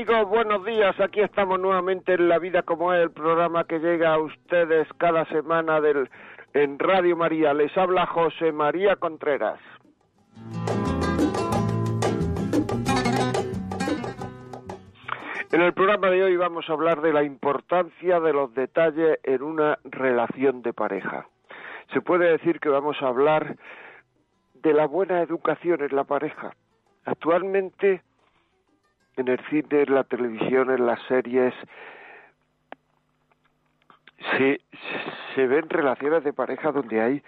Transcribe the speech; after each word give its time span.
Amigos, 0.00 0.30
buenos 0.30 0.64
días. 0.64 0.98
Aquí 0.98 1.20
estamos 1.20 1.60
nuevamente 1.60 2.14
en 2.14 2.30
La 2.30 2.38
Vida 2.38 2.62
como 2.62 2.94
es, 2.94 3.02
el 3.02 3.10
programa 3.10 3.64
que 3.64 3.80
llega 3.80 4.14
a 4.14 4.18
ustedes 4.18 4.88
cada 4.96 5.26
semana 5.26 5.78
del, 5.82 6.08
en 6.54 6.78
Radio 6.78 7.18
María. 7.18 7.52
Les 7.52 7.76
habla 7.76 8.06
José 8.06 8.50
María 8.50 8.96
Contreras. 8.96 9.60
En 15.52 15.60
el 15.60 15.74
programa 15.74 16.08
de 16.08 16.22
hoy 16.22 16.34
vamos 16.34 16.64
a 16.70 16.72
hablar 16.72 17.02
de 17.02 17.12
la 17.12 17.22
importancia 17.22 18.20
de 18.20 18.32
los 18.32 18.54
detalles 18.54 19.18
en 19.22 19.42
una 19.42 19.78
relación 19.84 20.62
de 20.62 20.72
pareja. 20.72 21.26
Se 21.92 22.00
puede 22.00 22.30
decir 22.30 22.58
que 22.58 22.70
vamos 22.70 22.96
a 23.02 23.08
hablar 23.08 23.56
de 24.54 24.72
la 24.72 24.86
buena 24.86 25.20
educación 25.20 25.82
en 25.82 25.94
la 25.94 26.04
pareja. 26.04 26.54
Actualmente 27.04 28.00
en 29.20 29.28
el 29.28 29.40
cine, 29.48 29.82
en 29.82 29.94
la 29.94 30.04
televisión, 30.04 30.70
en 30.70 30.86
las 30.86 31.00
series, 31.02 31.54
se, 34.32 34.60
se 35.34 35.46
ven 35.46 35.68
relaciones 35.68 36.24
de 36.24 36.32
pareja 36.32 36.72
donde 36.72 37.00
hay 37.00 37.22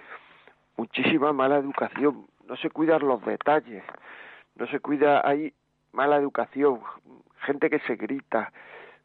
muchísima 0.77 1.33
mala 1.33 1.59
educación, 1.59 2.27
no 2.47 2.57
se 2.57 2.71
cuidan 2.71 3.07
los 3.07 3.25
detalles, 3.25 3.85
no 4.57 4.67
se 4.67 4.81
cuida, 4.81 5.27
hay 5.27 5.55
mala 5.93 6.17
educación, 6.17 6.81
gente 7.47 7.71
que 7.71 7.81
se 7.81 7.97
grita, 7.97 8.53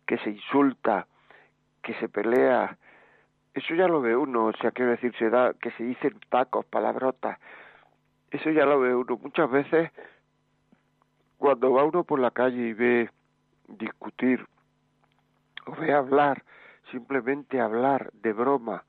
que 0.05 0.17
se 0.19 0.31
insulta, 0.31 1.07
que 1.81 1.93
se 1.95 2.09
pelea, 2.09 2.77
eso 3.53 3.73
ya 3.73 3.87
lo 3.87 4.01
ve 4.01 4.15
uno, 4.15 4.45
o 4.45 4.53
sea, 4.53 4.71
quiero 4.71 4.91
decir, 4.91 5.15
se 5.17 5.29
da, 5.29 5.53
que 5.53 5.71
se 5.71 5.83
dicen 5.83 6.19
tacos, 6.29 6.65
palabrotas, 6.65 7.39
eso 8.31 8.51
ya 8.51 8.65
lo 8.65 8.79
ve 8.79 8.93
uno. 8.93 9.17
Muchas 9.21 9.49
veces 9.49 9.91
cuando 11.37 11.71
va 11.73 11.83
uno 11.83 12.03
por 12.03 12.19
la 12.19 12.31
calle 12.31 12.69
y 12.69 12.73
ve 12.73 13.09
discutir 13.67 14.45
o 15.65 15.75
ve 15.75 15.93
hablar, 15.93 16.43
simplemente 16.91 17.59
hablar 17.59 18.11
de 18.13 18.33
broma 18.33 18.83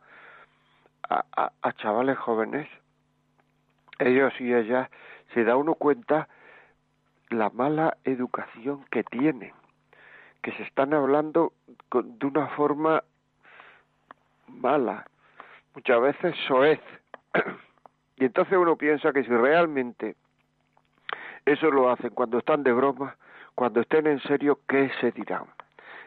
a, 1.09 1.25
a, 1.63 1.73
chavales 1.75 2.19
jóvenes, 2.19 2.69
ellos 3.99 4.33
y 4.41 4.53
ellas 4.53 4.89
se 5.33 5.45
da 5.45 5.57
uno 5.57 5.75
cuenta 5.75 6.29
la 7.31 7.51
mala 7.51 7.97
educación 8.05 8.85
que 8.91 9.05
tienen, 9.05 9.53
que 10.43 10.53
se 10.53 10.63
están 10.63 10.95
hablando 10.95 11.53
de 11.93 12.27
una 12.27 12.49
forma 12.49 13.03
mala, 14.47 15.07
muchas 15.75 16.01
veces 16.01 16.37
soez. 16.47 16.81
y 18.17 18.27
entonces 18.27 18.57
uno 18.57 18.77
piensa 18.77 19.13
que 19.13 19.25
si 19.25 19.31
realmente 19.31 20.17
eso 21.53 21.71
lo 21.71 21.91
hacen 21.91 22.11
cuando 22.11 22.39
están 22.39 22.63
de 22.63 22.73
broma, 22.73 23.17
cuando 23.55 23.81
estén 23.81 24.07
en 24.07 24.21
serio, 24.21 24.61
¿qué 24.69 24.91
se 25.01 25.13
dirán? 25.13 25.45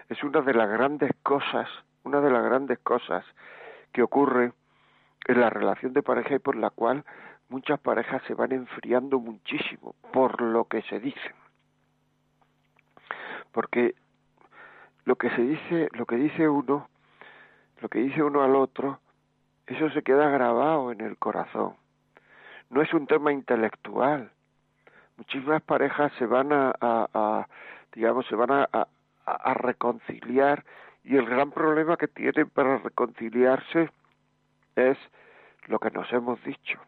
Es 0.07 0.23
una 0.23 0.41
de 0.41 0.53
las 0.53 0.69
grandes 0.69 1.11
cosas, 1.23 1.67
una 2.03 2.21
de 2.21 2.29
las 2.29 2.43
grandes 2.43 2.79
cosas 2.79 3.25
que 3.91 4.03
ocurre 4.03 4.53
en 5.25 5.41
la 5.41 5.49
relación 5.49 5.93
de 5.93 6.03
pareja 6.03 6.35
y 6.35 6.39
por 6.39 6.55
la 6.55 6.69
cual 6.69 7.03
muchas 7.49 7.79
parejas 7.79 8.21
se 8.27 8.33
van 8.33 8.51
enfriando 8.51 9.19
muchísimo 9.19 9.95
por 10.13 10.41
lo 10.41 10.65
que 10.65 10.81
se 10.83 10.99
dicen. 10.99 11.33
Porque 13.51 13.95
lo 15.05 15.15
que 15.15 15.29
se 15.31 15.41
dice, 15.41 15.89
lo 15.93 16.05
que 16.05 16.17
dice 16.17 16.47
uno, 16.47 16.87
lo 17.81 17.89
que 17.89 17.99
dice 17.99 18.21
uno 18.21 18.43
al 18.43 18.55
otro, 18.55 18.99
eso 19.65 19.89
se 19.89 20.03
queda 20.03 20.29
grabado 20.29 20.91
en 20.91 21.01
el 21.01 21.17
corazón. 21.17 21.75
No 22.69 22.81
es 22.81 22.93
un 22.93 23.07
tema 23.07 23.31
intelectual, 23.33 24.31
muchísimas 25.21 25.61
parejas 25.61 26.11
se 26.17 26.25
van 26.25 26.49
a, 26.51 27.47
digamos, 27.93 28.25
se 28.25 28.35
van 28.35 28.51
a, 28.51 28.87
a, 29.25 29.53
reconciliar 29.53 30.63
y 31.03 31.15
el 31.15 31.27
gran 31.27 31.51
problema 31.51 31.95
que 31.95 32.07
tienen 32.07 32.49
para 32.49 32.79
reconciliarse 32.79 33.91
es 34.75 34.97
lo 35.67 35.77
que 35.77 35.91
nos 35.91 36.11
hemos 36.11 36.43
dicho. 36.43 36.79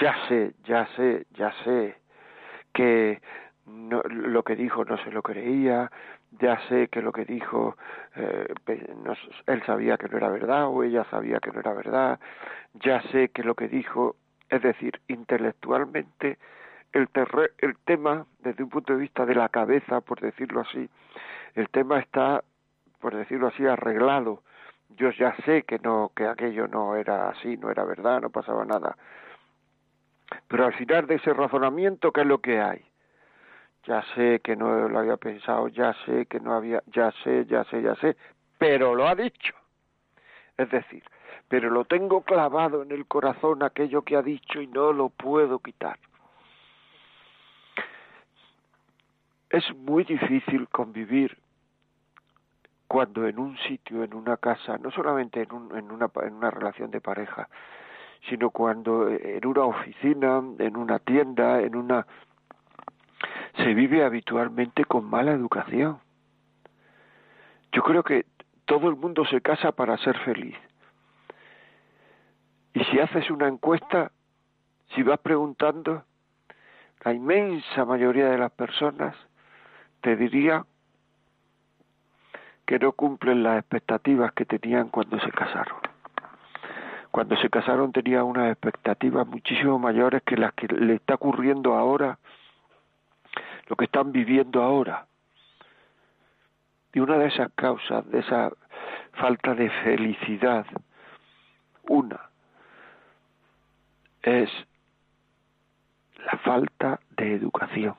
Ya 0.00 0.14
sé, 0.28 0.54
ya 0.64 0.86
sé, 0.96 1.26
ya 1.32 1.52
sé 1.64 1.96
que 2.72 3.20
no, 3.66 4.00
lo 4.02 4.42
que 4.42 4.56
dijo 4.56 4.86
no 4.86 4.96
se 5.04 5.10
lo 5.10 5.20
creía, 5.20 5.90
ya 6.40 6.58
sé 6.68 6.88
que 6.88 7.02
lo 7.02 7.12
que 7.12 7.26
dijo 7.26 7.76
eh, 8.16 8.54
él 9.46 9.62
sabía 9.66 9.98
que 9.98 10.08
no 10.08 10.16
era 10.16 10.30
verdad 10.30 10.68
o 10.68 10.82
ella 10.82 11.04
sabía 11.10 11.40
que 11.40 11.52
no 11.52 11.60
era 11.60 11.74
verdad, 11.74 12.20
ya 12.72 13.02
sé 13.12 13.28
que 13.28 13.42
lo 13.42 13.54
que 13.54 13.68
dijo, 13.68 14.16
es 14.48 14.62
decir, 14.62 14.98
intelectualmente 15.08 16.38
el, 16.92 17.08
el 17.58 17.76
tema, 17.84 18.26
desde 18.40 18.62
un 18.62 18.70
punto 18.70 18.92
de 18.92 19.00
vista 19.00 19.24
de 19.26 19.34
la 19.34 19.48
cabeza, 19.48 20.00
por 20.00 20.20
decirlo 20.20 20.60
así, 20.60 20.88
el 21.54 21.68
tema 21.68 21.98
está, 21.98 22.42
por 23.00 23.14
decirlo 23.14 23.48
así, 23.48 23.66
arreglado. 23.66 24.42
Yo 24.96 25.10
ya 25.10 25.34
sé 25.44 25.62
que 25.62 25.78
no, 25.78 26.10
que 26.14 26.26
aquello 26.26 26.66
no 26.66 26.96
era 26.96 27.28
así, 27.28 27.56
no 27.56 27.70
era 27.70 27.84
verdad, 27.84 28.20
no 28.20 28.30
pasaba 28.30 28.64
nada. 28.64 28.96
Pero 30.48 30.66
al 30.66 30.74
final 30.74 31.06
de 31.06 31.16
ese 31.16 31.32
razonamiento, 31.32 32.12
¿qué 32.12 32.22
es 32.22 32.26
lo 32.26 32.38
que 32.38 32.60
hay? 32.60 32.84
Ya 33.84 34.02
sé 34.14 34.40
que 34.40 34.56
no 34.56 34.88
lo 34.88 34.98
había 34.98 35.16
pensado, 35.16 35.68
ya 35.68 35.94
sé 36.04 36.26
que 36.26 36.40
no 36.40 36.54
había, 36.54 36.82
ya 36.86 37.12
sé, 37.24 37.46
ya 37.46 37.64
sé, 37.64 37.82
ya 37.82 37.94
sé, 37.96 38.16
pero 38.58 38.94
lo 38.94 39.06
ha 39.08 39.14
dicho. 39.14 39.54
Es 40.56 40.70
decir, 40.70 41.02
pero 41.48 41.70
lo 41.70 41.84
tengo 41.84 42.22
clavado 42.22 42.82
en 42.82 42.92
el 42.92 43.06
corazón 43.06 43.62
aquello 43.62 44.02
que 44.02 44.16
ha 44.16 44.22
dicho 44.22 44.60
y 44.60 44.66
no 44.66 44.92
lo 44.92 45.08
puedo 45.08 45.60
quitar. 45.60 45.98
Es 49.50 49.64
muy 49.76 50.04
difícil 50.04 50.68
convivir 50.68 51.36
cuando 52.86 53.26
en 53.26 53.38
un 53.38 53.58
sitio, 53.58 54.04
en 54.04 54.14
una 54.14 54.36
casa, 54.36 54.78
no 54.78 54.90
solamente 54.90 55.42
en, 55.42 55.52
un, 55.52 55.76
en, 55.76 55.90
una, 55.90 56.08
en 56.22 56.34
una 56.34 56.50
relación 56.50 56.90
de 56.90 57.00
pareja, 57.00 57.48
sino 58.28 58.50
cuando 58.50 59.08
en 59.08 59.44
una 59.44 59.62
oficina, 59.62 60.42
en 60.58 60.76
una 60.76 60.98
tienda, 61.00 61.60
en 61.60 61.74
una... 61.74 62.06
se 63.56 63.74
vive 63.74 64.04
habitualmente 64.04 64.84
con 64.84 65.04
mala 65.04 65.32
educación. 65.32 65.98
Yo 67.72 67.82
creo 67.82 68.02
que 68.02 68.26
todo 68.66 68.88
el 68.88 68.96
mundo 68.96 69.24
se 69.24 69.40
casa 69.40 69.72
para 69.72 69.96
ser 69.98 70.16
feliz. 70.18 70.56
Y 72.72 72.84
si 72.84 73.00
haces 73.00 73.30
una 73.30 73.48
encuesta, 73.48 74.12
si 74.94 75.02
vas 75.02 75.18
preguntando, 75.18 76.04
la 77.04 77.14
inmensa 77.14 77.84
mayoría 77.84 78.28
de 78.28 78.38
las 78.38 78.52
personas 78.52 79.16
te 80.00 80.16
diría 80.16 80.64
que 82.66 82.78
no 82.78 82.92
cumplen 82.92 83.42
las 83.42 83.58
expectativas 83.58 84.32
que 84.32 84.44
tenían 84.44 84.88
cuando 84.88 85.18
se 85.20 85.30
casaron. 85.30 85.78
Cuando 87.10 87.36
se 87.36 87.50
casaron 87.50 87.90
tenían 87.92 88.22
unas 88.24 88.52
expectativas 88.52 89.26
muchísimo 89.26 89.78
mayores 89.78 90.22
que 90.22 90.36
las 90.36 90.52
que 90.54 90.68
le 90.68 90.94
está 90.94 91.14
ocurriendo 91.14 91.74
ahora, 91.74 92.18
lo 93.66 93.76
que 93.76 93.86
están 93.86 94.12
viviendo 94.12 94.62
ahora. 94.62 95.06
Y 96.92 97.00
una 97.00 97.18
de 97.18 97.26
esas 97.26 97.50
causas, 97.54 98.08
de 98.10 98.20
esa 98.20 98.50
falta 99.12 99.54
de 99.54 99.70
felicidad. 99.82 100.66
Una 101.88 102.20
es 104.22 104.50
la 106.24 106.38
falta 106.38 107.00
de 107.16 107.34
educación, 107.34 107.94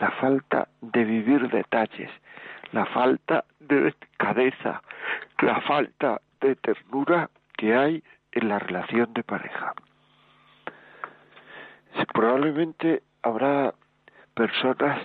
la 0.00 0.10
falta 0.12 0.68
de 0.80 1.04
vivir 1.04 1.48
detalles, 1.48 2.10
la 2.72 2.86
falta 2.86 3.44
de 3.60 3.94
cabeza, 4.16 4.82
la 5.40 5.60
falta 5.62 6.20
de 6.40 6.56
ternura 6.56 7.30
que 7.56 7.74
hay 7.74 8.02
en 8.32 8.48
la 8.48 8.58
relación 8.58 9.12
de 9.12 9.22
pareja. 9.22 9.74
Probablemente 12.12 13.02
habrá 13.22 13.74
personas 14.34 15.00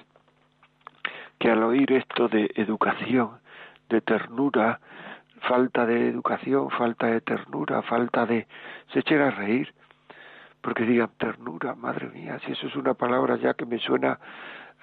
que 1.39 1.51
al 1.51 1.63
oír 1.63 1.91
esto 1.91 2.27
de 2.27 2.51
educación, 2.55 3.39
de 3.89 4.01
ternura, 4.01 4.79
falta 5.41 5.85
de 5.85 6.09
educación, 6.09 6.69
falta 6.71 7.07
de 7.07 7.21
ternura, 7.21 7.81
falta 7.83 8.25
de... 8.25 8.47
se 8.91 8.99
echen 8.99 9.21
a 9.21 9.31
reír, 9.31 9.73
porque 10.61 10.85
digan 10.85 11.11
ternura, 11.17 11.75
madre 11.75 12.07
mía, 12.09 12.39
si 12.45 12.53
eso 12.53 12.67
es 12.67 12.75
una 12.75 12.93
palabra 12.93 13.35
ya 13.35 13.53
que 13.53 13.65
me 13.65 13.79
suena 13.79 14.19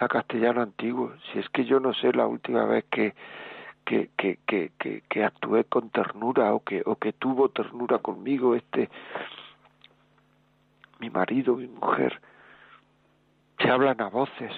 a 0.01 0.09
castellano 0.09 0.63
antiguo, 0.63 1.13
si 1.31 1.39
es 1.39 1.49
que 1.51 1.65
yo 1.65 1.79
no 1.79 1.93
sé 1.95 2.13
la 2.13 2.27
última 2.27 2.65
vez 2.65 2.85
que 2.91 3.15
que, 3.85 4.09
que, 4.17 4.39
que, 4.47 5.03
que, 5.09 5.25
actué 5.25 5.65
con 5.65 5.91
ternura 5.91 6.55
o 6.55 6.63
que, 6.63 6.83
o 6.87 6.95
que 6.95 7.13
tuvo 7.13 7.49
ternura 7.49 7.99
conmigo 7.99 8.55
este 8.55 8.89
mi 11.01 11.11
marido, 11.11 11.57
mi 11.57 11.67
mujer, 11.67 12.21
se 13.59 13.69
hablan 13.69 14.01
a 14.01 14.09
voces, 14.09 14.53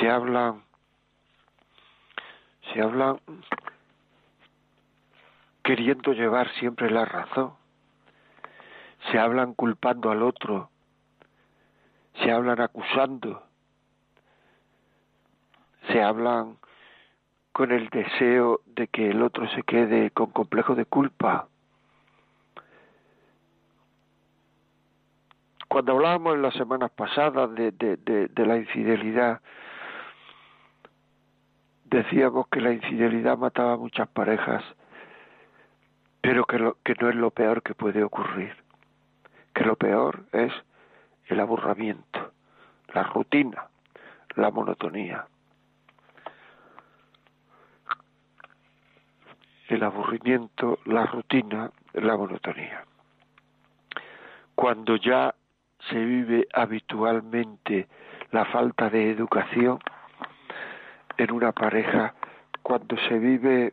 se 0.00 0.10
hablan, 0.10 0.62
se 2.72 2.80
hablan 2.80 3.20
queriendo 5.62 6.12
llevar 6.12 6.50
siempre 6.54 6.90
la 6.90 7.04
razón, 7.04 7.52
se 9.10 9.18
hablan 9.18 9.54
culpando 9.54 10.10
al 10.10 10.22
otro, 10.22 10.71
se 12.14 12.30
hablan 12.30 12.60
acusando, 12.60 13.42
se 15.88 16.02
hablan 16.02 16.56
con 17.52 17.70
el 17.70 17.88
deseo 17.90 18.60
de 18.66 18.88
que 18.88 19.10
el 19.10 19.22
otro 19.22 19.48
se 19.50 19.62
quede 19.62 20.10
con 20.10 20.30
complejo 20.30 20.74
de 20.74 20.86
culpa. 20.86 21.48
Cuando 25.68 25.92
hablábamos 25.92 26.34
en 26.34 26.42
las 26.42 26.54
semanas 26.54 26.90
pasadas 26.90 27.54
de, 27.54 27.72
de, 27.72 27.96
de, 28.28 28.46
la 28.46 28.56
infidelidad, 28.58 29.40
decíamos 31.84 32.46
que 32.48 32.60
la 32.60 32.72
infidelidad 32.72 33.38
mataba 33.38 33.74
a 33.74 33.78
muchas 33.78 34.08
parejas, 34.08 34.62
pero 36.20 36.44
que, 36.44 36.58
lo, 36.58 36.76
que 36.84 36.94
no 37.00 37.08
es 37.08 37.16
lo 37.16 37.30
peor 37.30 37.62
que 37.62 37.74
puede 37.74 38.04
ocurrir, 38.04 38.54
que 39.54 39.64
lo 39.64 39.76
peor 39.76 40.24
es 40.32 40.52
el 41.32 41.40
aburrimiento, 41.40 42.32
la 42.92 43.04
rutina, 43.04 43.66
la 44.36 44.50
monotonía. 44.50 45.26
El 49.68 49.82
aburrimiento, 49.82 50.78
la 50.84 51.06
rutina, 51.06 51.70
la 51.94 52.16
monotonía. 52.18 52.84
Cuando 54.54 54.96
ya 54.96 55.34
se 55.88 56.04
vive 56.04 56.46
habitualmente 56.52 57.88
la 58.30 58.44
falta 58.44 58.90
de 58.90 59.10
educación 59.10 59.78
en 61.16 61.30
una 61.30 61.52
pareja, 61.52 62.14
cuando 62.62 62.96
se 63.08 63.18
vive 63.18 63.72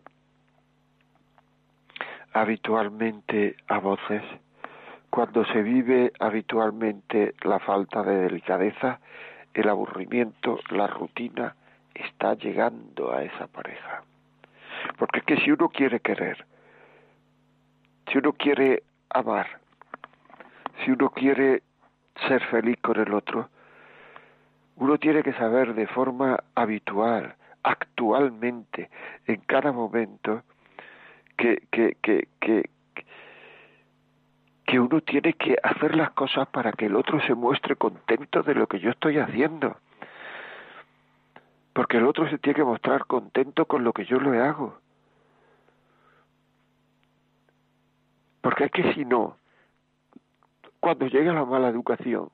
habitualmente 2.31 3.57
a 3.67 3.79
voces, 3.79 4.23
cuando 5.09 5.45
se 5.45 5.61
vive 5.61 6.11
habitualmente 6.19 7.33
la 7.43 7.59
falta 7.59 8.03
de 8.03 8.15
delicadeza, 8.15 8.99
el 9.53 9.67
aburrimiento, 9.69 10.59
la 10.69 10.87
rutina, 10.87 11.55
está 11.93 12.35
llegando 12.35 13.11
a 13.11 13.23
esa 13.23 13.47
pareja. 13.47 14.03
Porque 14.97 15.19
es 15.19 15.25
que 15.25 15.37
si 15.37 15.51
uno 15.51 15.69
quiere 15.69 15.99
querer, 15.99 16.45
si 18.11 18.17
uno 18.17 18.33
quiere 18.33 18.83
amar, 19.09 19.47
si 20.83 20.91
uno 20.91 21.09
quiere 21.09 21.63
ser 22.27 22.43
feliz 22.45 22.77
con 22.81 22.99
el 22.99 23.13
otro, 23.13 23.49
uno 24.77 24.97
tiene 24.97 25.23
que 25.23 25.33
saber 25.33 25.73
de 25.73 25.87
forma 25.87 26.39
habitual, 26.55 27.35
actualmente, 27.63 28.89
en 29.27 29.41
cada 29.41 29.71
momento, 29.71 30.43
que, 31.37 31.63
que, 31.71 31.97
que, 32.01 32.27
que, 32.39 32.69
que 34.69 34.79
uno 34.79 35.01
tiene 35.01 35.33
que 35.33 35.57
hacer 35.63 35.95
las 35.95 36.11
cosas 36.11 36.47
para 36.49 36.71
que 36.73 36.85
el 36.85 36.95
otro 36.95 37.19
se 37.21 37.33
muestre 37.33 37.75
contento 37.75 38.43
de 38.43 38.53
lo 38.53 38.67
que 38.67 38.79
yo 38.79 38.91
estoy 38.91 39.17
haciendo. 39.17 39.77
Porque 41.73 41.97
el 41.97 42.05
otro 42.05 42.29
se 42.29 42.37
tiene 42.37 42.57
que 42.57 42.63
mostrar 42.63 43.07
contento 43.07 43.65
con 43.65 43.83
lo 43.83 43.93
que 43.93 44.05
yo 44.05 44.19
le 44.19 44.39
hago. 44.39 44.77
Porque 48.41 48.65
es 48.65 48.71
que 48.71 48.93
si 48.93 49.05
no, 49.05 49.37
cuando 50.79 51.07
llega 51.07 51.33
la 51.33 51.45
mala 51.45 51.69
educación, 51.69 52.29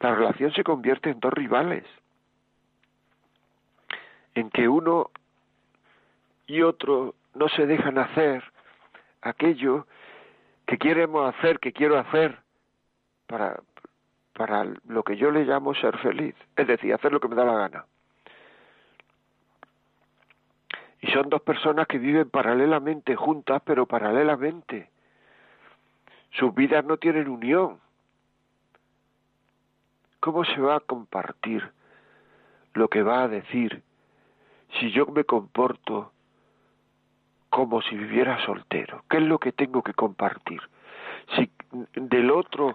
la 0.00 0.14
relación 0.14 0.52
se 0.52 0.64
convierte 0.64 1.08
en 1.08 1.20
dos 1.20 1.32
rivales, 1.32 1.84
en 4.34 4.50
que 4.50 4.68
uno 4.68 5.10
y 6.46 6.60
otro 6.60 7.14
no 7.34 7.48
se 7.48 7.64
dejan 7.64 7.96
hacer 7.96 8.44
aquello 9.22 9.86
que 10.66 10.78
queremos 10.78 11.34
hacer, 11.34 11.58
que 11.60 11.72
quiero 11.72 11.98
hacer 11.98 12.38
para, 13.26 13.60
para 14.32 14.64
lo 14.86 15.02
que 15.02 15.16
yo 15.16 15.30
le 15.30 15.44
llamo 15.44 15.74
ser 15.74 15.96
feliz, 15.98 16.34
es 16.56 16.66
decir, 16.66 16.92
hacer 16.92 17.12
lo 17.12 17.20
que 17.20 17.28
me 17.28 17.36
da 17.36 17.44
la 17.44 17.54
gana. 17.54 17.84
Y 21.00 21.10
son 21.12 21.28
dos 21.28 21.42
personas 21.42 21.86
que 21.86 21.98
viven 21.98 22.28
paralelamente 22.30 23.14
juntas, 23.14 23.62
pero 23.64 23.86
paralelamente. 23.86 24.90
Sus 26.32 26.54
vidas 26.54 26.84
no 26.84 26.96
tienen 26.96 27.28
unión. 27.28 27.78
¿Cómo 30.20 30.44
se 30.44 30.60
va 30.60 30.76
a 30.76 30.80
compartir 30.80 31.70
lo 32.74 32.88
que 32.88 33.02
va 33.02 33.22
a 33.22 33.28
decir 33.28 33.82
si 34.80 34.90
yo 34.90 35.06
me 35.06 35.24
comporto 35.24 36.12
como 37.56 37.80
si 37.80 37.96
viviera 37.96 38.38
soltero. 38.44 39.02
¿Qué 39.08 39.16
es 39.16 39.22
lo 39.22 39.38
que 39.38 39.50
tengo 39.50 39.82
que 39.82 39.94
compartir? 39.94 40.60
Si 41.34 41.50
del 41.94 42.30
otro 42.30 42.74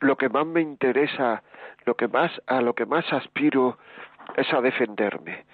lo 0.00 0.16
que 0.16 0.28
más 0.28 0.46
me 0.46 0.60
interesa, 0.60 1.42
lo 1.86 1.94
que 1.94 2.06
más 2.06 2.30
a 2.46 2.60
lo 2.60 2.74
que 2.74 2.84
más 2.84 3.10
aspiro 3.14 3.78
es 4.36 4.52
a 4.52 4.60
defenderme. 4.60 5.46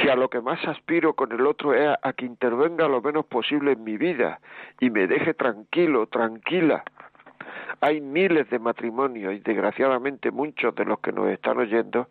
Si 0.00 0.08
a 0.08 0.16
lo 0.16 0.30
que 0.30 0.40
más 0.40 0.66
aspiro 0.66 1.12
con 1.12 1.32
el 1.32 1.46
otro 1.46 1.74
es 1.74 1.86
a, 2.00 2.12
que 2.14 2.24
intervenga 2.24 2.88
lo 2.88 3.02
menos 3.02 3.26
posible 3.26 3.72
en 3.72 3.84
mi 3.84 3.98
vida 3.98 4.40
y 4.80 4.88
me 4.88 5.06
deje 5.06 5.34
tranquilo, 5.34 6.06
tranquila. 6.06 6.82
Hay 7.82 8.00
miles 8.00 8.48
de 8.48 8.58
matrimonios 8.58 9.34
y 9.34 9.40
desgraciadamente 9.40 10.30
muchos 10.30 10.74
de 10.74 10.86
los 10.86 10.98
que 11.00 11.12
nos 11.12 11.28
están 11.28 11.58
oyendo 11.58 12.08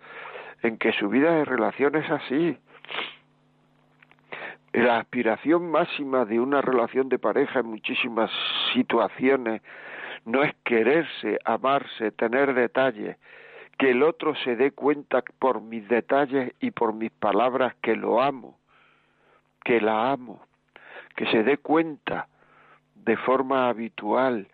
en 0.62 0.78
que 0.78 0.94
su 0.94 1.10
vida 1.10 1.32
de 1.32 1.46
relación 1.46 1.96
es 1.96 2.12
así 2.12 2.56
la 4.74 4.98
aspiración 4.98 5.70
máxima 5.70 6.26
de 6.26 6.40
una 6.40 6.62
relación 6.62 7.08
de 7.08 7.20
pareja 7.20 7.60
en 7.60 7.68
muchísimas 7.68 8.32
situaciones 8.74 9.62
no 10.26 10.44
es 10.44 10.54
quererse, 10.64 11.38
amarse, 11.46 12.12
tener 12.12 12.54
detalles, 12.54 13.18
que 13.78 13.92
el 13.92 14.02
otro 14.04 14.36
se 14.36 14.56
dé 14.56 14.72
cuenta 14.72 15.24
por 15.40 15.62
mis 15.62 15.88
detalles 15.88 16.54
y 16.60 16.72
por 16.72 16.94
mis 16.94 17.12
palabras 17.12 17.76
que 17.82 17.96
lo 17.96 18.22
amo, 18.22 18.58
que 19.64 19.80
la 19.80 20.12
amo, 20.12 20.42
que 21.16 21.28
se 21.28 21.44
dé 21.44 21.58
cuenta 21.58 22.28
de 22.96 23.18
forma 23.18 23.70
habitual 23.70 24.48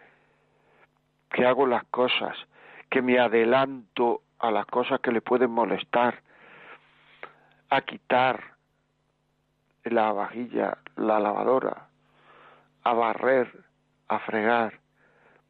que 1.32 1.46
hago 1.46 1.66
las 1.68 1.84
cosas, 1.86 2.36
que 2.90 3.02
me 3.02 3.20
adelanto 3.20 4.22
a 4.40 4.52
las 4.52 4.66
cosas 4.66 5.00
que 5.00 5.12
le 5.12 5.22
pueden 5.22 5.52
molestar, 5.52 6.22
a 7.70 7.82
quitar, 7.82 8.59
la 9.84 10.12
vajilla, 10.12 10.78
la 10.96 11.20
lavadora, 11.20 11.88
a 12.84 12.94
barrer, 12.94 13.52
a 14.08 14.20
fregar. 14.20 14.80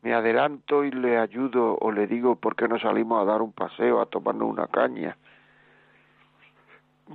Me 0.01 0.13
adelanto 0.13 0.86
y 0.86 0.91
le 0.91 1.17
ayudo 1.17 1.77
o 1.79 1.91
le 1.91 2.07
digo 2.07 2.36
por 2.36 2.55
qué 2.55 2.67
no 2.67 2.79
salimos 2.79 3.21
a 3.21 3.25
dar 3.25 3.41
un 3.41 3.51
paseo, 3.51 4.00
a 4.00 4.05
tomarnos 4.05 4.50
una 4.50 4.67
caña. 4.67 5.17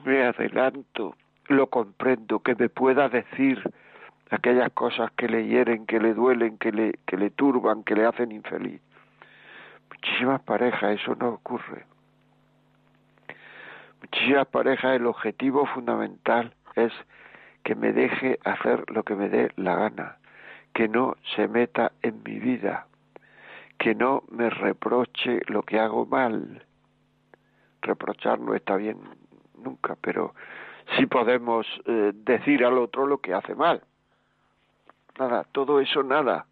Me 0.05 0.25
adelanto, 0.25 1.17
lo 1.49 1.69
comprendo, 1.69 2.41
que 2.41 2.55
me 2.55 2.69
pueda 2.69 3.09
decir 3.09 3.63
aquellas 4.31 4.71
cosas 4.73 5.13
que 5.13 5.29
le 5.29 5.47
hieren, 5.47 5.87
que 5.87 6.01
le 6.01 6.15
duelen, 6.15 6.59
que 6.59 6.73
le, 6.73 6.99
que 7.07 7.17
le 7.17 7.31
turban, 7.31 7.85
que 7.85 7.95
le 7.95 8.05
hacen 8.05 8.33
infeliz. 8.33 8.81
Muchísimas 9.91 10.43
parejas 10.43 11.01
eso 11.01 11.15
no 11.15 11.31
ocurre. 11.31 11.87
Muchísimas 14.03 14.47
parejas 14.49 14.97
el 14.97 15.07
objetivo 15.07 15.65
fundamental 15.67 16.53
es 16.77 16.93
que 17.63 17.75
me 17.75 17.93
deje 17.93 18.39
hacer 18.45 18.85
lo 18.91 19.03
que 19.03 19.15
me 19.15 19.29
dé 19.29 19.51
la 19.57 19.75
gana, 19.77 20.19
que 20.73 20.89
no 20.89 21.17
se 21.35 21.49
meta 21.49 21.93
en 22.03 22.23
mi 22.23 22.39
vida, 22.39 22.87
que 23.79 23.95
no 23.95 24.25
me 24.31 24.51
reproche 24.51 25.41
lo 25.47 25.63
que 25.63 25.81
hago 25.81 26.07
mal. 26.07 26.65
Reprochar 27.81 28.39
no 28.41 28.55
está 28.55 28.77
bien 28.77 28.99
nunca, 29.57 29.97
pero 30.01 30.35
sí 30.97 31.07
podemos 31.07 31.67
eh, 31.87 32.13
decir 32.15 32.65
al 32.65 32.79
otro 32.79 33.07
lo 33.07 33.19
que 33.19 33.35
hace 33.35 33.55
mal. 33.55 33.83
Nada, 35.19 35.45
todo 35.53 35.81
eso 35.81 36.03
nada. 36.03 36.47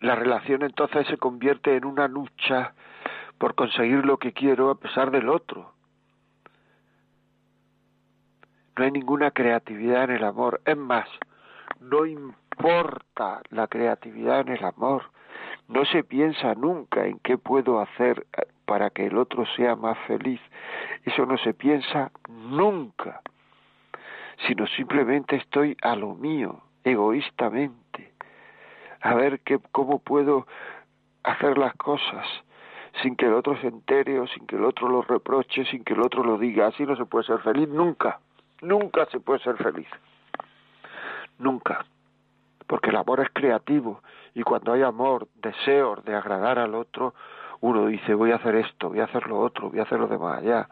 La 0.00 0.14
relación 0.14 0.62
entonces 0.62 1.06
se 1.06 1.16
convierte 1.16 1.76
en 1.76 1.84
una 1.84 2.08
lucha 2.08 2.74
por 3.38 3.54
conseguir 3.54 4.04
lo 4.04 4.18
que 4.18 4.32
quiero 4.32 4.70
a 4.70 4.78
pesar 4.78 5.10
del 5.10 5.28
otro. 5.28 5.75
No 8.76 8.84
hay 8.84 8.90
ninguna 8.90 9.30
creatividad 9.30 10.04
en 10.04 10.16
el 10.16 10.24
amor. 10.24 10.60
Es 10.66 10.76
más, 10.76 11.08
no 11.80 12.04
importa 12.04 13.40
la 13.50 13.68
creatividad 13.68 14.40
en 14.40 14.48
el 14.48 14.64
amor. 14.64 15.04
No 15.68 15.84
se 15.86 16.04
piensa 16.04 16.54
nunca 16.54 17.06
en 17.06 17.18
qué 17.20 17.38
puedo 17.38 17.80
hacer 17.80 18.26
para 18.66 18.90
que 18.90 19.06
el 19.06 19.16
otro 19.16 19.46
sea 19.56 19.76
más 19.76 19.96
feliz. 20.06 20.40
Eso 21.04 21.24
no 21.24 21.38
se 21.38 21.54
piensa 21.54 22.10
nunca, 22.28 23.22
sino 24.46 24.66
simplemente 24.66 25.36
estoy 25.36 25.76
a 25.82 25.96
lo 25.96 26.14
mío, 26.14 26.60
egoístamente, 26.84 28.12
a 29.00 29.14
ver 29.14 29.40
qué, 29.40 29.58
cómo 29.72 30.00
puedo 30.00 30.46
hacer 31.22 31.56
las 31.56 31.74
cosas 31.76 32.26
sin 33.02 33.16
que 33.16 33.26
el 33.26 33.34
otro 33.34 33.56
se 33.60 33.68
entere 33.68 34.18
o 34.20 34.26
sin 34.26 34.46
que 34.46 34.56
el 34.56 34.64
otro 34.64 34.88
lo 34.88 35.02
reproche, 35.02 35.64
sin 35.66 35.84
que 35.84 35.94
el 35.94 36.00
otro 36.00 36.24
lo 36.24 36.38
diga. 36.38 36.68
Así 36.68 36.84
no 36.84 36.96
se 36.96 37.04
puede 37.04 37.26
ser 37.26 37.40
feliz 37.40 37.68
nunca. 37.68 38.20
Nunca 38.62 39.06
se 39.06 39.20
puede 39.20 39.40
ser 39.40 39.56
feliz. 39.56 39.88
Nunca. 41.38 41.84
Porque 42.66 42.90
el 42.90 42.96
amor 42.96 43.20
es 43.20 43.28
creativo 43.32 44.02
y 44.34 44.42
cuando 44.42 44.72
hay 44.72 44.82
amor, 44.82 45.28
deseos 45.36 46.04
de 46.04 46.14
agradar 46.14 46.58
al 46.58 46.74
otro, 46.74 47.14
uno 47.60 47.86
dice 47.86 48.14
voy 48.14 48.32
a 48.32 48.36
hacer 48.36 48.54
esto, 48.56 48.90
voy 48.90 49.00
a 49.00 49.04
hacer 49.04 49.26
lo 49.26 49.38
otro, 49.40 49.70
voy 49.70 49.78
a 49.78 49.82
hacer 49.82 49.98
lo 49.98 50.06
demás 50.06 50.38
allá, 50.38 50.68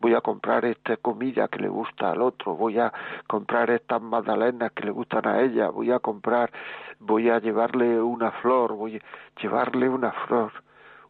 voy 0.00 0.14
a 0.14 0.20
comprar 0.20 0.64
esta 0.64 0.96
comida 0.96 1.48
que 1.48 1.60
le 1.60 1.68
gusta 1.68 2.10
al 2.10 2.22
otro, 2.22 2.56
voy 2.56 2.78
a 2.78 2.92
comprar 3.26 3.70
estas 3.70 4.02
magdalenas 4.02 4.72
que 4.72 4.84
le 4.84 4.90
gustan 4.90 5.26
a 5.26 5.40
ella, 5.40 5.68
voy 5.68 5.92
a 5.92 5.98
comprar, 5.98 6.50
voy 6.98 7.30
a 7.30 7.38
llevarle 7.38 8.00
una 8.00 8.32
flor, 8.32 8.72
voy 8.74 8.96
a 8.96 9.40
llevarle 9.40 9.88
una 9.88 10.12
flor. 10.26 10.52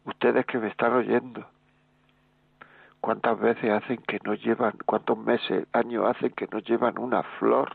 Ustedes 0.05 0.45
que 0.45 0.57
me 0.59 0.67
están 0.67 0.93
oyendo, 0.93 1.45
¿Cuántas 3.01 3.39
veces 3.39 3.71
hacen 3.71 3.97
que 4.07 4.19
no 4.23 4.33
llevan, 4.33 4.73
cuántos 4.85 5.17
meses, 5.17 5.67
años 5.71 6.05
hacen 6.07 6.31
que 6.31 6.47
no 6.51 6.59
llevan 6.59 6.97
una 6.97 7.23
flor? 7.39 7.71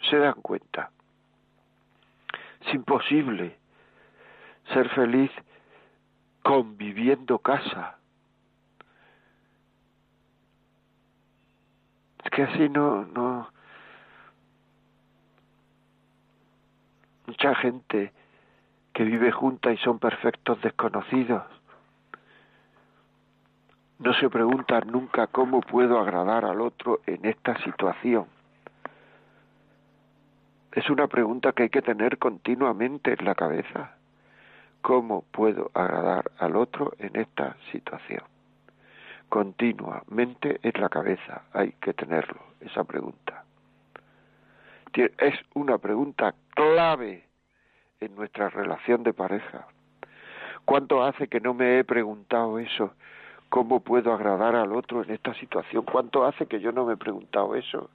No 0.00 0.08
se 0.10 0.18
dan 0.18 0.40
cuenta. 0.42 0.90
Es 2.60 2.74
imposible 2.74 3.58
ser 4.72 4.88
feliz 4.90 5.30
conviviendo 6.42 7.38
casa. 7.38 7.98
Es 12.22 12.30
que 12.30 12.42
así 12.42 12.68
no, 12.68 13.04
no. 13.06 13.48
Mucha 17.26 17.54
gente 17.56 18.12
que 18.92 19.04
vive 19.04 19.32
junta 19.32 19.72
y 19.72 19.76
son 19.78 19.98
perfectos 19.98 20.60
desconocidos 20.62 21.42
no 23.98 24.12
se 24.14 24.28
pregunta 24.28 24.80
nunca 24.80 25.26
cómo 25.26 25.60
puedo 25.60 25.98
agradar 25.98 26.44
al 26.44 26.60
otro 26.60 27.00
en 27.06 27.24
esta 27.24 27.56
situación. 27.62 28.26
Es 30.72 30.90
una 30.90 31.06
pregunta 31.06 31.52
que 31.52 31.64
hay 31.64 31.68
que 31.70 31.80
tener 31.80 32.18
continuamente 32.18 33.14
en 33.18 33.24
la 33.24 33.34
cabeza. 33.34 33.96
¿Cómo 34.82 35.22
puedo 35.30 35.70
agradar 35.72 36.30
al 36.38 36.56
otro 36.56 36.92
en 36.98 37.16
esta 37.16 37.56
situación? 37.72 38.22
Continuamente 39.30 40.60
en 40.62 40.80
la 40.80 40.88
cabeza 40.88 41.42
hay 41.52 41.72
que 41.80 41.94
tenerlo, 41.94 42.40
esa 42.60 42.84
pregunta. 42.84 43.44
Es 44.92 45.34
una 45.54 45.78
pregunta 45.78 46.34
clave 46.54 47.24
en 48.00 48.14
nuestra 48.14 48.50
relación 48.50 49.02
de 49.02 49.14
pareja. 49.14 49.66
¿Cuánto 50.64 51.02
hace 51.02 51.28
que 51.28 51.40
no 51.40 51.54
me 51.54 51.78
he 51.78 51.84
preguntado 51.84 52.58
eso 52.58 52.92
¿Cómo 53.56 53.80
puedo 53.80 54.12
agradar 54.12 54.54
al 54.54 54.76
otro 54.76 55.02
en 55.02 55.12
esta 55.12 55.32
situación? 55.32 55.82
¿Cuánto 55.90 56.26
hace 56.26 56.44
que 56.44 56.60
yo 56.60 56.72
no 56.72 56.84
me 56.84 56.92
he 56.92 56.96
preguntado 56.98 57.54
eso? 57.54 57.88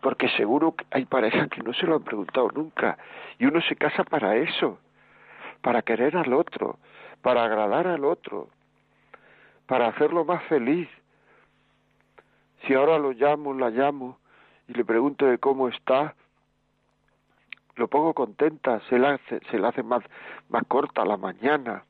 Porque 0.00 0.28
seguro 0.36 0.76
que 0.76 0.86
hay 0.92 1.06
parejas 1.06 1.48
que 1.48 1.60
no 1.60 1.72
se 1.72 1.88
lo 1.88 1.96
han 1.96 2.04
preguntado 2.04 2.48
nunca. 2.54 2.96
Y 3.40 3.46
uno 3.46 3.60
se 3.62 3.74
casa 3.74 4.04
para 4.04 4.36
eso, 4.36 4.78
para 5.60 5.82
querer 5.82 6.16
al 6.16 6.32
otro, 6.32 6.78
para 7.20 7.42
agradar 7.42 7.88
al 7.88 8.04
otro, 8.04 8.46
para 9.66 9.88
hacerlo 9.88 10.24
más 10.24 10.44
feliz. 10.44 10.88
Si 12.64 12.74
ahora 12.74 12.96
lo 13.00 13.10
llamo, 13.10 13.54
la 13.54 13.70
llamo 13.70 14.20
y 14.68 14.74
le 14.74 14.84
pregunto 14.84 15.26
de 15.26 15.38
cómo 15.38 15.66
está, 15.66 16.14
lo 17.74 17.88
pongo 17.88 18.14
contenta, 18.14 18.78
se 18.88 19.00
la 19.00 19.14
hace, 19.14 19.40
se 19.50 19.58
la 19.58 19.70
hace 19.70 19.82
más, 19.82 20.04
más 20.48 20.62
corta 20.68 21.04
la 21.04 21.16
mañana 21.16 21.82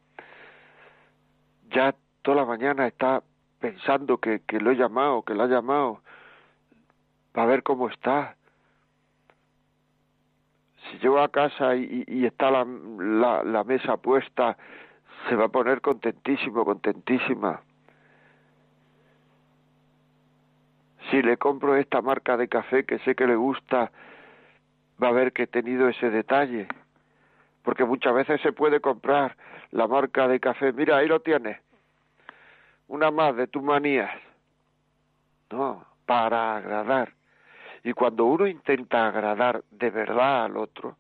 ya 1.71 1.95
toda 2.23 2.39
la 2.39 2.45
mañana 2.45 2.87
está 2.87 3.23
pensando 3.61 4.19
que, 4.19 4.43
lo 4.61 4.71
he 4.71 4.77
llamado, 4.77 5.23
que 5.23 5.35
lo 5.35 5.45
ha 5.45 5.47
llamado, 5.47 6.03
para 7.33 7.47
ver 7.47 7.63
cómo 7.63 7.89
está. 7.89 8.37
Si 10.91 10.99
llego 10.99 11.21
a 11.21 11.29
casa 11.29 11.77
y, 11.77 12.05
y 12.07 12.27
está 12.27 12.51
la, 12.51 12.65
la, 12.65 13.45
la 13.45 13.65
mesa 13.65 13.97
puesta, 13.97 14.57
se 15.29 15.37
va 15.37 15.47
a 15.47 15.49
poner 15.49 15.81
contentísimo, 15.81 16.65
contentísima. 16.65 17.61
Si 21.11 21.23
le 21.23 21.37
compro 21.37 21.77
esta 21.77 22.01
marca 22.03 22.37
de 22.37 22.49
café 22.49 22.85
que 22.85 22.99
sé 23.01 23.15
que 23.15 23.27
le 23.27 23.37
gusta, 23.37 23.91
va 25.03 25.09
a 25.09 25.13
ver 25.13 25.33
que 25.33 25.45
he 25.45 25.47
tenido 25.47 25.89
ese 25.89 26.11
detalle. 26.11 26.69
Porque 27.63 27.85
muchas 27.85 28.15
veces 28.15 28.41
se 28.41 28.53
puede 28.53 28.81
comprar 28.81 29.37
la 29.71 29.87
marca 29.87 30.27
de 30.29 30.41
café, 30.41 30.73
mira, 30.73 30.97
ahí 30.97 31.07
lo 31.07 31.21
tienes, 31.21 31.59
una 32.89 33.11
más 33.11 33.37
de 33.37 33.47
tus 33.47 33.63
manías. 33.63 34.11
No, 35.51 35.85
para 36.07 36.57
agradar. 36.57 37.13
Y 37.83 37.93
cuando 37.93 38.25
uno 38.25 38.47
intenta 38.47 39.07
agradar 39.07 39.63
de 39.71 39.91
verdad 39.91 40.45
al 40.45 40.57
otro, 40.57 40.97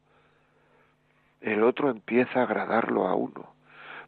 el 1.40 1.62
otro 1.62 1.90
empieza 1.90 2.40
a 2.40 2.44
agradarlo 2.44 3.06
a 3.06 3.14
uno. 3.14 3.54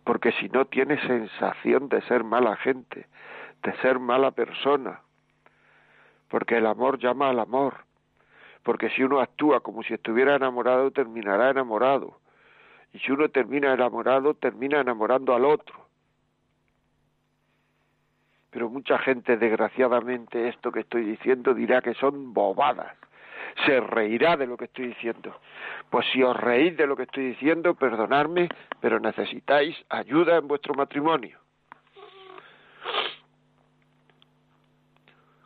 Porque 0.05 0.33
si 0.33 0.49
no 0.49 0.67
tiene 0.67 1.01
sensación 1.07 1.89
de 1.89 2.03
ser 2.03 2.25
mala 2.25 2.57
gente, 2.57 3.07
de 3.63 3.73
ser 3.79 3.99
mala 3.99 4.33
persona. 4.33 5.01
Porque 6.29 6.57
el 6.59 6.67
amor 6.67 6.99
llama 6.99 7.31
al 7.31 7.39
amor. 7.39 7.85
Porque 8.63 8.91
si 8.91 9.03
uno 9.03 9.21
actúa 9.21 9.61
como 9.61 9.83
si 9.83 9.95
estuviera 9.95 10.37
enamorado, 10.37 10.91
terminará 10.91 11.51
enamorado. 11.51 12.19
Y 12.93 12.99
si 12.99 13.13
uno 13.13 13.29
termina 13.29 13.73
enamorado, 13.73 14.35
termina 14.35 14.81
enamorando 14.81 15.35
al 15.35 15.45
otro. 15.45 15.87
Pero 18.51 18.69
mucha 18.69 18.99
gente, 18.99 19.39
desgraciadamente, 19.39 20.49
esto 20.49 20.71
que 20.71 20.81
estoy 20.81 21.05
diciendo 21.05 21.55
dirá 21.55 21.81
que 21.81 21.95
son 21.95 22.35
bobadas. 22.35 22.95
Se 23.65 23.81
reirá 23.81 24.37
de 24.37 24.47
lo 24.47 24.59
que 24.59 24.67
estoy 24.67 24.89
diciendo. 24.89 25.35
Pues 25.89 26.07
si 26.13 26.23
os 26.23 26.37
reís 26.37 26.77
de 26.77 26.87
lo 26.87 26.95
que 26.95 27.05
estoy 27.05 27.31
diciendo, 27.31 27.75
perdonadme, 27.75 28.49
pero 28.81 29.01
necesitáis 29.01 29.75
ayuda 29.89 30.37
en 30.37 30.49
vuestro 30.49 30.75
matrimonio. 30.75 31.39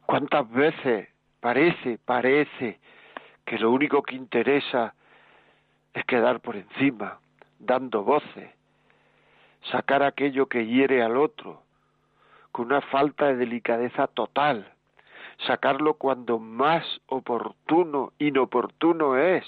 ¿Cuántas 0.04 0.50
veces 0.50 1.08
parece, 1.40 1.98
parece 2.04 2.80
que 3.44 3.58
lo 3.58 3.70
único 3.70 4.02
que 4.02 4.16
interesa 4.16 4.94
es 5.94 6.04
quedar 6.04 6.40
por 6.40 6.56
encima, 6.56 7.20
dando 7.58 8.02
voces, 8.02 8.50
sacar 9.70 10.02
aquello 10.02 10.46
que 10.46 10.66
hiere 10.66 11.02
al 11.02 11.16
otro, 11.16 11.62
con 12.52 12.66
una 12.66 12.80
falta 12.80 13.26
de 13.26 13.36
delicadeza 13.36 14.06
total, 14.06 14.72
sacarlo 15.46 15.94
cuando 15.94 16.38
más 16.38 16.84
oportuno, 17.06 18.12
inoportuno 18.18 19.16
es. 19.16 19.44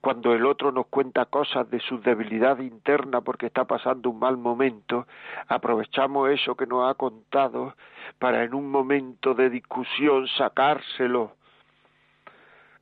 Cuando 0.00 0.34
el 0.34 0.46
otro 0.46 0.72
nos 0.72 0.86
cuenta 0.86 1.26
cosas 1.26 1.70
de 1.70 1.78
su 1.80 2.00
debilidad 2.00 2.58
interna 2.58 3.20
porque 3.20 3.46
está 3.46 3.64
pasando 3.64 4.10
un 4.10 4.18
mal 4.18 4.36
momento, 4.36 5.06
aprovechamos 5.48 6.30
eso 6.30 6.56
que 6.56 6.66
nos 6.66 6.90
ha 6.90 6.94
contado 6.94 7.76
para 8.18 8.42
en 8.42 8.54
un 8.54 8.70
momento 8.70 9.34
de 9.34 9.50
discusión 9.50 10.26
sacárselo, 10.28 11.32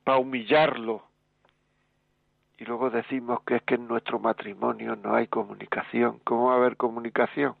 para 0.03 0.17
humillarlo, 0.17 1.03
y 2.61 2.65
luego 2.65 2.91
decimos 2.91 3.41
que 3.41 3.55
es 3.55 3.63
que 3.63 3.73
en 3.73 3.87
nuestro 3.87 4.19
matrimonio 4.19 4.95
no 4.95 5.15
hay 5.15 5.25
comunicación. 5.25 6.19
¿Cómo 6.23 6.49
va 6.49 6.53
a 6.53 6.57
haber 6.57 6.77
comunicación? 6.77 7.55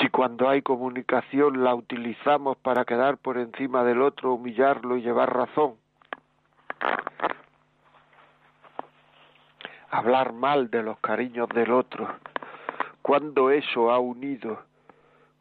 Si 0.00 0.08
cuando 0.08 0.48
hay 0.48 0.62
comunicación 0.62 1.62
la 1.62 1.74
utilizamos 1.74 2.56
para 2.56 2.86
quedar 2.86 3.18
por 3.18 3.36
encima 3.36 3.84
del 3.84 4.00
otro, 4.00 4.32
humillarlo 4.32 4.96
y 4.96 5.02
llevar 5.02 5.36
razón. 5.36 5.74
Hablar 9.90 10.32
mal 10.32 10.70
de 10.70 10.82
los 10.82 10.98
cariños 11.00 11.46
del 11.50 11.70
otro. 11.70 12.08
Cuando 13.02 13.50
eso 13.50 13.90
ha 13.90 13.98
unido, 13.98 14.58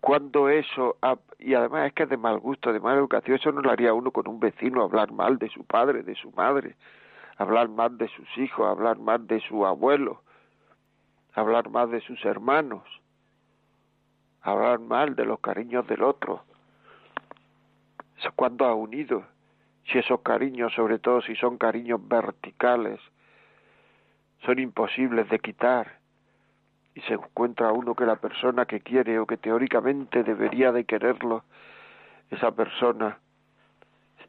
cuando 0.02 0.50
eso 0.50 0.98
ha... 1.02 1.16
y 1.40 1.54
además 1.54 1.88
es 1.88 1.94
que 1.94 2.04
es 2.04 2.10
de 2.10 2.18
mal 2.18 2.38
gusto, 2.40 2.74
de 2.74 2.82
mala 2.82 2.98
educación, 2.98 3.38
eso 3.38 3.54
no 3.54 3.62
lo 3.62 3.72
haría 3.72 3.94
uno 3.94 4.12
con 4.12 4.28
un 4.28 4.42
vecino, 4.42 4.84
hablar 4.84 5.14
mal 5.14 5.38
de 5.38 5.48
su 5.48 5.64
padre, 5.64 6.04
de 6.04 6.16
su 6.16 6.34
madre, 6.34 6.76
hablar 7.38 7.70
mal 7.70 7.98
de 7.98 8.08
sus 8.10 8.38
hijos, 8.38 8.68
hablar 8.68 8.98
mal 8.98 9.28
de 9.28 9.40
su 9.42 9.66
abuelo, 9.66 10.22
hablar 11.34 11.70
mal 11.70 11.92
de 11.92 12.02
sus 12.02 12.24
hermanos 12.26 12.84
hablar 14.46 14.80
mal 14.80 15.16
de 15.16 15.26
los 15.26 15.40
cariños 15.40 15.88
del 15.88 16.04
otro. 16.04 16.44
Eso 18.18 18.32
cuando 18.36 18.66
ha 18.66 18.76
unido, 18.76 19.26
si 19.92 19.98
esos 19.98 20.22
cariños, 20.22 20.72
sobre 20.74 21.00
todo 21.00 21.22
si 21.22 21.36
son 21.36 21.58
cariños 21.58 22.00
verticales, 22.08 23.00
son 24.46 24.60
imposibles 24.60 25.28
de 25.30 25.40
quitar 25.40 25.98
y 26.94 27.02
se 27.02 27.14
encuentra 27.14 27.72
uno 27.72 27.96
que 27.96 28.06
la 28.06 28.18
persona 28.18 28.66
que 28.66 28.82
quiere 28.82 29.18
o 29.20 29.26
que 29.26 29.38
teóricamente 29.38 30.24
debería 30.24 30.72
de 30.72 30.86
quererlo, 30.86 31.44
esa 32.30 32.52
persona 32.52 33.18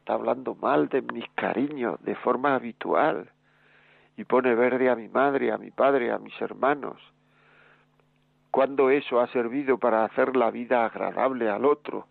está 0.07 0.13
hablando 0.13 0.55
mal 0.55 0.87
de 0.87 1.01
mis 1.01 1.29
cariños 1.35 2.01
de 2.01 2.15
forma 2.15 2.55
habitual 2.55 3.29
y 4.15 4.23
pone 4.23 4.55
verde 4.55 4.89
a 4.89 4.95
mi 4.95 5.09
madre, 5.09 5.51
a 5.51 5.57
mi 5.57 5.69
padre, 5.69 6.13
a 6.13 6.17
mis 6.17 6.39
hermanos 6.39 6.95
cuando 8.49 8.89
eso 8.89 9.19
ha 9.19 9.27
servido 9.27 9.77
para 9.77 10.05
hacer 10.05 10.37
la 10.37 10.49
vida 10.49 10.85
agradable 10.85 11.49
al 11.49 11.65
otro. 11.65 12.07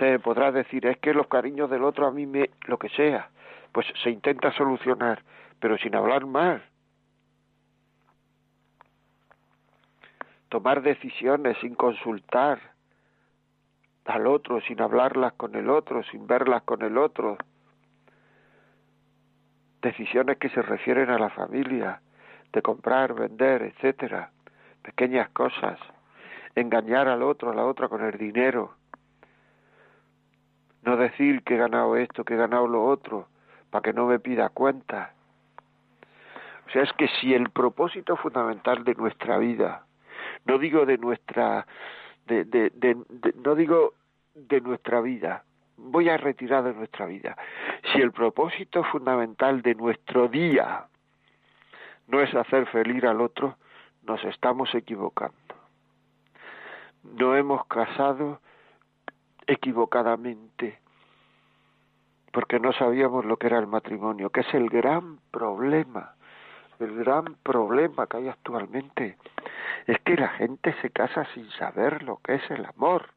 Se 0.00 0.18
podrá 0.18 0.50
decir, 0.50 0.84
es 0.86 0.98
que 0.98 1.14
los 1.14 1.28
cariños 1.28 1.70
del 1.70 1.84
otro 1.84 2.08
a 2.08 2.10
mí 2.10 2.26
me, 2.26 2.50
lo 2.66 2.76
que 2.76 2.88
sea, 2.88 3.30
pues 3.70 3.86
se 4.02 4.10
intenta 4.10 4.50
solucionar, 4.50 5.22
pero 5.60 5.78
sin 5.78 5.94
hablar 5.94 6.26
mal. 6.26 6.60
Tomar 10.48 10.82
decisiones 10.82 11.56
sin 11.60 11.76
consultar 11.76 12.75
al 14.06 14.26
otro, 14.26 14.60
sin 14.62 14.80
hablarlas 14.80 15.32
con 15.34 15.54
el 15.54 15.68
otro, 15.70 16.02
sin 16.04 16.26
verlas 16.26 16.62
con 16.62 16.82
el 16.82 16.96
otro. 16.98 17.36
Decisiones 19.82 20.38
que 20.38 20.48
se 20.48 20.62
refieren 20.62 21.10
a 21.10 21.18
la 21.18 21.30
familia, 21.30 22.00
de 22.52 22.62
comprar, 22.62 23.14
vender, 23.14 23.62
etcétera 23.62 24.30
pequeñas 24.86 25.28
cosas, 25.30 25.80
engañar 26.54 27.08
al 27.08 27.24
otro, 27.24 27.50
a 27.50 27.54
la 27.54 27.64
otra 27.64 27.88
con 27.88 28.04
el 28.04 28.16
dinero, 28.16 28.76
no 30.82 30.96
decir 30.96 31.42
que 31.42 31.56
he 31.56 31.58
ganado 31.58 31.96
esto, 31.96 32.24
que 32.24 32.34
he 32.34 32.36
ganado 32.36 32.68
lo 32.68 32.84
otro, 32.84 33.26
para 33.70 33.82
que 33.82 33.92
no 33.92 34.06
me 34.06 34.20
pida 34.20 34.48
cuenta. 34.50 35.12
O 36.68 36.70
sea, 36.70 36.84
es 36.84 36.92
que 36.92 37.08
si 37.20 37.34
el 37.34 37.50
propósito 37.50 38.16
fundamental 38.16 38.84
de 38.84 38.94
nuestra 38.94 39.38
vida, 39.38 39.84
no 40.44 40.58
digo 40.58 40.86
de 40.86 40.98
nuestra, 40.98 41.66
de, 42.26 42.96
no 43.42 43.54
digo 43.54 43.94
de 44.34 44.60
nuestra 44.60 45.00
vida, 45.00 45.44
voy 45.76 46.08
a 46.08 46.16
retirar 46.16 46.64
de 46.64 46.74
nuestra 46.74 47.06
vida. 47.06 47.36
Si 47.92 48.00
el 48.00 48.12
propósito 48.12 48.84
fundamental 48.84 49.62
de 49.62 49.74
nuestro 49.74 50.28
día 50.28 50.86
no 52.08 52.20
es 52.20 52.34
hacer 52.34 52.66
feliz 52.66 53.02
al 53.04 53.20
otro, 53.20 53.56
nos 54.02 54.22
estamos 54.24 54.74
equivocando. 54.74 55.34
No 57.02 57.36
hemos 57.36 57.66
casado 57.66 58.40
equivocadamente 59.46 60.78
porque 62.32 62.60
no 62.60 62.72
sabíamos 62.74 63.24
lo 63.24 63.38
que 63.38 63.46
era 63.46 63.58
el 63.58 63.66
matrimonio, 63.66 64.28
que 64.28 64.40
es 64.40 64.54
el 64.54 64.68
gran 64.68 65.18
problema, 65.30 66.15
el 66.80 66.96
gran 66.96 67.36
problema 67.42 68.06
que 68.06 68.18
hay 68.18 68.28
actualmente. 68.28 69.16
Es 69.86 69.98
que 70.00 70.16
la 70.16 70.28
gente 70.28 70.74
se 70.82 70.90
casa 70.90 71.26
sin 71.34 71.48
saber 71.52 72.02
lo 72.02 72.18
que 72.18 72.34
es 72.34 72.50
el 72.50 72.64
amor. 72.64 73.10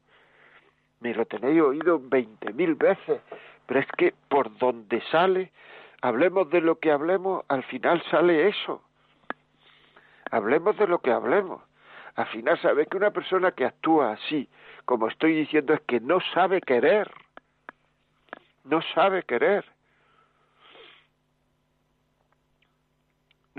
Me 1.00 1.14
lo 1.14 1.26
tenéis 1.26 1.60
oído 1.62 2.00
veinte 2.00 2.52
mil 2.52 2.74
veces, 2.74 3.20
pero 3.66 3.80
es 3.80 3.86
que 3.96 4.14
por 4.28 4.56
donde 4.58 5.00
sale, 5.10 5.52
hablemos 6.02 6.50
de 6.50 6.60
lo 6.60 6.78
que 6.78 6.92
hablemos, 6.92 7.44
al 7.48 7.62
final 7.64 8.02
sale 8.10 8.48
eso. 8.48 8.82
Hablemos 10.30 10.76
de 10.76 10.86
lo 10.86 10.98
que 10.98 11.10
hablemos. 11.10 11.62
Al 12.16 12.26
final, 12.26 12.60
sabe 12.60 12.86
que 12.86 12.96
una 12.96 13.10
persona 13.10 13.52
que 13.52 13.64
actúa 13.64 14.12
así, 14.12 14.48
como 14.84 15.08
estoy 15.08 15.34
diciendo, 15.34 15.72
es 15.72 15.80
que 15.82 16.00
no 16.00 16.20
sabe 16.34 16.60
querer. 16.60 17.10
No 18.64 18.82
sabe 18.94 19.22
querer. 19.22 19.64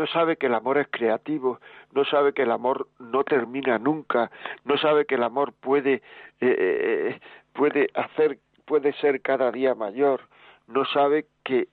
No 0.01 0.07
sabe 0.07 0.37
que 0.37 0.47
el 0.47 0.55
amor 0.55 0.79
es 0.79 0.87
creativo, 0.89 1.59
no 1.91 2.03
sabe 2.05 2.33
que 2.33 2.41
el 2.41 2.49
amor 2.49 2.87
no 2.97 3.23
termina 3.23 3.77
nunca, 3.77 4.31
no 4.65 4.75
sabe 4.79 5.05
que 5.05 5.13
el 5.13 5.21
amor 5.21 5.53
puede 5.53 5.93
eh, 5.93 6.01
eh, 6.41 7.19
puede 7.53 7.87
hacer 7.93 8.39
puede 8.65 8.93
ser 8.93 9.21
cada 9.21 9.51
día 9.51 9.75
mayor, 9.75 10.21
no 10.67 10.85
sabe 10.85 11.27
que 11.43 11.67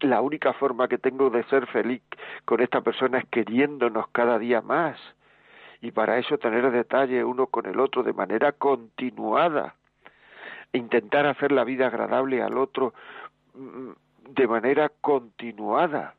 la 0.00 0.20
única 0.20 0.52
forma 0.54 0.88
que 0.88 0.98
tengo 0.98 1.30
de 1.30 1.44
ser 1.44 1.68
feliz 1.68 2.02
con 2.44 2.60
esta 2.60 2.80
persona 2.80 3.18
es 3.18 3.26
queriéndonos 3.26 4.08
cada 4.08 4.40
día 4.40 4.62
más. 4.62 4.98
Y 5.80 5.92
para 5.92 6.18
eso 6.18 6.38
tener 6.38 6.68
detalle 6.72 7.22
uno 7.22 7.46
con 7.46 7.66
el 7.66 7.78
otro 7.78 8.02
de 8.02 8.12
manera 8.12 8.50
continuada. 8.50 9.76
Intentar 10.72 11.24
hacer 11.26 11.52
la 11.52 11.62
vida 11.62 11.86
agradable 11.86 12.42
al 12.42 12.58
otro 12.58 12.94
mm, 13.54 13.90
de 14.30 14.48
manera 14.48 14.90
continuada 15.00 16.14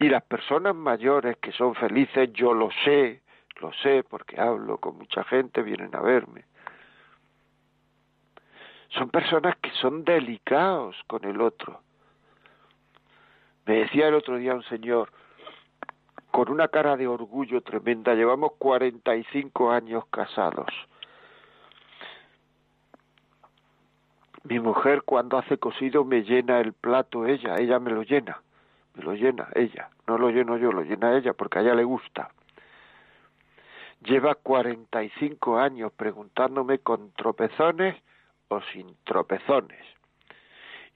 y 0.00 0.08
las 0.08 0.24
personas 0.24 0.74
mayores 0.74 1.36
que 1.36 1.52
son 1.52 1.76
felices 1.76 2.32
yo 2.32 2.52
lo 2.52 2.70
sé 2.84 3.22
lo 3.60 3.72
sé 3.74 4.02
porque 4.02 4.40
hablo 4.40 4.78
con 4.78 4.96
mucha 4.96 5.22
gente 5.24 5.62
vienen 5.62 5.94
a 5.94 6.00
verme. 6.00 6.44
Son 8.88 9.10
personas 9.10 9.56
que 9.58 9.70
son 9.72 10.04
delicados 10.04 10.96
con 11.06 11.24
el 11.24 11.40
otro. 11.40 11.80
Me 13.66 13.80
decía 13.80 14.08
el 14.08 14.14
otro 14.14 14.36
día 14.36 14.54
un 14.54 14.64
señor, 14.64 15.12
con 16.30 16.50
una 16.50 16.68
cara 16.68 16.96
de 16.96 17.06
orgullo 17.06 17.60
tremenda, 17.60 18.14
llevamos 18.14 18.52
45 18.58 19.70
años 19.70 20.04
casados. 20.06 20.68
Mi 24.44 24.58
mujer 24.58 25.02
cuando 25.02 25.38
hace 25.38 25.58
cocido 25.58 26.04
me 26.04 26.22
llena 26.22 26.60
el 26.60 26.72
plato 26.72 27.26
ella, 27.26 27.56
ella 27.58 27.78
me 27.78 27.90
lo 27.90 28.02
llena, 28.02 28.42
me 28.94 29.04
lo 29.04 29.14
llena 29.14 29.48
ella, 29.54 29.90
no 30.06 30.18
lo 30.18 30.30
lleno 30.30 30.56
yo, 30.56 30.72
lo 30.72 30.82
llena 30.82 31.16
ella 31.16 31.32
porque 31.32 31.58
a 31.58 31.62
ella 31.62 31.74
le 31.74 31.84
gusta. 31.84 32.30
Lleva 34.02 34.34
45 34.34 35.58
años 35.58 35.92
preguntándome 35.92 36.78
con 36.78 37.12
tropezones 37.12 37.96
o 38.48 38.60
sin 38.72 38.96
tropezones. 39.04 39.84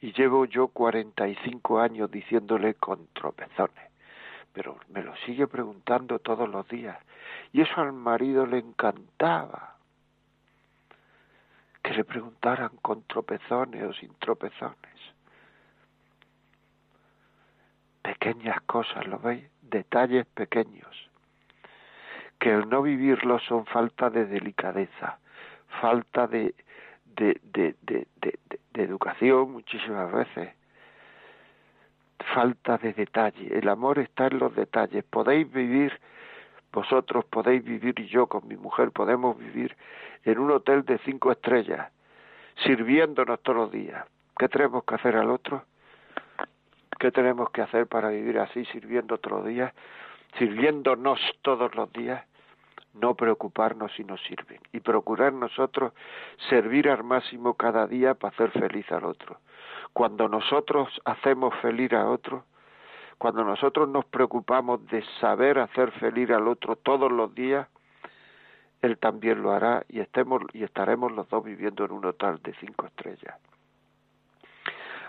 Y 0.01 0.13
llevo 0.13 0.45
yo 0.47 0.69
45 0.69 1.81
años 1.81 2.11
diciéndole 2.11 2.75
con 2.75 3.07
tropezones, 3.09 3.91
pero 4.53 4.79
me 4.89 5.03
lo 5.03 5.15
sigue 5.17 5.47
preguntando 5.47 6.19
todos 6.19 6.49
los 6.49 6.67
días. 6.69 6.99
Y 7.53 7.61
eso 7.61 7.81
al 7.81 7.93
marido 7.93 8.47
le 8.47 8.59
encantaba. 8.59 9.77
Que 11.83 11.93
le 11.93 12.05
preguntaran 12.05 12.71
con 12.81 13.03
tropezones 13.03 13.83
o 13.85 13.93
sin 13.93 14.15
tropezones. 14.15 14.84
Pequeñas 18.05 18.61
cosas, 18.67 19.07
¿lo 19.07 19.19
veis? 19.19 19.45
Detalles 19.63 20.27
pequeños, 20.27 21.11
que 22.39 22.53
el 22.53 22.69
no 22.69 22.83
vivirlos 22.83 23.43
son 23.45 23.65
falta 23.65 24.11
de 24.11 24.27
delicadeza, 24.27 25.19
falta 25.81 26.27
de, 26.27 26.55
de, 27.17 27.41
de, 27.43 27.75
de, 27.87 28.83
educación 28.83 29.53
muchísimas 29.53 30.13
veces. 30.13 30.51
Falta 32.35 32.77
de 32.77 32.93
detalle. 32.93 33.57
El 33.59 33.71
amor 33.71 33.99
está 33.99 34.27
en 34.27 34.39
los 34.39 34.55
detalles. 34.55 35.03
Podéis 35.05 35.51
vivir, 35.51 35.99
vosotros 36.73 37.25
podéis 37.25 37.65
vivir 37.65 37.99
y 37.99 38.07
yo 38.09 38.27
con 38.27 38.47
mi 38.47 38.57
mujer 38.57 38.91
podemos 38.91 39.39
vivir 39.39 39.75
en 40.25 40.39
un 40.39 40.51
hotel 40.51 40.85
de 40.85 40.99
cinco 40.99 41.33
estrellas, 41.33 41.91
sirviéndonos 42.65 43.43
todos 43.43 43.57
los 43.57 43.73
días. 43.73 44.05
¿Qué 44.37 44.47
tenemos 44.51 44.85
que 44.85 44.95
hacer 44.95 45.17
al 45.17 45.31
otro? 45.31 45.65
¿Qué 46.99 47.11
tenemos 47.11 47.51
que 47.51 47.63
hacer 47.63 47.87
para 47.87 48.09
vivir 48.09 48.39
así, 48.39 48.65
sirviendo 48.67 49.19
los 49.23 49.45
días, 49.45 49.73
sirviéndonos 50.39 51.21
todos 51.43 51.75
los 51.75 51.93
días? 51.93 52.25
no 52.95 53.15
preocuparnos 53.15 53.93
si 53.97 54.05
nos 54.05 54.21
sirven 54.23 54.61
y 54.73 54.81
procurar 54.81 55.33
nosotros 55.33 55.93
servir 56.49 56.89
al 56.89 57.05
máximo 57.05 57.55
cada 57.55 57.87
día 57.87 58.15
para 58.15 58.33
hacer 58.33 58.51
feliz 58.53 58.91
al 58.93 59.05
otro. 59.05 59.39
Cuando 59.93 60.29
nosotros 60.29 60.89
hacemos 61.05 61.55
feliz 61.61 61.93
a 61.93 62.09
otro, 62.09 62.45
cuando 63.19 63.45
nosotros 63.45 63.89
nos 63.89 64.05
preocupamos 64.07 64.87
de 64.87 65.05
saber 65.21 65.59
hacer 65.59 65.91
feliz 65.93 66.31
al 66.31 66.49
otro 66.49 66.77
todos 66.77 67.11
los 67.11 67.35
días, 67.35 67.69
él 68.83 68.99
también 68.99 69.43
lo 69.43 69.53
hará 69.53 69.85
y 69.89 70.01
estemos 70.01 70.43
y 70.53 70.63
estaremos 70.63 71.13
los 71.13 71.29
dos 71.29 71.43
viviendo 71.45 71.85
en 71.85 71.93
un 71.93 72.05
hotel 72.05 72.41
de 72.43 72.55
cinco 72.61 72.87
estrellas. 72.87 73.35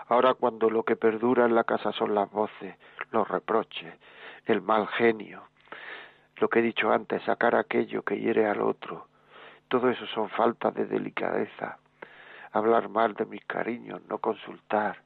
Ahora 0.08 0.34
cuando 0.34 0.70
lo 0.70 0.84
que 0.84 0.96
perdura 0.96 1.46
en 1.46 1.54
la 1.54 1.64
casa 1.64 1.92
son 1.92 2.14
las 2.14 2.30
voces, 2.30 2.76
los 3.10 3.26
reproches, 3.26 3.92
el 4.46 4.62
mal 4.62 4.86
genio, 4.86 5.42
lo 6.36 6.48
que 6.48 6.60
he 6.60 6.62
dicho 6.62 6.92
antes, 6.92 7.22
sacar 7.22 7.54
aquello 7.56 8.02
que 8.02 8.18
hiere 8.18 8.46
al 8.46 8.60
otro. 8.60 9.08
Todo 9.68 9.90
eso 9.90 10.06
son 10.06 10.28
faltas 10.28 10.74
de 10.74 10.86
delicadeza. 10.86 11.78
Hablar 12.52 12.88
mal 12.88 13.14
de 13.14 13.26
mis 13.26 13.44
cariños, 13.46 14.00
no 14.08 14.18
consultar. 14.18 14.98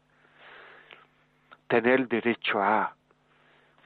Tener 1.67 2.09
derecho 2.09 2.63
a. 2.63 2.95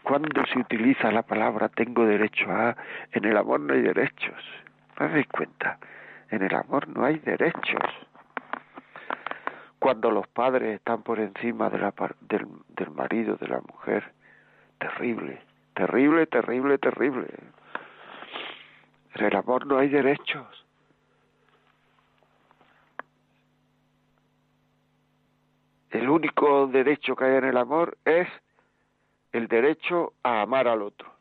¿Cuándo 0.02 0.44
se 0.46 0.58
utiliza 0.58 1.12
la 1.12 1.22
palabra 1.22 1.68
tengo 1.68 2.04
derecho 2.04 2.50
a? 2.50 2.76
En 3.12 3.24
el 3.24 3.36
amor 3.36 3.60
no 3.60 3.74
hay 3.74 3.82
derechos. 3.82 4.42
¿No 4.98 5.08
dais 5.08 5.28
cuenta? 5.28 5.78
En 6.30 6.42
el 6.42 6.54
amor 6.54 6.88
no 6.88 7.04
hay 7.04 7.18
derechos. 7.20 7.82
Cuando 9.84 10.10
los 10.10 10.26
padres 10.28 10.76
están 10.76 11.02
por 11.02 11.20
encima 11.20 11.68
del, 11.68 11.92
del 12.68 12.90
marido, 12.92 13.36
de 13.36 13.48
la 13.48 13.60
mujer, 13.60 14.12
terrible 14.78 15.42
Terrible, 15.74 16.26
terrible, 16.26 16.78
terrible. 16.78 17.26
En 19.16 19.24
el 19.24 19.36
amor 19.36 19.66
no 19.66 19.78
hay 19.78 19.88
derechos. 19.88 20.46
El 25.90 26.08
único 26.08 26.66
derecho 26.68 27.16
que 27.16 27.24
hay 27.24 27.36
en 27.36 27.44
el 27.44 27.56
amor 27.56 27.98
es 28.04 28.28
el 29.32 29.48
derecho 29.48 30.12
a 30.22 30.42
amar 30.42 30.68
al 30.68 30.82
otro. 30.82 31.12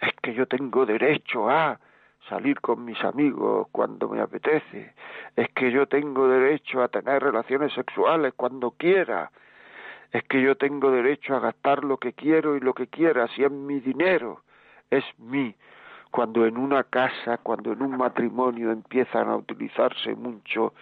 Es 0.00 0.12
que 0.22 0.32
yo 0.32 0.46
tengo 0.46 0.86
derecho 0.86 1.50
a 1.50 1.80
salir 2.28 2.60
con 2.60 2.84
mis 2.84 3.02
amigos 3.04 3.68
cuando 3.72 4.08
me 4.08 4.20
apetece. 4.20 4.94
Es 5.36 5.48
que 5.50 5.70
yo 5.70 5.86
tengo 5.86 6.28
derecho 6.28 6.82
a 6.82 6.88
tener 6.88 7.22
relaciones 7.22 7.72
sexuales 7.72 8.32
cuando 8.36 8.72
quiera 8.72 9.30
es 10.14 10.22
que 10.28 10.40
yo 10.40 10.54
tengo 10.54 10.92
derecho 10.92 11.34
a 11.34 11.40
gastar 11.40 11.82
lo 11.82 11.96
que 11.96 12.12
quiero 12.12 12.56
y 12.56 12.60
lo 12.60 12.72
que 12.72 12.86
quiera, 12.86 13.26
si 13.34 13.42
es 13.42 13.50
mi 13.50 13.80
dinero, 13.80 14.42
es 14.88 15.04
mi. 15.18 15.56
Cuando 16.12 16.46
en 16.46 16.56
una 16.56 16.84
casa, 16.84 17.38
cuando 17.38 17.72
en 17.72 17.82
un 17.82 17.96
matrimonio 17.96 18.70
empiezan 18.70 19.28
a 19.28 19.34
utilizarse 19.34 20.14
mucho 20.14 20.72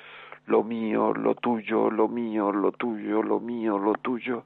lo 0.45 0.63
mío, 0.63 1.15
lo 1.15 1.35
tuyo, 1.35 1.91
lo 1.91 2.09
mío, 2.09 2.53
lo 2.53 2.73
tuyo, 2.73 3.23
lo 3.23 3.41
mío, 3.41 3.79
lo 3.79 3.95
tuyo, 3.95 4.45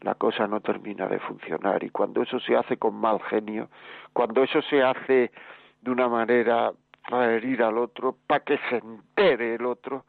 la 0.00 0.16
cosa 0.16 0.48
no 0.48 0.60
termina 0.60 1.06
de 1.06 1.20
funcionar. 1.20 1.84
Y 1.84 1.90
cuando 1.90 2.22
eso 2.22 2.40
se 2.40 2.56
hace 2.56 2.76
con 2.76 2.96
mal 2.96 3.20
genio, 3.20 3.68
cuando 4.12 4.42
eso 4.42 4.60
se 4.62 4.82
hace 4.82 5.30
de 5.80 5.90
una 5.90 6.08
manera 6.08 6.72
para 7.08 7.32
herir 7.34 7.62
al 7.62 7.78
otro, 7.78 8.16
para 8.26 8.44
que 8.44 8.58
se 8.68 8.76
entere 8.76 9.54
el 9.54 9.66
otro, 9.66 10.04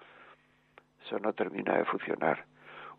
eso 1.05 1.19
no 1.19 1.33
termina 1.33 1.77
de 1.77 1.85
funcionar 1.85 2.45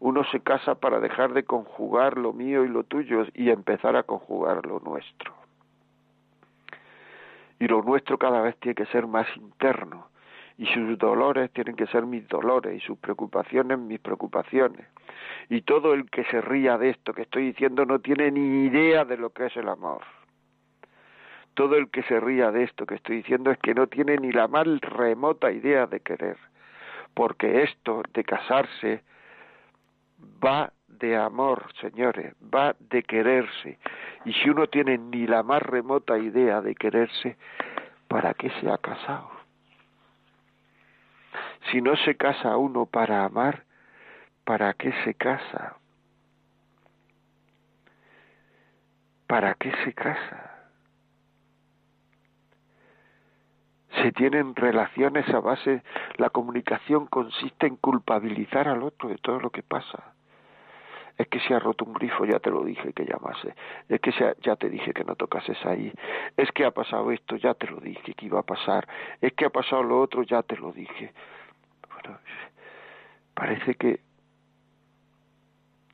uno 0.03 0.25
se 0.33 0.41
casa 0.41 0.75
para 0.75 0.99
dejar 0.99 1.33
de 1.33 1.45
conjugar 1.45 2.19
lo 2.19 2.33
mío 2.33 2.65
y 2.65 2.69
lo 2.69 2.83
tuyo 2.83 3.25
y 3.35 3.51
empezar 3.51 3.95
a 3.95 4.03
conjugar 4.03 4.67
lo 4.67 4.81
nuestro. 4.81 5.33
Y 7.61 7.69
lo 7.69 7.83
nuestro 7.83 8.19
cada 8.19 8.41
vez 8.41 8.57
tiene 8.57 8.75
que 8.75 8.87
ser 8.87 9.07
más 9.07 9.29
interno, 9.37 10.09
y 10.59 10.67
sus 10.67 10.99
dolores 10.99 11.53
tienen 11.53 11.77
que 11.77 11.87
ser 11.87 12.05
mis 12.05 12.27
dolores, 12.27 12.77
y 12.77 12.81
sus 12.85 12.99
preocupaciones 12.99 13.79
mis 13.79 14.01
preocupaciones. 14.01 14.89
Y 15.49 15.63
todo 15.63 15.95
el 15.95 16.11
que 16.11 16.25
se 16.25 16.41
ría 16.41 16.79
de 16.79 16.91
esto 16.91 17.15
que 17.15 17.23
estoy 17.23 17.53
diciendo 17.53 17.87
no 17.87 18.01
tiene 18.01 18.33
ni 18.33 18.67
idea 18.67 19.05
de 19.05 19.17
lo 19.17 19.31
que 19.31 19.47
es 19.47 19.57
el 19.57 19.69
amor. 19.69 20.03
Todo 21.55 21.77
el 21.77 21.91
que 21.91 22.03
se 22.05 22.19
ría 22.19 22.51
de 22.51 22.65
esto 22.65 22.87
que 22.87 22.95
estoy 22.95 23.17
diciendo 23.17 23.51
es 23.51 23.59
que 23.59 23.75
no 23.75 23.87
tiene 23.87 24.17
ni 24.17 24.33
la 24.33 24.49
más 24.49 24.67
remota 24.81 25.53
idea 25.53 25.87
de 25.87 26.01
querer, 26.01 26.39
porque 27.15 27.63
esto 27.63 28.03
de 28.15 28.25
casarse, 28.25 29.03
va 30.43 30.73
de 30.89 31.17
amor, 31.17 31.67
señores, 31.81 32.35
va 32.43 32.75
de 32.79 33.03
quererse. 33.03 33.79
Y 34.25 34.33
si 34.33 34.51
uno 34.51 34.67
tiene 34.69 34.97
ni 34.99 35.27
la 35.27 35.43
más 35.43 35.63
remota 35.63 36.17
idea 36.19 36.61
de 36.61 36.75
quererse, 36.75 37.37
¿para 38.09 38.35
qué 38.35 38.51
se 38.61 38.71
ha 38.71 38.79
casado? 38.79 39.31
Si 41.71 41.81
no 41.81 41.97
se 41.97 42.17
casa 42.17 42.57
uno 42.57 42.87
para 42.87 43.25
amar, 43.25 43.65
¿para 44.45 44.75
qué 44.75 44.93
se 45.05 45.15
casa? 45.15 45.77
¿Para 49.27 49.55
qué 49.55 49.73
se 49.85 49.93
casa? 49.93 50.42
Se 54.01 54.13
tienen 54.13 54.55
relaciones 54.55 55.29
a 55.29 55.41
base, 55.41 55.83
la 56.17 56.31
comunicación 56.31 57.07
consiste 57.07 57.67
en 57.67 57.77
culpabilizar 57.77 58.69
al 58.69 58.83
otro 58.83 59.09
de 59.09 59.19
todo 59.19 59.39
lo 59.39 59.51
que 59.51 59.63
pasa. 59.63 60.15
Es 61.19 61.29
que 61.29 61.41
se 61.41 61.55
ha 61.55 61.59
roto 61.59 61.85
un 61.85 61.93
grifo, 61.93 62.25
ya 62.25 62.39
te 62.39 62.51
lo 62.51 62.65
dije 62.65 62.95
que 62.95 63.05
llamase. 63.05 63.55
Es 63.89 64.01
que 64.01 64.13
ya 64.41 64.57
te 64.57 64.71
dije 64.71 64.95
que 64.95 65.05
no 65.05 65.15
tocases 65.15 65.59
ahí. 65.67 65.93
Es 66.39 66.51
que 66.53 66.65
ha 66.65 66.71
pasado 66.71 67.13
esto, 67.13 67.37
ya 67.37 67.53
te 67.53 67.67
lo 67.67 67.81
dije 67.81 68.15
que 68.15 68.27
iba 68.27 68.41
a 68.41 68.45
pasar. 68.45 68.89
Es 69.21 69.35
que 69.35 69.45
ha 69.45 69.51
pasado 69.51 69.83
lo 69.83 70.01
otro, 70.01 70.23
ya 70.23 70.43
te 70.43 70.57
lo 70.57 70.73
dije. 70.73 71.13
Bueno, 71.91 72.19
parece 73.35 73.75
que... 73.75 74.01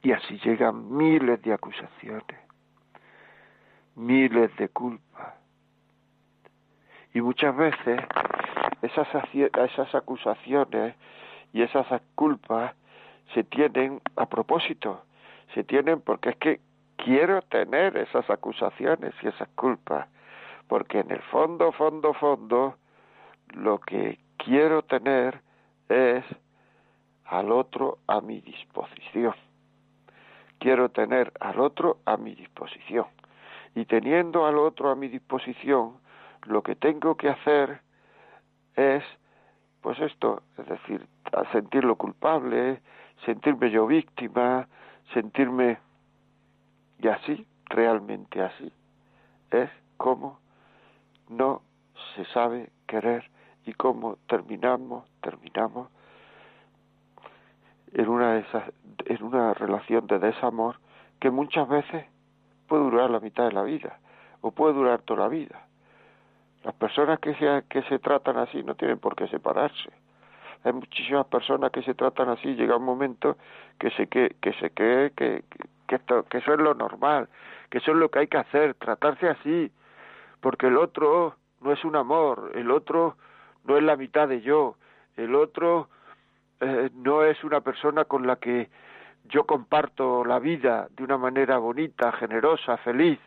Y 0.02 0.12
así 0.12 0.38
llegan 0.44 0.96
miles 0.96 1.42
de 1.42 1.52
acusaciones, 1.52 2.38
miles 3.96 4.56
de 4.56 4.68
culpas 4.68 5.07
y 7.18 7.20
muchas 7.20 7.56
veces 7.56 8.00
esas, 8.80 9.08
esas 9.34 9.92
acusaciones 9.92 10.94
y 11.52 11.62
esas 11.62 11.84
culpas 12.14 12.76
se 13.34 13.42
tienen 13.42 14.00
a 14.14 14.26
propósito, 14.26 15.02
se 15.52 15.64
tienen 15.64 16.00
porque 16.00 16.28
es 16.28 16.36
que 16.36 16.60
quiero 16.96 17.42
tener 17.42 17.96
esas 17.96 18.30
acusaciones 18.30 19.14
y 19.20 19.26
esas 19.26 19.48
culpas, 19.56 20.06
porque 20.68 21.00
en 21.00 21.10
el 21.10 21.20
fondo, 21.22 21.72
fondo, 21.72 22.14
fondo, 22.14 22.76
lo 23.52 23.80
que 23.80 24.20
quiero 24.36 24.82
tener 24.82 25.40
es 25.88 26.24
al 27.24 27.50
otro 27.50 27.98
a 28.06 28.20
mi 28.20 28.40
disposición. 28.42 29.34
Quiero 30.60 30.90
tener 30.90 31.32
al 31.40 31.58
otro 31.58 31.98
a 32.04 32.16
mi 32.16 32.36
disposición. 32.36 33.06
Y 33.74 33.86
teniendo 33.86 34.46
al 34.46 34.56
otro 34.56 34.90
a 34.90 34.94
mi 34.94 35.08
disposición, 35.08 35.98
lo 36.48 36.62
que 36.62 36.76
tengo 36.76 37.16
que 37.16 37.28
hacer 37.28 37.80
es, 38.74 39.04
pues 39.80 39.98
esto, 40.00 40.42
es 40.56 40.66
decir, 40.66 41.06
sentirlo 41.52 41.96
culpable, 41.96 42.80
sentirme 43.24 43.70
yo 43.70 43.86
víctima, 43.86 44.66
sentirme 45.12 45.78
y 47.00 47.08
así, 47.08 47.46
realmente 47.66 48.42
así, 48.42 48.72
es 49.50 49.70
como 49.96 50.38
no 51.28 51.62
se 52.14 52.24
sabe 52.26 52.70
querer 52.86 53.30
y 53.66 53.72
cómo 53.74 54.16
terminamos, 54.26 55.08
terminamos 55.20 55.88
en 57.92 58.08
una, 58.08 58.34
de 58.34 58.40
esas, 58.40 58.72
en 59.04 59.22
una 59.22 59.54
relación 59.54 60.06
de 60.06 60.18
desamor 60.18 60.76
que 61.20 61.30
muchas 61.30 61.68
veces 61.68 62.06
puede 62.66 62.84
durar 62.84 63.10
la 63.10 63.20
mitad 63.20 63.44
de 63.44 63.52
la 63.52 63.62
vida 63.62 63.98
o 64.40 64.50
puede 64.50 64.74
durar 64.74 65.02
toda 65.02 65.22
la 65.22 65.28
vida. 65.28 65.67
Las 66.64 66.74
personas 66.74 67.18
que 67.20 67.34
se, 67.34 67.64
que 67.68 67.82
se 67.82 67.98
tratan 67.98 68.36
así 68.38 68.62
no 68.62 68.74
tienen 68.74 68.98
por 68.98 69.14
qué 69.14 69.26
separarse. 69.28 69.90
Hay 70.64 70.72
muchísimas 70.72 71.26
personas 71.26 71.70
que 71.70 71.82
se 71.82 71.94
tratan 71.94 72.28
así, 72.30 72.54
llega 72.54 72.76
un 72.76 72.84
momento 72.84 73.36
que 73.78 73.90
se, 73.90 74.08
que, 74.08 74.36
que 74.40 74.52
se 74.54 74.70
cree 74.70 75.12
que, 75.12 75.44
que, 75.86 75.96
esto, 75.96 76.24
que 76.24 76.38
eso 76.38 76.52
es 76.52 76.58
lo 76.58 76.74
normal, 76.74 77.28
que 77.70 77.78
eso 77.78 77.92
es 77.92 77.96
lo 77.96 78.10
que 78.10 78.20
hay 78.20 78.26
que 78.26 78.38
hacer, 78.38 78.74
tratarse 78.74 79.28
así, 79.28 79.70
porque 80.40 80.66
el 80.66 80.76
otro 80.76 81.36
no 81.60 81.72
es 81.72 81.84
un 81.84 81.94
amor, 81.94 82.52
el 82.54 82.70
otro 82.70 83.16
no 83.64 83.76
es 83.76 83.82
la 83.84 83.96
mitad 83.96 84.28
de 84.28 84.40
yo, 84.40 84.74
el 85.16 85.34
otro 85.36 85.88
eh, 86.60 86.90
no 86.94 87.22
es 87.22 87.42
una 87.44 87.60
persona 87.60 88.04
con 88.04 88.26
la 88.26 88.36
que 88.36 88.68
yo 89.28 89.44
comparto 89.44 90.24
la 90.24 90.38
vida 90.38 90.88
de 90.90 91.04
una 91.04 91.18
manera 91.18 91.58
bonita, 91.58 92.12
generosa, 92.12 92.76
feliz. 92.78 93.18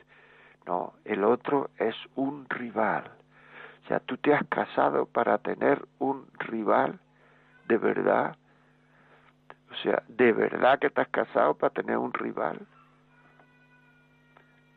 No, 0.65 0.93
el 1.05 1.23
otro 1.23 1.69
es 1.77 1.95
un 2.15 2.47
rival. 2.49 3.20
Sea, 3.91 3.99
tú 3.99 4.15
te 4.15 4.33
has 4.33 4.47
casado 4.47 5.05
para 5.05 5.37
tener 5.39 5.85
un 5.99 6.25
rival, 6.39 6.97
de 7.67 7.77
verdad. 7.77 8.37
O 9.69 9.75
sea, 9.83 10.01
de 10.07 10.31
verdad 10.31 10.79
que 10.79 10.87
has 10.95 11.09
casado 11.09 11.55
para 11.55 11.73
tener 11.73 11.97
un 11.97 12.13
rival. 12.13 12.57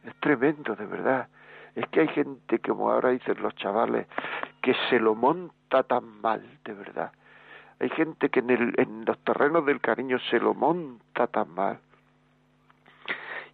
Es 0.03 0.16
tremendo, 0.16 0.74
de 0.74 0.87
verdad. 0.87 1.29
Es 1.77 1.87
que 1.90 2.00
hay 2.00 2.09
gente, 2.09 2.59
como 2.59 2.90
ahora 2.90 3.11
dicen 3.11 3.40
los 3.40 3.55
chavales, 3.55 4.09
que 4.61 4.74
se 4.90 4.98
lo 4.98 5.14
monta 5.14 5.85
tan 5.85 6.20
mal, 6.20 6.42
de 6.64 6.72
verdad. 6.74 7.12
Hay 7.79 7.90
gente 7.90 8.31
que 8.31 8.40
en, 8.40 8.50
el, 8.50 8.74
en 8.79 9.05
los 9.05 9.16
terrenos 9.20 9.64
del 9.64 9.81
cariño 9.81 10.18
se 10.29 10.40
lo 10.40 10.55
monta 10.55 11.29
tan 11.29 11.55
mal. 11.55 11.79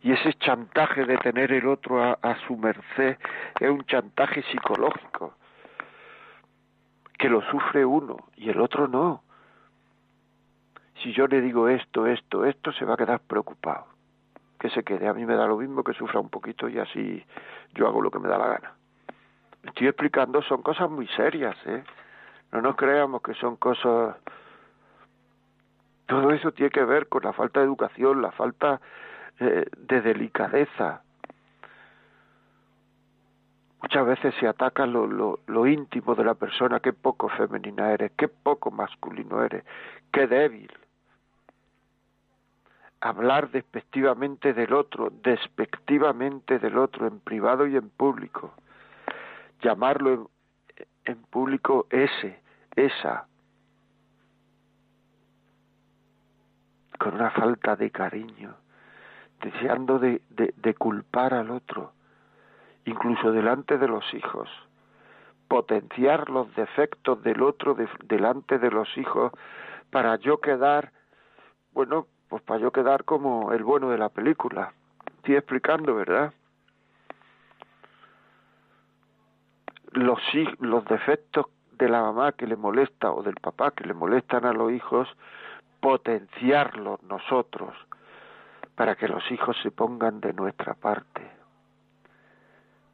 Y 0.01 0.13
ese 0.13 0.33
chantaje 0.39 1.05
de 1.05 1.19
tener 1.19 1.53
el 1.53 1.69
otro 1.69 2.03
a 2.03 2.35
su 2.47 2.57
merced 2.57 3.19
es 3.61 3.69
un 3.69 3.85
chantaje 3.85 4.43
psicológico, 4.45 5.35
que 7.21 7.29
lo 7.29 7.43
sufre 7.43 7.85
uno 7.85 8.17
y 8.35 8.49
el 8.49 8.61
otro 8.61 8.89
no. 8.89 9.23
Si 11.03 11.13
yo 11.13 11.27
le 11.27 11.43
digo 11.43 11.69
esto, 11.69 12.07
esto, 12.07 12.47
esto, 12.47 12.73
se 12.73 12.87
va 12.87 12.95
a 12.95 12.97
quedar 12.97 13.21
preocupado 13.21 13.85
que 14.59 14.71
se 14.71 14.83
quede. 14.83 15.07
A 15.07 15.13
mí 15.13 15.27
me 15.27 15.37
da 15.37 15.47
lo 15.47 15.59
mismo 15.59 15.85
que 15.85 15.93
sufra 15.93 16.19
un 16.19 16.31
poquito 16.31 16.69
y 16.69 16.79
así 16.79 17.23
yo 17.75 17.87
hago 17.87 18.01
lo 18.01 18.11
que 18.11 18.19
me 18.19 18.29
da 18.29 18.39
la 18.39 18.49
gana. 18.49 18.73
Estoy 19.65 19.89
explicando, 19.89 20.41
son 20.43 20.63
cosas 20.63 20.91
muy 20.91 21.07
serias, 21.09 21.57
¿eh? 21.67 21.85
No 22.53 22.63
nos 22.63 22.75
creamos 22.77 23.23
que 23.23 23.35
son 23.35 23.57
cosas... 23.57 24.17
Todo 26.07 26.31
eso 26.33 26.53
tiene 26.53 26.71
que 26.71 26.85
ver 26.85 27.09
con 27.09 27.23
la 27.23 27.35
falta 27.35 27.61
de 27.61 27.67
educación, 27.67 28.23
la 28.23 28.33
falta 28.33 28.81
eh, 29.39 29.67
de 29.77 30.01
delicadeza. 30.01 31.03
Muchas 33.83 34.07
veces 34.07 34.35
se 34.39 34.47
ataca 34.47 34.87
lo, 34.87 35.07
lo, 35.07 35.41
lo 35.47 35.67
íntimo 35.67 36.15
de 36.15 36.25
la 36.25 36.35
persona, 36.35 36.81
qué 36.81 36.93
poco 36.93 37.29
femenina 37.31 37.93
eres, 37.93 38.13
qué 38.17 38.29
poco 38.29 38.71
masculino 38.71 39.43
eres, 39.43 39.65
qué 40.13 40.27
débil. 40.27 40.71
Hablar 43.01 43.51
despectivamente 43.51 44.53
del 44.53 44.75
otro, 44.75 45.11
despectivamente 45.23 46.59
del 46.59 46.77
otro, 46.77 47.07
en 47.07 47.21
privado 47.21 47.67
y 47.67 47.77
en 47.77 47.89
público, 47.89 48.53
llamarlo 49.63 50.31
en, 51.05 51.17
público 51.23 51.87
ese, 51.89 52.39
esa, 52.77 53.27
con 56.99 57.15
una 57.15 57.31
falta 57.31 57.77
de 57.77 57.91
cariño, 57.91 58.57
deseando 59.41 59.99
de, 59.99 60.21
de, 60.29 60.75
culpar 60.75 61.33
al 61.33 61.51
otro, 61.51 61.95
incluso 62.85 63.33
delante 63.33 63.79
de 63.79 63.89
los 63.89 64.05
hijos, 64.15 64.49
potenciar 65.49 66.31
los 66.31 66.55
defectos 66.55 67.23
del 67.23 67.43
otro 67.43 67.77
delante 68.05 68.59
de 68.59 68.71
los 68.71 68.97
hijos 68.97 69.33
para 69.91 70.17
yo 70.17 70.41
quedar, 70.41 70.93
bueno, 71.73 72.07
pues 72.29 72.43
para 72.43 72.61
yo 72.61 72.71
quedar 72.71 73.05
como 73.05 73.53
el 73.53 73.65
bueno 73.65 73.91
de 73.91 73.99
la 73.99 74.09
película. 74.09 74.73
Estoy 75.17 75.37
explicando, 75.37 75.95
¿verdad? 75.95 76.33
Los, 79.93 80.21
los 80.61 80.85
defectos 80.85 81.47
de 81.73 81.89
la 81.89 82.03
mamá 82.03 82.33
que 82.33 82.47
le 82.47 82.57
molesta 82.57 83.11
o 83.11 83.23
del 83.23 83.35
papá 83.35 83.73
que 83.73 83.85
le 83.85 83.95
molestan 83.95 84.45
a 84.45 84.53
los 84.53 84.71
hijos, 84.71 85.09
potenciarlos 85.81 87.03
nosotros 87.03 87.75
para 88.77 88.95
que 88.95 89.09
los 89.09 89.31
hijos 89.31 89.57
se 89.63 89.71
pongan 89.71 90.21
de 90.21 90.33
nuestra 90.33 90.75
parte. 90.75 91.30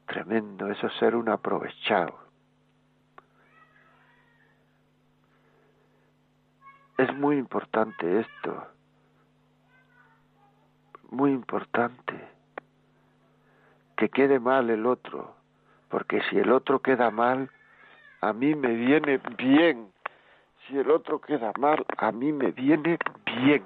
Tremendo, 0.06 0.70
eso 0.70 0.86
es 0.86 0.92
ser 0.94 1.14
un 1.16 1.28
aprovechado. 1.28 2.18
Es 6.98 7.14
muy 7.14 7.36
importante 7.36 8.20
esto 8.20 8.76
muy 11.10 11.32
importante 11.32 12.14
que 13.96 14.08
quede 14.08 14.38
mal 14.38 14.68
el 14.70 14.86
otro, 14.86 15.34
porque 15.88 16.20
si 16.28 16.38
el 16.38 16.52
otro 16.52 16.80
queda 16.80 17.10
mal, 17.10 17.50
a 18.20 18.32
mí 18.32 18.54
me 18.54 18.74
viene 18.74 19.20
bien. 19.38 19.92
Si 20.66 20.76
el 20.76 20.90
otro 20.90 21.20
queda 21.20 21.52
mal, 21.58 21.84
a 21.96 22.12
mí 22.12 22.32
me 22.32 22.50
viene 22.50 22.98
bien. 23.24 23.64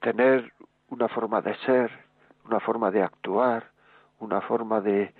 Tener 0.00 0.52
una 0.88 1.08
forma 1.08 1.40
de 1.40 1.54
ser, 1.58 1.90
una 2.44 2.60
forma 2.60 2.90
de 2.90 3.02
actuar, 3.02 3.70
una 4.20 4.40
forma 4.40 4.80
de, 4.80 5.12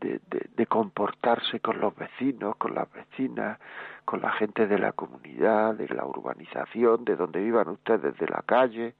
de, 0.00 0.66
comportarse 0.66 1.60
con 1.60 1.80
los 1.80 1.94
vecinos, 1.96 2.56
con 2.56 2.74
las 2.74 2.90
vecinas, 2.92 3.58
con 4.04 4.20
la 4.20 4.30
gente 4.32 4.66
de 4.66 4.78
la 4.78 4.92
comunidad, 4.92 5.74
de 5.74 5.88
la 5.88 6.04
urbanización, 6.04 7.04
de 7.04 7.16
donde 7.16 7.40
vivan 7.40 7.68
ustedes, 7.68 8.16
de 8.16 8.26
la 8.26 8.42
calle. 8.46 8.94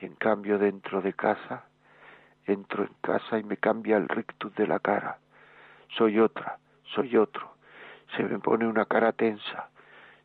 Y 0.00 0.06
en 0.06 0.14
cambio 0.14 0.58
dentro 0.58 1.02
de 1.02 1.12
casa, 1.12 1.64
entro 2.46 2.84
en 2.84 2.94
casa 3.00 3.38
y 3.38 3.44
me 3.44 3.56
cambia 3.56 3.96
el 3.96 4.08
rictus 4.08 4.54
de 4.54 4.66
la 4.66 4.78
cara. 4.78 5.18
Soy 5.96 6.18
otra, 6.18 6.58
soy 6.94 7.16
otro. 7.16 7.54
Se 8.16 8.22
me 8.22 8.38
pone 8.38 8.66
una 8.66 8.86
cara 8.86 9.12
tensa, 9.12 9.68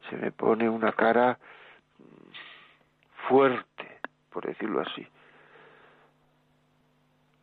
se 0.09 0.15
me 0.17 0.31
pone 0.31 0.69
una 0.69 0.91
cara 0.93 1.39
fuerte, 3.27 3.70
por 4.31 4.45
decirlo 4.45 4.81
así 4.81 5.07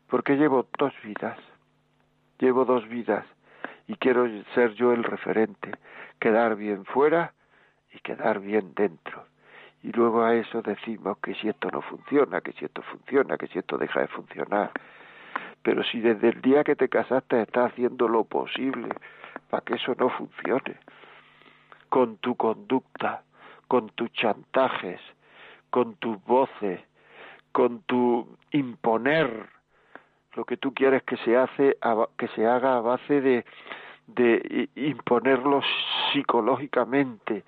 porque 0.09 0.35
llevo 0.35 0.67
dos 0.77 0.93
vidas, 1.03 1.37
llevo 2.39 2.65
dos 2.65 2.87
vidas 2.89 3.25
y 3.87 3.95
quiero 3.95 4.27
ser 4.55 4.73
yo 4.73 4.91
el 4.91 5.03
referente, 5.03 5.71
quedar 6.19 6.55
bien 6.55 6.85
fuera 6.85 7.33
y 7.93 7.99
quedar 7.99 8.39
bien 8.39 8.73
dentro. 8.75 9.25
Y 9.81 9.91
luego 9.91 10.23
a 10.23 10.35
eso 10.35 10.61
decimos 10.61 11.17
que 11.19 11.35
si 11.35 11.47
esto 11.47 11.69
no 11.71 11.81
funciona, 11.81 12.41
que 12.41 12.51
si 12.53 12.65
esto 12.65 12.81
funciona, 12.81 13.37
que 13.37 13.47
si 13.47 13.59
esto 13.59 13.77
deja 13.77 14.01
de 14.01 14.07
funcionar. 14.07 14.71
Pero 15.61 15.83
si 15.83 16.01
desde 16.01 16.29
el 16.29 16.41
día 16.41 16.63
que 16.63 16.75
te 16.75 16.89
casaste 16.89 17.41
estás 17.41 17.71
haciendo 17.71 18.07
lo 18.07 18.23
posible 18.25 18.89
para 19.49 19.63
que 19.63 19.75
eso 19.75 19.95
no 19.97 20.09
funcione, 20.09 20.77
con 21.87 22.17
tu 22.17 22.35
conducta, 22.35 23.23
con 23.67 23.89
tus 23.89 24.11
chantajes, 24.11 24.99
con 25.69 25.95
tus 25.95 26.23
voces, 26.25 26.81
con 27.51 27.81
tu 27.83 28.27
imponer 28.51 29.49
lo 30.33 30.45
que 30.45 30.57
tú 30.57 30.73
quieres 30.73 31.03
que 31.03 31.17
se 31.17 31.37
hace 31.37 31.77
que 32.17 32.27
se 32.29 32.45
haga 32.45 32.77
a 32.77 32.81
base 32.81 33.21
de 33.21 33.45
de 34.07 34.69
imponerlo 34.75 35.61
psicológicamente 36.11 37.43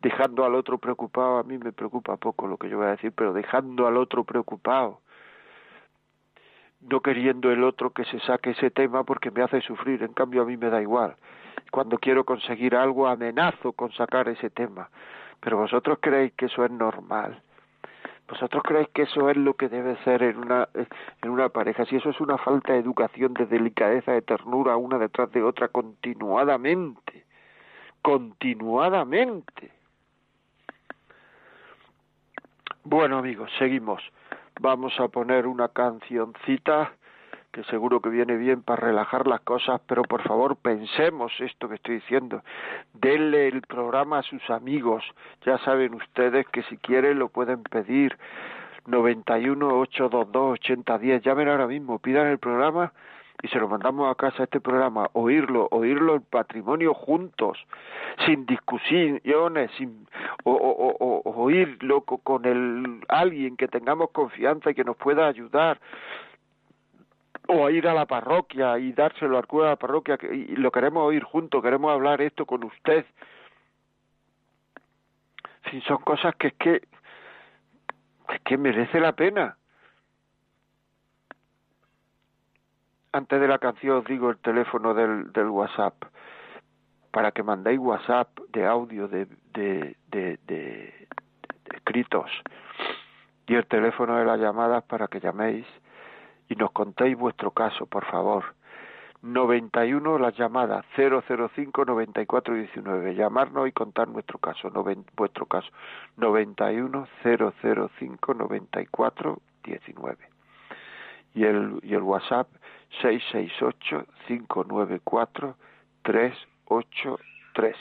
dejando 0.00 0.44
al 0.44 0.54
otro 0.54 0.78
preocupado. 0.78 1.38
A 1.38 1.42
mí 1.42 1.58
me 1.58 1.72
preocupa 1.72 2.16
poco 2.16 2.46
lo 2.46 2.56
que 2.56 2.68
yo 2.68 2.78
voy 2.78 2.86
a 2.86 2.90
decir 2.90 3.12
pero 3.12 3.32
dejando 3.32 3.86
al 3.86 3.96
otro 3.96 4.24
preocupado 4.24 5.00
no 6.88 7.00
queriendo 7.00 7.50
el 7.50 7.64
otro 7.64 7.90
que 7.90 8.04
se 8.04 8.20
saque 8.20 8.50
ese 8.50 8.70
tema 8.70 9.04
porque 9.04 9.30
me 9.30 9.42
hace 9.42 9.60
sufrir. 9.62 10.02
En 10.02 10.12
cambio 10.12 10.42
a 10.42 10.44
mí 10.44 10.56
me 10.56 10.70
da 10.70 10.82
igual. 10.82 11.16
Cuando 11.70 11.98
quiero 11.98 12.24
conseguir 12.24 12.76
algo 12.76 13.06
amenazo 13.06 13.72
con 13.72 13.90
sacar 13.92 14.28
ese 14.28 14.50
tema. 14.50 14.90
Pero 15.40 15.58
vosotros 15.58 15.98
creéis 16.00 16.32
que 16.34 16.46
eso 16.46 16.64
es 16.64 16.70
normal 16.70 17.42
¿Vosotros 18.34 18.64
creéis 18.64 18.88
que 18.88 19.02
eso 19.02 19.30
es 19.30 19.36
lo 19.36 19.54
que 19.54 19.68
debe 19.68 19.96
ser 20.02 20.24
en 20.24 20.38
una, 20.38 20.68
en 20.74 21.30
una 21.30 21.50
pareja? 21.50 21.84
Si 21.84 21.94
eso 21.94 22.10
es 22.10 22.20
una 22.20 22.36
falta 22.36 22.72
de 22.72 22.80
educación, 22.80 23.32
de 23.32 23.46
delicadeza, 23.46 24.10
de 24.10 24.22
ternura, 24.22 24.76
una 24.76 24.98
detrás 24.98 25.30
de 25.30 25.40
otra, 25.40 25.68
continuadamente, 25.68 27.26
continuadamente. 28.02 29.70
Bueno 32.82 33.18
amigos, 33.18 33.52
seguimos. 33.56 34.02
Vamos 34.60 34.98
a 34.98 35.06
poner 35.06 35.46
una 35.46 35.68
cancioncita 35.68 36.92
que 37.54 37.62
seguro 37.64 38.00
que 38.00 38.08
viene 38.08 38.36
bien 38.36 38.62
para 38.62 38.88
relajar 38.88 39.28
las 39.28 39.40
cosas, 39.42 39.80
pero 39.86 40.02
por 40.02 40.22
favor 40.22 40.56
pensemos 40.56 41.32
esto 41.38 41.68
que 41.68 41.76
estoy 41.76 41.94
diciendo. 41.96 42.42
Denle 42.94 43.46
el 43.46 43.62
programa 43.62 44.18
a 44.18 44.22
sus 44.24 44.50
amigos. 44.50 45.04
Ya 45.46 45.56
saben 45.58 45.94
ustedes 45.94 46.48
que 46.48 46.64
si 46.64 46.76
quieren 46.78 47.20
lo 47.20 47.28
pueden 47.28 47.62
pedir. 47.62 48.18
91 48.86 49.66
822 49.78 50.58
8010. 50.58 51.22
Llamen 51.22 51.48
ahora 51.48 51.68
mismo, 51.68 52.00
pidan 52.00 52.26
el 52.26 52.38
programa 52.38 52.92
y 53.40 53.48
se 53.48 53.58
lo 53.58 53.68
mandamos 53.68 54.10
a 54.10 54.16
casa 54.16 54.44
este 54.44 54.60
programa, 54.60 55.08
oírlo, 55.12 55.68
oírlo 55.70 56.14
el 56.14 56.22
patrimonio 56.22 56.92
juntos, 56.92 57.58
sin 58.26 58.46
discusiones, 58.46 59.70
sin 59.78 60.06
o, 60.44 60.52
o, 60.52 60.96
o, 60.98 61.42
oírlo 61.42 62.02
con 62.02 62.46
el 62.46 63.00
alguien 63.08 63.56
que 63.56 63.68
tengamos 63.68 64.10
confianza 64.10 64.70
y 64.70 64.74
que 64.74 64.84
nos 64.84 64.96
pueda 64.96 65.28
ayudar 65.28 65.78
o 67.48 67.66
a 67.66 67.70
ir 67.70 67.86
a 67.86 67.94
la 67.94 68.06
parroquia 68.06 68.78
y 68.78 68.92
dárselo 68.92 69.38
al 69.38 69.46
cura 69.46 69.66
de 69.66 69.70
la 69.72 69.76
parroquia 69.76 70.18
y 70.30 70.56
lo 70.56 70.70
queremos 70.70 71.02
oír 71.04 71.22
juntos, 71.22 71.62
queremos 71.62 71.92
hablar 71.92 72.20
esto 72.20 72.46
con 72.46 72.64
usted. 72.64 73.04
Si 75.70 75.80
son 75.82 75.98
cosas 75.98 76.34
que 76.36 76.48
es 76.48 76.54
que 76.54 76.82
es 78.28 78.40
que 78.44 78.56
merece 78.56 79.00
la 79.00 79.12
pena. 79.12 79.56
Antes 83.12 83.40
de 83.40 83.46
la 83.46 83.58
canción 83.58 83.98
os 83.98 84.04
digo 84.06 84.30
el 84.30 84.38
teléfono 84.38 84.94
del, 84.94 85.32
del 85.32 85.48
WhatsApp 85.48 85.94
para 87.12 87.30
que 87.30 87.44
mandéis 87.44 87.78
WhatsApp 87.78 88.28
de 88.50 88.66
audio 88.66 89.06
de, 89.06 89.26
de, 89.52 89.96
de, 90.08 90.38
de 90.48 91.08
escritos. 91.72 92.28
Y 93.46 93.54
el 93.54 93.66
teléfono 93.66 94.16
de 94.16 94.24
las 94.24 94.40
llamadas 94.40 94.82
para 94.84 95.06
que 95.06 95.20
llaméis 95.20 95.64
y 96.48 96.56
nos 96.56 96.70
contéis 96.72 97.16
vuestro 97.16 97.50
caso, 97.50 97.86
por 97.86 98.04
favor. 98.06 98.44
91 99.22 100.18
las 100.18 100.36
llamadas 100.36 100.84
005 100.96 101.84
94 101.86 102.54
19 102.54 103.14
llamarnos 103.14 103.66
y 103.66 103.72
contar 103.72 104.06
nuestro 104.08 104.38
caso 104.38 104.70
vuestro 105.16 105.46
caso. 105.46 105.68
91 106.18 107.08
005 107.22 108.34
94 108.34 109.38
19 109.64 110.34
y 111.34 111.44
el 111.44 111.80
y 111.82 111.94
el 111.94 112.02
WhatsApp 112.02 112.48
668 113.02 114.06
594 114.28 115.56
383 116.02 117.76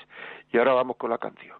y 0.51 0.57
ahora 0.57 0.73
vamos 0.73 0.95
con 0.97 1.09
la 1.09 1.17
canción 1.17 1.57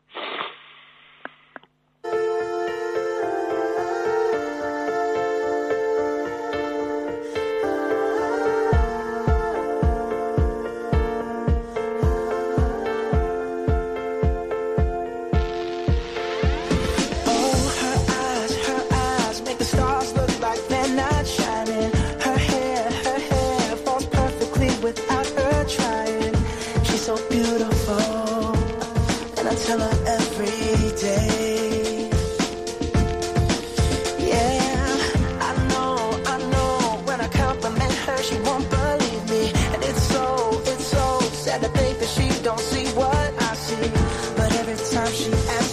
continuamos 44.93 45.72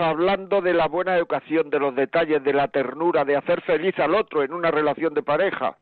hablando 0.00 0.60
de 0.60 0.74
la 0.74 0.88
buena 0.88 1.16
educación, 1.16 1.70
de 1.70 1.78
los 1.78 1.94
detalles, 1.94 2.42
de 2.42 2.52
la 2.52 2.68
ternura, 2.68 3.24
de 3.24 3.36
hacer 3.36 3.62
feliz 3.62 3.98
al 3.98 4.14
otro 4.14 4.42
en 4.42 4.52
una 4.52 4.70
relación 4.70 5.14
de 5.14 5.22
pareja. 5.22 5.78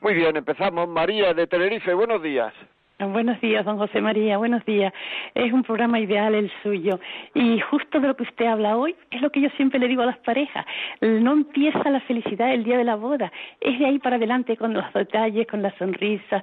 Muy 0.00 0.14
bien, 0.14 0.36
empezamos. 0.36 0.88
María 0.88 1.32
de 1.34 1.46
Tenerife, 1.46 1.94
buenos 1.94 2.20
días. 2.22 2.52
Buenos 3.00 3.40
días, 3.40 3.64
don 3.64 3.78
José 3.78 4.02
María, 4.02 4.36
buenos 4.36 4.62
días. 4.66 4.92
Es 5.34 5.54
un 5.54 5.62
programa 5.62 5.98
ideal 5.98 6.34
el 6.34 6.52
suyo. 6.62 7.00
Y 7.34 7.58
justo 7.58 7.98
de 7.98 8.08
lo 8.08 8.14
que 8.14 8.24
usted 8.24 8.44
habla 8.44 8.76
hoy 8.76 8.94
es 9.10 9.22
lo 9.22 9.30
que 9.30 9.40
yo 9.40 9.48
siempre 9.56 9.78
le 9.78 9.88
digo 9.88 10.02
a 10.02 10.06
las 10.06 10.18
parejas. 10.18 10.66
No 11.00 11.32
empieza 11.32 11.88
la 11.88 12.00
felicidad 12.00 12.52
el 12.52 12.62
día 12.62 12.76
de 12.76 12.84
la 12.84 12.96
boda, 12.96 13.32
es 13.58 13.78
de 13.78 13.86
ahí 13.86 13.98
para 13.98 14.16
adelante 14.16 14.54
con 14.58 14.74
los 14.74 14.84
detalles, 14.92 15.46
con 15.46 15.62
la 15.62 15.74
sonrisa, 15.78 16.42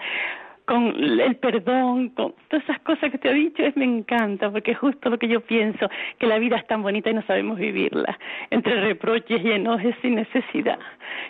con 0.65 0.95
el 0.97 1.35
perdón, 1.35 2.09
con 2.09 2.33
todas 2.47 2.63
esas 2.63 2.79
cosas 2.79 3.11
que 3.11 3.19
te 3.19 3.29
he 3.29 3.33
dicho, 3.35 3.63
es, 3.63 3.77
me 3.77 3.85
encanta, 3.85 4.49
porque 4.49 4.71
es 4.71 4.79
justo 4.79 5.11
lo 5.11 5.19
que 5.19 5.27
yo 5.27 5.41
pienso, 5.41 5.87
que 6.17 6.25
la 6.25 6.39
vida 6.39 6.57
es 6.57 6.65
tan 6.65 6.81
bonita 6.81 7.11
y 7.11 7.13
no 7.13 7.21
sabemos 7.21 7.59
vivirla, 7.59 8.17
entre 8.49 8.81
reproches 8.81 9.45
y 9.45 9.51
enojes 9.51 9.95
sin 10.01 10.15
necesidad. 10.15 10.79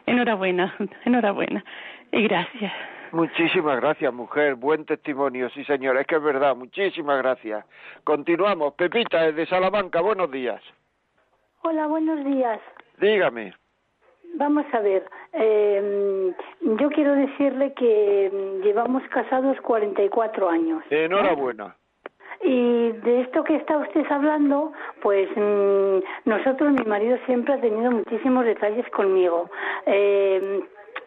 Enhorabuena, 0.06 0.74
enhorabuena, 1.04 1.66
y 2.14 2.24
gracias. 2.24 2.72
Muchísimas 3.12 3.80
gracias, 3.80 4.14
mujer. 4.14 4.56
Buen 4.56 4.86
testimonio, 4.86 5.50
sí, 5.50 5.64
señora. 5.66 6.02
Es 6.02 6.08
que 6.08 6.16
es 6.16 6.24
verdad. 6.24 6.56
Muchísimas 6.56 7.18
gracias. 7.20 7.66
Continuamos. 8.04 8.74
Pepita, 8.74 9.24
desde 9.24 9.46
Salamanca. 9.46 10.02
Buenos 10.02 10.32
días. 10.32 10.62
Hola, 11.64 11.88
buenos 11.88 12.24
días. 12.26 12.60
Dígame. 13.00 13.54
Vamos 14.36 14.66
a 14.72 14.80
ver. 14.80 15.04
Eh, 15.34 16.34
yo 16.62 16.90
quiero 16.90 17.14
decirle 17.16 17.74
que 17.74 18.32
mm, 18.32 18.64
llevamos 18.64 19.04
casados 19.10 19.60
44 19.62 20.50
años. 20.50 20.84
Enhorabuena. 20.90 21.76
Y 22.44 22.92
de 22.92 23.22
esto 23.22 23.44
que 23.44 23.56
está 23.56 23.78
usted 23.78 24.06
hablando, 24.12 24.72
pues 25.02 25.28
mm, 25.36 26.30
nosotros, 26.30 26.74
mi 26.74 26.86
marido 26.86 27.18
siempre 27.26 27.54
ha 27.54 27.62
tenido 27.62 27.92
muchísimos 27.92 28.46
detalles 28.46 28.88
conmigo. 28.92 29.50
Eh, 29.86 30.62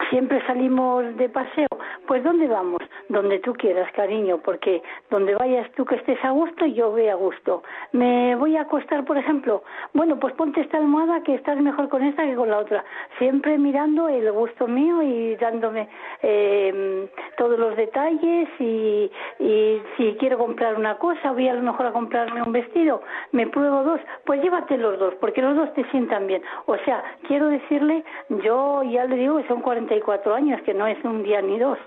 siempre 0.09 0.45
salimos 0.47 1.15
de 1.17 1.29
paseo. 1.29 1.67
Pues 2.07 2.23
¿dónde 2.23 2.47
vamos? 2.47 2.81
donde 3.11 3.39
tú 3.39 3.53
quieras, 3.53 3.91
cariño, 3.93 4.39
porque 4.43 4.81
donde 5.09 5.35
vayas 5.35 5.69
tú 5.73 5.85
que 5.85 5.95
estés 5.95 6.23
a 6.23 6.31
gusto, 6.31 6.65
yo 6.65 6.91
voy 6.91 7.07
a 7.07 7.15
gusto. 7.15 7.63
Me 7.91 8.35
voy 8.35 8.55
a 8.55 8.61
acostar, 8.61 9.05
por 9.05 9.17
ejemplo, 9.17 9.63
bueno, 9.93 10.19
pues 10.19 10.33
ponte 10.35 10.61
esta 10.61 10.77
almohada 10.77 11.21
que 11.23 11.35
estás 11.35 11.59
mejor 11.59 11.89
con 11.89 12.03
esta 12.03 12.23
que 12.23 12.35
con 12.35 12.49
la 12.49 12.59
otra. 12.59 12.83
Siempre 13.17 13.57
mirando 13.57 14.07
el 14.07 14.31
gusto 14.31 14.67
mío 14.67 15.01
y 15.01 15.35
dándome 15.35 15.89
eh, 16.21 17.09
todos 17.37 17.59
los 17.59 17.75
detalles 17.75 18.49
y, 18.59 19.11
y 19.39 19.81
si 19.97 20.15
quiero 20.19 20.37
comprar 20.37 20.75
una 20.75 20.97
cosa, 20.97 21.31
voy 21.31 21.49
a 21.49 21.53
lo 21.53 21.63
mejor 21.63 21.87
a 21.87 21.91
comprarme 21.91 22.41
un 22.41 22.51
vestido, 22.51 23.01
me 23.31 23.47
pruebo 23.47 23.83
dos, 23.83 23.99
pues 24.25 24.41
llévate 24.41 24.77
los 24.77 24.97
dos, 24.97 25.13
porque 25.19 25.41
los 25.41 25.55
dos 25.55 25.73
te 25.73 25.83
sientan 25.91 26.27
bien. 26.27 26.41
O 26.65 26.77
sea, 26.77 27.03
quiero 27.27 27.47
decirle, 27.47 28.03
yo 28.43 28.83
ya 28.83 29.05
le 29.05 29.17
digo 29.17 29.37
que 29.37 29.47
son 29.47 29.61
44 29.91 30.33
años, 30.33 30.61
que 30.61 30.73
no 30.73 30.87
es 30.87 31.03
un 31.03 31.23
día 31.23 31.41
ni 31.41 31.59
dos. 31.59 31.77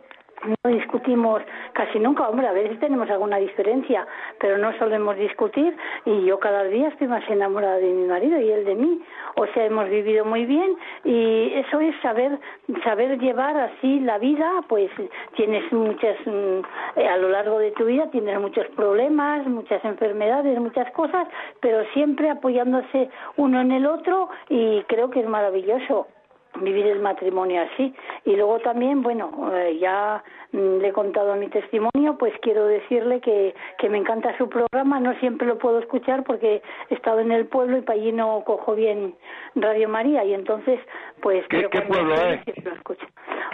No 0.63 0.71
discutimos 0.71 1.41
casi 1.73 1.99
nunca, 1.99 2.29
hombre, 2.29 2.47
a 2.47 2.53
veces 2.53 2.79
tenemos 2.79 3.09
alguna 3.09 3.39
diferencia, 3.39 4.07
pero 4.39 4.59
no 4.59 4.77
solemos 4.79 5.17
discutir 5.17 5.75
y 6.05 6.27
yo 6.27 6.39
cada 6.39 6.65
día 6.65 6.89
estoy 6.89 7.09
más 7.09 7.27
enamorada 7.31 7.79
de 7.79 7.89
mi 7.91 8.07
marido 8.07 8.39
y 8.39 8.51
él 8.51 8.67
de 8.67 8.75
mí. 8.75 9.01
O 9.37 9.47
sea, 9.47 9.65
hemos 9.65 9.89
vivido 9.89 10.27
muy 10.27 10.45
bien 10.45 10.77
y 11.03 11.51
eso 11.55 11.81
es 11.81 11.95
saber 12.03 12.39
saber 12.85 13.19
llevar 13.19 13.57
así 13.57 14.01
la 14.01 14.19
vida, 14.19 14.51
pues 14.69 14.91
tienes 15.35 15.73
muchas 15.73 16.17
mm, 16.27 16.61
a 17.09 17.17
lo 17.17 17.31
largo 17.31 17.59
de 17.59 17.71
tu 17.71 17.87
vida 17.87 18.11
tienes 18.11 18.39
muchos 18.39 18.67
problemas, 18.77 19.47
muchas 19.47 19.83
enfermedades, 19.83 20.61
muchas 20.61 20.91
cosas, 20.93 21.27
pero 21.61 21.85
siempre 21.95 22.29
apoyándose 22.29 23.09
uno 23.39 23.63
en 23.63 23.73
el 23.73 23.87
otro 23.87 24.29
y 24.51 24.83
creo 24.89 25.09
que 25.09 25.21
es 25.21 25.27
maravilloso 25.27 26.07
vivir 26.61 26.87
el 26.87 27.01
matrimonio 27.01 27.63
así. 27.63 27.95
Y 28.25 28.37
luego 28.37 28.61
también, 28.61 29.03
bueno, 29.03 29.51
eh, 29.55 29.79
ya 29.79 30.23
mm, 30.53 30.79
le 30.79 30.89
he 30.89 30.93
contado 30.93 31.35
mi 31.37 31.49
testimonio, 31.49 32.17
pues 32.19 32.33
quiero 32.43 32.67
decirle 32.67 33.21
que, 33.21 33.55
que 33.79 33.89
me 33.89 33.99
encanta 33.99 34.37
su 34.39 34.49
programa, 34.49 35.01
no 35.01 35.15
siempre 35.21 35.47
lo 35.47 35.59
puedo 35.59 35.79
escuchar 35.79 36.25
porque 36.25 36.63
he 36.91 36.95
estado 36.95 37.21
en 37.21 37.33
el 37.33 37.47
pueblo 37.47 37.79
y 37.79 37.83
para 37.83 37.99
allí 37.99 38.13
no 38.13 38.43
cojo 38.45 38.75
bien 38.75 39.15
Radio 39.55 39.89
María 39.89 40.25
y 40.25 40.35
entonces, 40.35 40.81
pues... 41.21 41.47
¿Qué, 41.49 41.69
pueblo 41.69 42.15
es? 42.15 42.41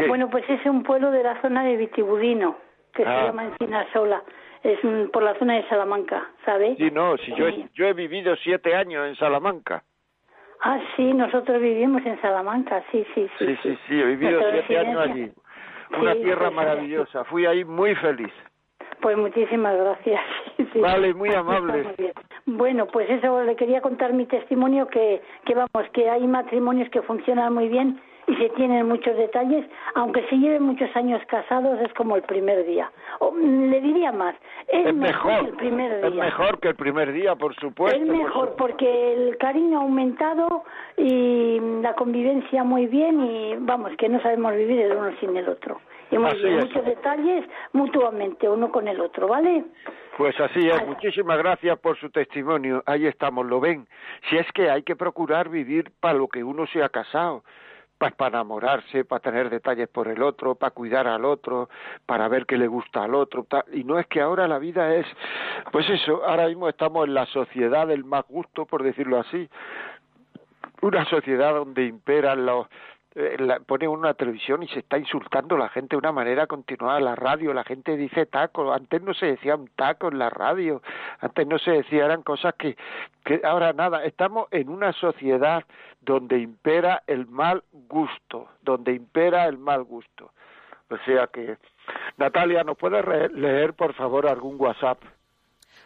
Bueno, 0.09 0.31
pues 0.31 0.49
es 0.49 0.65
un 0.67 0.83
pueblo 0.83 1.11
de 1.11 1.23
la 1.23 1.41
zona 1.43 1.65
de 1.65 1.77
Vitibudino, 1.77 2.57
que 2.95 3.03
se 3.03 3.09
ah. 3.09 3.27
llama 3.27 3.45
Encina 3.45 3.87
Sola 3.93 4.23
es 4.63 4.79
por 5.11 5.23
la 5.23 5.39
zona 5.39 5.55
de 5.55 5.67
Salamanca, 5.69 6.31
¿sabe? 6.45 6.77
Sí, 6.77 6.91
no, 6.91 7.17
si 7.17 7.35
yo, 7.35 7.47
yo 7.73 7.87
he 7.87 7.95
vivido 7.95 8.37
siete 8.37 8.75
años 8.75 9.09
en 9.09 9.17
Salamanca. 9.17 9.83
Ah, 10.63 10.79
sí, 10.97 11.13
nosotros 11.15 11.61
vivimos 11.61 12.05
en 12.05 12.21
Salamanca, 12.21 12.83
sí, 12.93 13.07
sí, 13.15 13.29
sí. 13.39 13.47
Sí, 13.47 13.59
sí, 13.63 13.79
sí, 13.89 14.01
he 14.01 14.05
vivido 14.05 14.41
siete 14.51 14.79
años 14.79 15.01
allí. 15.01 15.31
Una 15.99 16.15
tierra 16.15 16.51
maravillosa, 16.51 17.25
fui 17.25 17.47
ahí 17.47 17.65
muy 17.65 17.95
feliz. 17.97 18.33
Pues 19.01 19.17
muchísimas 19.17 19.77
gracias. 19.77 20.21
Vale, 20.75 21.15
muy 21.15 21.33
amable. 21.33 21.95
Bueno, 22.45 22.87
pues 22.87 23.09
eso 23.09 23.43
le 23.43 23.57
quería 23.57 23.81
contar 23.81 24.13
mi 24.13 24.27
testimonio 24.27 24.89
que, 24.89 25.23
que 25.47 25.55
vamos, 25.55 25.91
que 25.93 26.11
hay 26.11 26.27
matrimonios 26.27 26.91
que 26.91 27.01
funcionan 27.03 27.55
muy 27.55 27.69
bien 27.69 28.01
y 28.31 28.37
se 28.37 28.49
tienen 28.51 28.87
muchos 28.87 29.16
detalles, 29.16 29.66
aunque 29.95 30.22
se 30.28 30.37
lleven 30.37 30.62
muchos 30.62 30.95
años 30.95 31.20
casados, 31.26 31.81
es 31.81 31.93
como 31.95 32.14
el 32.14 32.22
primer 32.22 32.64
día. 32.64 32.91
O, 33.18 33.33
mm, 33.33 33.70
le 33.70 33.81
diría 33.81 34.12
más, 34.12 34.37
es, 34.68 34.95
mejor, 34.95 35.41
que 35.41 35.51
el 35.51 35.57
primer 35.57 35.97
día. 35.97 36.09
Es 36.09 36.14
mejor 36.14 36.61
que 36.61 36.68
el 36.68 36.76
primer 36.76 37.12
día, 37.12 37.35
por 37.35 37.55
supuesto. 37.57 37.99
Es 37.99 38.07
mejor 38.07 38.55
porque 38.57 39.14
el 39.14 39.37
cariño 39.39 39.81
ha 39.81 39.83
aumentado 39.83 40.62
y 40.97 41.59
la 41.83 41.95
convivencia 41.95 42.62
muy 42.62 42.87
bien 42.87 43.20
y 43.20 43.57
vamos, 43.59 43.93
que 43.99 44.09
no 44.09 44.20
sabemos 44.22 44.55
vivir 44.55 44.81
el 44.81 44.93
uno 44.93 45.11
sin 45.18 45.37
el 45.37 45.49
otro. 45.49 45.81
Y 46.12 46.18
muchos 46.18 46.85
detalles 46.85 47.45
mutuamente, 47.72 48.49
uno 48.49 48.70
con 48.70 48.89
el 48.89 49.01
otro, 49.01 49.28
¿vale? 49.28 49.64
Pues 50.16 50.39
así 50.41 50.68
es, 50.68 50.87
muchísimas 50.87 51.39
gracias 51.39 51.78
por 51.78 51.97
su 51.99 52.11
testimonio. 52.11 52.83
Ahí 52.87 53.07
estamos, 53.07 53.47
lo 53.47 53.61
ven. 53.61 53.87
Si 54.28 54.37
es 54.37 54.47
que 54.53 54.70
hay 54.70 54.83
que 54.83 54.97
procurar 54.97 55.49
vivir 55.49 55.93
para 56.01 56.14
lo 56.14 56.26
que 56.26 56.43
uno 56.43 56.66
se 56.66 56.83
ha 56.83 56.89
casado 56.89 57.43
para 58.09 58.29
enamorarse, 58.29 59.05
para 59.05 59.21
tener 59.21 59.51
detalles 59.51 59.89
por 59.89 60.09
el 60.09 60.23
otro, 60.23 60.55
para 60.55 60.71
cuidar 60.71 61.07
al 61.07 61.25
otro, 61.25 61.69
para 62.07 62.29
ver 62.29 62.47
qué 62.47 62.57
le 62.57 62.67
gusta 62.67 63.05
al 63.05 63.15
otro, 63.15 63.47
y 63.73 63.85
no 63.85 63.99
es 63.99 64.07
que 64.07 64.21
ahora 64.23 64.49
la 64.49 64.59
vida 64.59 64.95
es, 64.95 65.07
pues 65.71 65.89
eso, 65.91 66.25
ahora 66.25 66.49
mismo 66.49 66.69
estamos 66.69 67.07
en 67.07 67.15
la 67.15 67.27
sociedad 67.27 67.87
del 67.87 68.05
más 68.05 68.25
gusto, 68.27 68.65
por 68.65 68.83
decirlo 68.83 69.21
así, 69.21 69.49
una 70.81 71.05
sociedad 71.05 71.53
donde 71.55 71.85
imperan 71.85 72.47
los, 72.47 72.67
eh, 73.15 73.37
pone 73.67 73.89
una 73.89 74.15
televisión 74.15 74.63
y 74.63 74.69
se 74.69 74.81
está 74.81 74.97
insultando 74.99 75.57
a 75.57 75.59
la 75.59 75.69
gente 75.69 75.97
de 75.97 75.99
una 75.99 76.13
manera 76.13 76.47
continuada. 76.47 77.01
La 77.01 77.17
radio, 77.17 77.53
la 77.53 77.65
gente 77.65 77.97
dice 77.97 78.27
taco. 78.27 78.73
Antes 78.73 79.03
no 79.03 79.15
se 79.15 79.27
decía 79.27 79.57
un 79.57 79.69
taco 79.75 80.09
en 80.09 80.19
la 80.19 80.31
radio. 80.31 80.81
Antes 81.21 81.47
no 81.47 81.59
se 81.59 81.73
decía, 81.73 82.05
eran 82.05 82.23
cosas 82.23 82.55
que, 82.55 82.77
que 83.25 83.41
ahora 83.45 83.73
nada. 83.73 84.05
Estamos 84.05 84.47
en 84.53 84.69
una 84.69 84.93
sociedad 84.93 85.65
donde 86.01 86.39
impera 86.39 87.03
el 87.07 87.27
mal 87.27 87.65
gusto, 87.73 88.49
donde 88.63 88.93
impera 88.93 89.47
el 89.47 89.59
mal 89.59 89.83
gusto. 89.83 90.33
O 90.89 90.97
sea 91.05 91.29
que, 91.29 91.57
Natalia, 92.17 92.65
¿nos 92.65 92.77
puedes 92.77 93.05
leer, 93.33 93.75
por 93.75 93.95
favor, 93.95 94.27
algún 94.27 94.61
WhatsApp? 94.61 95.01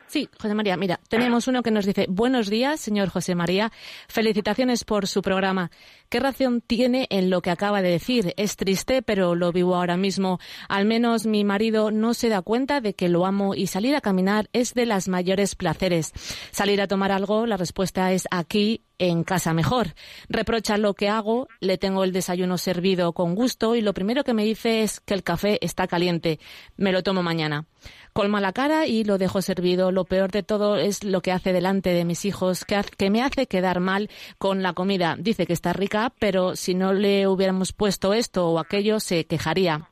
Sí, 0.06 0.28
José 0.40 0.54
María, 0.54 0.76
mira, 0.76 1.00
tenemos 1.08 1.48
uno 1.48 1.62
que 1.62 1.70
nos 1.70 1.86
dice, 1.86 2.06
buenos 2.08 2.48
días, 2.48 2.80
señor 2.80 3.08
José 3.08 3.34
María, 3.34 3.70
felicitaciones 4.08 4.84
por 4.84 5.06
su 5.06 5.22
programa. 5.22 5.70
¿Qué 6.14 6.20
razón 6.20 6.60
tiene 6.60 7.08
en 7.10 7.28
lo 7.28 7.42
que 7.42 7.50
acaba 7.50 7.82
de 7.82 7.90
decir? 7.90 8.34
Es 8.36 8.54
triste, 8.54 9.02
pero 9.02 9.34
lo 9.34 9.50
vivo 9.50 9.74
ahora 9.74 9.96
mismo. 9.96 10.38
Al 10.68 10.84
menos 10.84 11.26
mi 11.26 11.42
marido 11.42 11.90
no 11.90 12.14
se 12.14 12.28
da 12.28 12.40
cuenta 12.40 12.80
de 12.80 12.94
que 12.94 13.08
lo 13.08 13.26
amo 13.26 13.56
y 13.56 13.66
salir 13.66 13.96
a 13.96 14.00
caminar 14.00 14.48
es 14.52 14.74
de 14.74 14.86
las 14.86 15.08
mayores 15.08 15.56
placeres. 15.56 16.12
Salir 16.52 16.80
a 16.80 16.86
tomar 16.86 17.10
algo, 17.10 17.46
la 17.46 17.56
respuesta 17.56 18.12
es 18.12 18.28
aquí 18.30 18.84
en 18.98 19.24
casa 19.24 19.54
mejor. 19.54 19.96
Reprocha 20.28 20.78
lo 20.78 20.94
que 20.94 21.08
hago, 21.08 21.48
le 21.58 21.78
tengo 21.78 22.04
el 22.04 22.12
desayuno 22.12 22.58
servido 22.58 23.12
con 23.12 23.34
gusto 23.34 23.74
y 23.74 23.80
lo 23.80 23.92
primero 23.92 24.22
que 24.22 24.34
me 24.34 24.44
dice 24.44 24.84
es 24.84 25.00
que 25.00 25.14
el 25.14 25.24
café 25.24 25.58
está 25.62 25.88
caliente. 25.88 26.38
Me 26.76 26.92
lo 26.92 27.02
tomo 27.02 27.24
mañana 27.24 27.66
colma 28.14 28.40
la 28.40 28.52
cara 28.52 28.86
y 28.86 29.02
lo 29.02 29.18
dejo 29.18 29.42
servido. 29.42 29.90
Lo 29.90 30.04
peor 30.04 30.30
de 30.30 30.44
todo 30.44 30.76
es 30.76 31.02
lo 31.02 31.20
que 31.20 31.32
hace 31.32 31.52
delante 31.52 31.90
de 31.90 32.04
mis 32.04 32.24
hijos, 32.24 32.64
que 32.64 33.10
me 33.10 33.22
hace 33.22 33.46
quedar 33.46 33.80
mal 33.80 34.08
con 34.38 34.62
la 34.62 34.72
comida. 34.72 35.16
Dice 35.18 35.46
que 35.46 35.52
está 35.52 35.72
rica, 35.72 36.03
pero 36.18 36.56
si 36.56 36.74
no 36.74 36.92
le 36.92 37.26
hubiéramos 37.28 37.72
puesto 37.72 38.14
esto 38.14 38.48
o 38.48 38.58
aquello, 38.58 39.00
se 39.00 39.24
quejaría 39.26 39.88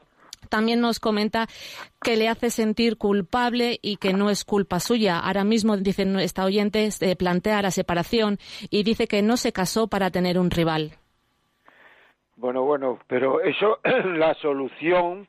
también 0.52 0.82
nos 0.82 1.00
comenta 1.00 1.46
que 2.02 2.16
le 2.16 2.28
hace 2.28 2.50
sentir 2.50 2.98
culpable 2.98 3.78
y 3.80 3.96
que 3.96 4.12
no 4.12 4.28
es 4.28 4.44
culpa 4.44 4.80
suya. 4.80 5.18
Ahora 5.18 5.44
mismo, 5.44 5.78
dice 5.78 6.04
esta 6.22 6.44
oyente, 6.44 6.90
se 6.90 7.16
plantea 7.16 7.62
la 7.62 7.70
separación 7.70 8.36
y 8.68 8.82
dice 8.82 9.06
que 9.06 9.22
no 9.22 9.38
se 9.38 9.54
casó 9.54 9.88
para 9.88 10.10
tener 10.10 10.38
un 10.38 10.50
rival. 10.50 10.90
Bueno, 12.36 12.64
bueno, 12.64 12.98
pero 13.06 13.40
eso, 13.40 13.78
la 14.04 14.34
solución 14.34 15.26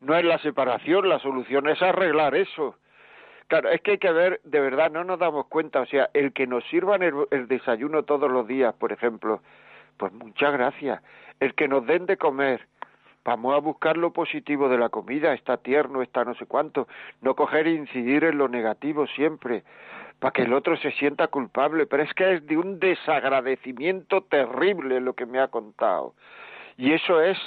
no 0.00 0.16
es 0.16 0.24
la 0.24 0.38
separación, 0.38 1.06
la 1.06 1.18
solución 1.18 1.68
es 1.68 1.82
arreglar 1.82 2.34
eso. 2.34 2.76
Claro, 3.48 3.68
es 3.68 3.82
que 3.82 3.92
hay 3.92 3.98
que 3.98 4.12
ver, 4.12 4.40
de 4.44 4.60
verdad, 4.60 4.90
no 4.90 5.04
nos 5.04 5.18
damos 5.18 5.46
cuenta, 5.48 5.80
o 5.80 5.86
sea, 5.86 6.08
el 6.14 6.32
que 6.32 6.46
nos 6.46 6.64
sirvan 6.70 7.02
el, 7.02 7.48
desayuno 7.48 8.04
todos 8.04 8.30
los 8.30 8.48
días, 8.48 8.74
por 8.74 8.92
ejemplo, 8.92 9.42
pues 9.96 10.12
muchas 10.12 10.52
gracias. 10.52 11.02
El 11.40 11.54
que 11.54 11.68
nos 11.68 11.86
den 11.86 12.06
de 12.06 12.16
comer, 12.16 12.66
vamos 13.24 13.54
a 13.54 13.58
buscar 13.58 13.96
lo 13.96 14.12
positivo 14.12 14.68
de 14.68 14.78
la 14.78 14.88
comida, 14.88 15.32
está 15.34 15.56
tierno, 15.56 16.02
está 16.02 16.24
no 16.24 16.34
sé 16.34 16.46
cuánto, 16.46 16.88
no 17.20 17.34
coger 17.34 17.66
e 17.66 17.72
incidir 17.72 18.24
en 18.24 18.38
lo 18.38 18.48
negativo 18.48 19.06
siempre, 19.06 19.64
para 20.18 20.32
que 20.32 20.42
el 20.42 20.52
otro 20.52 20.76
se 20.76 20.92
sienta 20.92 21.28
culpable, 21.28 21.86
pero 21.86 22.02
es 22.02 22.12
que 22.14 22.34
es 22.34 22.46
de 22.46 22.56
un 22.56 22.78
desagradecimiento 22.78 24.22
terrible 24.22 25.00
lo 25.00 25.14
que 25.14 25.26
me 25.26 25.40
ha 25.40 25.48
contado. 25.48 26.14
Y 26.76 26.92
eso 26.92 27.20
es 27.20 27.38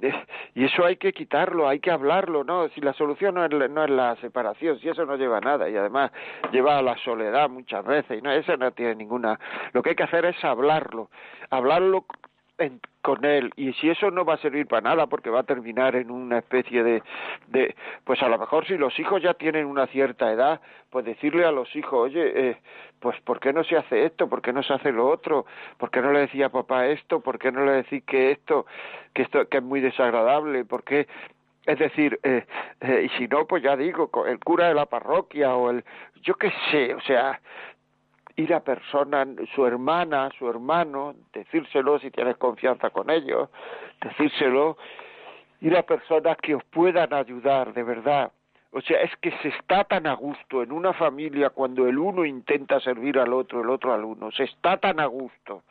y 0.54 0.64
eso 0.64 0.84
hay 0.84 0.96
que 0.96 1.12
quitarlo, 1.12 1.68
hay 1.68 1.80
que 1.80 1.90
hablarlo, 1.90 2.44
¿no? 2.44 2.68
Si 2.70 2.80
la 2.80 2.92
solución 2.92 3.34
no 3.34 3.44
es, 3.44 3.70
no 3.70 3.84
es 3.84 3.90
la 3.90 4.16
separación, 4.16 4.78
si 4.80 4.88
eso 4.88 5.04
no 5.04 5.16
lleva 5.16 5.38
a 5.38 5.40
nada 5.40 5.68
y 5.68 5.76
además 5.76 6.12
lleva 6.52 6.78
a 6.78 6.82
la 6.82 6.96
soledad 6.98 7.48
muchas 7.48 7.84
veces 7.84 8.18
y 8.18 8.22
no, 8.22 8.30
eso 8.32 8.56
no 8.56 8.70
tiene 8.72 8.94
ninguna. 8.94 9.38
Lo 9.72 9.82
que 9.82 9.90
hay 9.90 9.96
que 9.96 10.02
hacer 10.02 10.24
es 10.24 10.42
hablarlo, 10.44 11.10
hablarlo 11.50 12.06
con 13.04 13.22
él. 13.26 13.52
Y 13.54 13.74
si 13.74 13.90
eso 13.90 14.10
no 14.10 14.24
va 14.24 14.34
a 14.34 14.38
servir 14.38 14.66
para 14.66 14.80
nada 14.80 15.06
porque 15.06 15.28
va 15.28 15.40
a 15.40 15.42
terminar 15.42 15.94
en 15.94 16.10
una 16.10 16.38
especie 16.38 16.82
de, 16.82 17.02
de 17.48 17.76
pues 18.02 18.22
a 18.22 18.28
lo 18.30 18.38
mejor 18.38 18.66
si 18.66 18.78
los 18.78 18.98
hijos 18.98 19.22
ya 19.22 19.34
tienen 19.34 19.66
una 19.66 19.86
cierta 19.88 20.32
edad 20.32 20.62
pues 20.88 21.04
decirle 21.04 21.44
a 21.44 21.52
los 21.52 21.68
hijos 21.76 22.06
oye 22.06 22.32
eh, 22.34 22.56
pues 23.00 23.20
por 23.20 23.40
qué 23.40 23.52
no 23.52 23.62
se 23.62 23.76
hace 23.76 24.06
esto 24.06 24.26
por 24.26 24.40
qué 24.40 24.54
no 24.54 24.62
se 24.62 24.72
hace 24.72 24.90
lo 24.90 25.06
otro 25.06 25.44
por 25.76 25.90
qué 25.90 26.00
no 26.00 26.12
le 26.12 26.20
decía 26.20 26.46
a 26.46 26.48
papá 26.48 26.86
esto 26.86 27.20
por 27.20 27.38
qué 27.38 27.52
no 27.52 27.66
le 27.66 27.72
decís 27.72 28.02
que 28.04 28.30
esto 28.30 28.64
que 29.12 29.20
esto 29.20 29.46
que 29.50 29.58
es 29.58 29.62
muy 29.62 29.82
desagradable 29.82 30.64
por 30.64 30.82
qué 30.82 31.06
es 31.66 31.78
decir, 31.78 32.20
eh, 32.22 32.44
eh, 32.82 33.06
y 33.06 33.08
si 33.16 33.26
no, 33.26 33.46
pues 33.46 33.62
ya 33.62 33.74
digo, 33.74 34.10
el 34.26 34.38
cura 34.38 34.68
de 34.68 34.74
la 34.74 34.84
parroquia 34.84 35.54
o 35.54 35.70
el, 35.70 35.82
yo 36.20 36.34
qué 36.34 36.52
sé, 36.70 36.92
o 36.92 37.00
sea, 37.00 37.40
ir 38.36 38.52
a 38.54 38.60
persona, 38.60 39.26
su 39.54 39.66
hermana, 39.66 40.30
su 40.38 40.48
hermano, 40.48 41.14
decírselo 41.32 41.98
si 41.98 42.10
tienes 42.10 42.36
confianza 42.36 42.90
con 42.90 43.10
ellos, 43.10 43.48
decírselo 44.00 44.76
y 45.60 45.70
las 45.70 45.84
personas 45.84 46.36
que 46.38 46.54
os 46.54 46.64
puedan 46.64 47.12
ayudar, 47.14 47.72
de 47.72 47.82
verdad. 47.82 48.32
O 48.72 48.80
sea, 48.80 49.00
es 49.02 49.16
que 49.18 49.30
se 49.38 49.48
está 49.48 49.84
tan 49.84 50.06
a 50.06 50.14
gusto 50.14 50.62
en 50.62 50.72
una 50.72 50.92
familia 50.92 51.50
cuando 51.50 51.86
el 51.86 51.96
uno 51.96 52.24
intenta 52.24 52.80
servir 52.80 53.18
al 53.20 53.32
otro, 53.32 53.60
el 53.62 53.70
otro 53.70 53.92
al 53.92 54.04
uno. 54.04 54.32
Se 54.32 54.42
está 54.44 54.78
tan 54.78 54.98
a 54.98 55.06
gusto. 55.06 55.62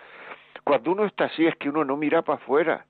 Cuando 0.64 0.93
uno 0.93 1.05
está 1.05 1.26
así 1.26 1.45
es 1.45 1.55
que 1.57 1.68
uno 1.68 1.84
no 1.84 1.97
mira 1.97 2.22
para 2.22 2.38
afuera. 2.38 2.86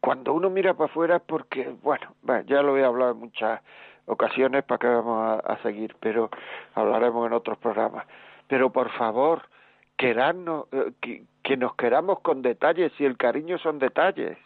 Cuando 0.00 0.32
uno 0.32 0.48
mira 0.48 0.72
para 0.72 0.86
afuera 0.86 1.16
es 1.16 1.22
porque, 1.22 1.74
bueno, 1.82 2.14
ya 2.46 2.62
lo 2.62 2.78
he 2.78 2.84
hablado 2.84 3.12
en 3.12 3.18
muchas 3.18 3.60
ocasiones 4.08 4.64
para 4.64 4.78
que 4.78 4.86
vamos 4.86 5.40
a, 5.44 5.58
seguir, 5.62 5.94
pero 6.00 6.30
hablaremos 6.74 7.26
en 7.26 7.32
otros 7.32 7.58
programas. 7.58 8.06
Pero 8.48 8.70
por 8.70 8.90
favor, 8.92 9.42
querarnos, 9.96 10.66
eh, 10.72 10.92
que, 11.00 11.22
que 11.42 11.56
nos 11.56 11.74
queramos 11.76 12.20
con 12.20 12.42
detalles 12.42 12.92
y 12.98 13.04
el 13.04 13.16
cariño 13.16 13.58
son 13.58 13.78
detalles. 13.78 14.36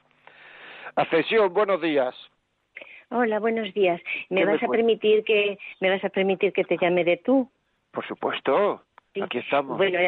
Accesión, 0.97 1.53
buenos 1.55 1.81
días. 1.81 2.15
Hola, 3.11 3.41
buenos 3.41 3.73
días. 3.75 4.01
¿Me 4.31 4.45
vas 4.45 4.63
a 4.63 4.69
permitir 4.69 5.23
que 5.25 5.59
me 5.81 5.91
vas 5.91 6.03
a 6.03 6.09
permitir 6.09 6.53
que 6.53 6.65
te 6.65 6.79
llame 6.79 7.05
de 7.05 7.19
tú? 7.19 7.49
Por 7.91 8.07
supuesto. 8.07 8.83
Aquí 9.21 9.39
estamos. 9.39 9.77
Bueno, 9.77 9.99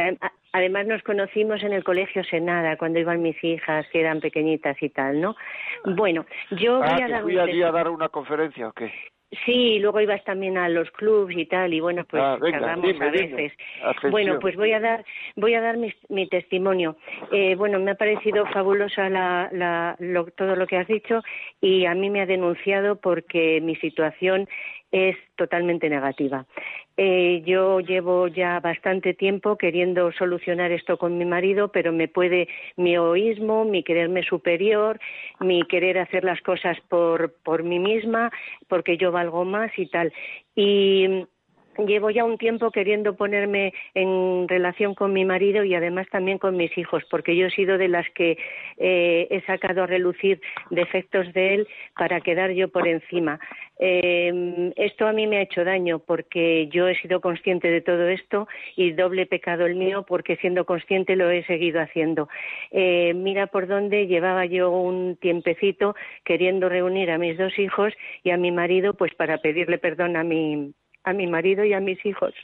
además 0.52 0.86
nos 0.86 1.02
conocimos 1.02 1.62
en 1.62 1.74
el 1.74 1.84
colegio 1.84 2.24
Senada 2.24 2.78
cuando 2.78 2.98
iban 2.98 3.20
mis 3.20 3.42
hijas 3.44 3.86
que 3.92 4.00
eran 4.00 4.20
pequeñitas 4.20 4.82
y 4.82 4.88
tal, 4.88 5.20
¿no? 5.20 5.36
Bueno, 5.84 6.24
yo 6.52 6.82
ah, 6.82 6.94
voy 6.94 7.02
a 7.02 7.09
dar 7.09 7.22
fui 7.22 7.38
allí 7.38 7.62
a 7.62 7.70
dar 7.70 7.90
una 7.90 8.09
conferencia 8.09 8.68
o 8.68 8.72
qué? 8.72 8.90
Sí, 9.45 9.78
luego 9.78 10.01
ibas 10.01 10.22
también 10.24 10.57
a 10.59 10.68
los 10.68 10.91
clubs 10.91 11.35
y 11.37 11.47
tal, 11.47 11.72
y 11.72 11.80
bueno, 11.80 12.05
pues 12.05 12.22
ah, 12.22 12.39
a 12.41 13.11
veces. 13.11 13.53
Bueno, 14.11 14.39
pues 14.41 14.57
voy 14.57 14.72
a 14.72 14.80
dar, 14.80 15.05
voy 15.37 15.55
a 15.55 15.61
dar 15.61 15.76
mi, 15.76 15.93
mi 16.09 16.28
testimonio. 16.28 16.97
Eh, 17.32 17.55
bueno, 17.57 17.78
me 17.78 17.93
ha 17.93 17.95
parecido 17.95 18.47
fabulosa 18.47 19.09
la, 19.09 19.49
la, 19.53 19.97
todo 20.37 20.57
lo 20.57 20.66
que 20.66 20.76
has 20.76 20.89
dicho 20.89 21.22
y 21.61 21.87
a 21.87 21.95
mí 21.95 22.11
me 22.11 22.20
ha 22.20 22.26
denunciado 22.26 22.97
porque 22.97 23.61
mi 23.61 23.76
situación 23.76 24.49
es 24.93 25.16
totalmente 25.37 25.89
negativa. 25.89 26.47
Eh, 26.97 27.42
yo 27.45 27.80
llevo 27.80 28.28
ya 28.28 28.61
bastante 28.61 29.14
tiempo 29.14 29.57
queriendo 29.57 30.12
solucionar 30.12 30.70
esto 30.70 30.97
con 30.97 31.18
mi 31.18 31.24
marido, 31.24 31.68
pero 31.68 31.92
me 31.92 32.07
puede 32.07 32.49
mi 32.76 32.95
egoísmo, 32.95 33.64
mi 33.64 33.82
quererme 33.82 34.22
superior, 34.22 35.01
mi 35.40 35.64
querer 35.64 35.99
hacer 35.99 36.22
las 36.22 36.40
cosas 36.42 36.78
por, 36.88 37.34
por 37.42 37.64
mí 37.64 37.80
misma, 37.80 38.30
porque 38.68 38.97
yo 38.97 39.11
valgo 39.11 39.45
más 39.45 39.72
y 39.76 39.86
tal. 39.86 40.12
Y 40.55 41.26
llevo 41.79 42.11
ya 42.11 42.25
un 42.25 42.39
tiempo 42.39 42.70
queriendo 42.70 43.16
ponerme 43.16 43.72
en 43.95 44.47
relación 44.49 44.95
con 44.95 45.12
mi 45.12 45.25
marido 45.25 45.64
y 45.64 45.75
además 45.75 46.07
también 46.11 46.39
con 46.39 46.57
mis 46.57 46.77
hijos, 46.79 47.03
porque 47.11 47.37
yo 47.37 47.47
he 47.47 47.51
sido 47.51 47.79
de 47.79 47.89
las 47.89 48.09
que 48.11 48.39
eh, 48.79 49.27
he 49.31 49.41
sacado 49.43 49.83
a 49.83 49.87
relucir 49.87 50.41
defectos 50.70 51.33
de 51.33 51.55
él 51.55 51.68
para 51.97 52.20
quedar 52.20 52.51
yo 52.53 52.68
por 52.68 52.87
encima. 52.89 53.39
Eh, 53.79 54.72
esto 54.77 55.07
a 55.07 55.12
mí 55.12 55.27
me 55.27 55.39
ha 55.39 55.43
hecho 55.43 55.64
daño 55.64 55.99
porque 55.99 56.68
yo 56.68 56.89
he 56.89 57.01
sido 57.01 57.20
consciente 57.20 57.68
de 57.68 57.81
todo 57.81 58.09
esto 58.09 58.47
y 58.77 58.93
doble 58.93 59.27
pecado 59.27 59.66
el 59.66 59.75
mío 59.75 60.05
porque 60.07 60.37
siendo 60.37 60.64
consciente 60.64 61.16
lo 61.16 61.31
he 61.31 61.45
seguido 61.45 61.81
haciendo. 61.81 62.29
Eh, 62.70 63.14
mira 63.14 63.49
por 63.49 63.66
dónde 63.66 64.07
llevaba 64.07 64.47
yo 64.47 64.70
un 64.70 65.16
tiempecito 65.16 65.95
queriendo 66.25 66.68
reunir 66.68 67.11
a 67.11 67.18
mis 67.18 67.37
dos 67.37 67.59
hijos 67.59 67.93
y 68.22 68.31
a 68.31 68.37
mi 68.37 68.53
marido 68.53 68.95
pues 68.95 69.14
para 69.14 69.39
pedirle 69.39 69.79
perdón 69.79 70.16
a 70.16 70.25
mi 70.25 70.72
a 71.05 71.12
mi 71.12 71.26
marido 71.26 71.64
y 71.64 71.72
a 71.72 71.80
mis 71.80 72.05
hijos 72.05 72.34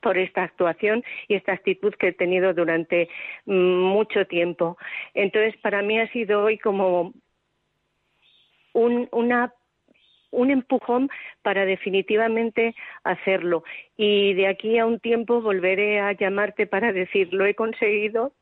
por 0.00 0.18
esta 0.18 0.44
actuación 0.44 1.02
y 1.28 1.34
esta 1.34 1.52
actitud 1.52 1.94
que 1.94 2.08
he 2.08 2.12
tenido 2.12 2.54
durante 2.54 3.08
mucho 3.44 4.26
tiempo. 4.26 4.76
Entonces, 5.14 5.56
para 5.60 5.82
mí 5.82 5.98
ha 5.98 6.10
sido 6.12 6.44
hoy 6.44 6.58
como 6.58 7.12
un, 8.72 9.08
una, 9.10 9.52
un 10.30 10.50
empujón 10.50 11.08
para 11.42 11.64
definitivamente 11.64 12.74
hacerlo. 13.04 13.64
Y 13.96 14.34
de 14.34 14.48
aquí 14.48 14.78
a 14.78 14.86
un 14.86 15.00
tiempo 15.00 15.40
volveré 15.40 16.00
a 16.00 16.12
llamarte 16.12 16.66
para 16.66 16.92
decir, 16.92 17.32
lo 17.32 17.46
he 17.46 17.54
conseguido, 17.54 18.32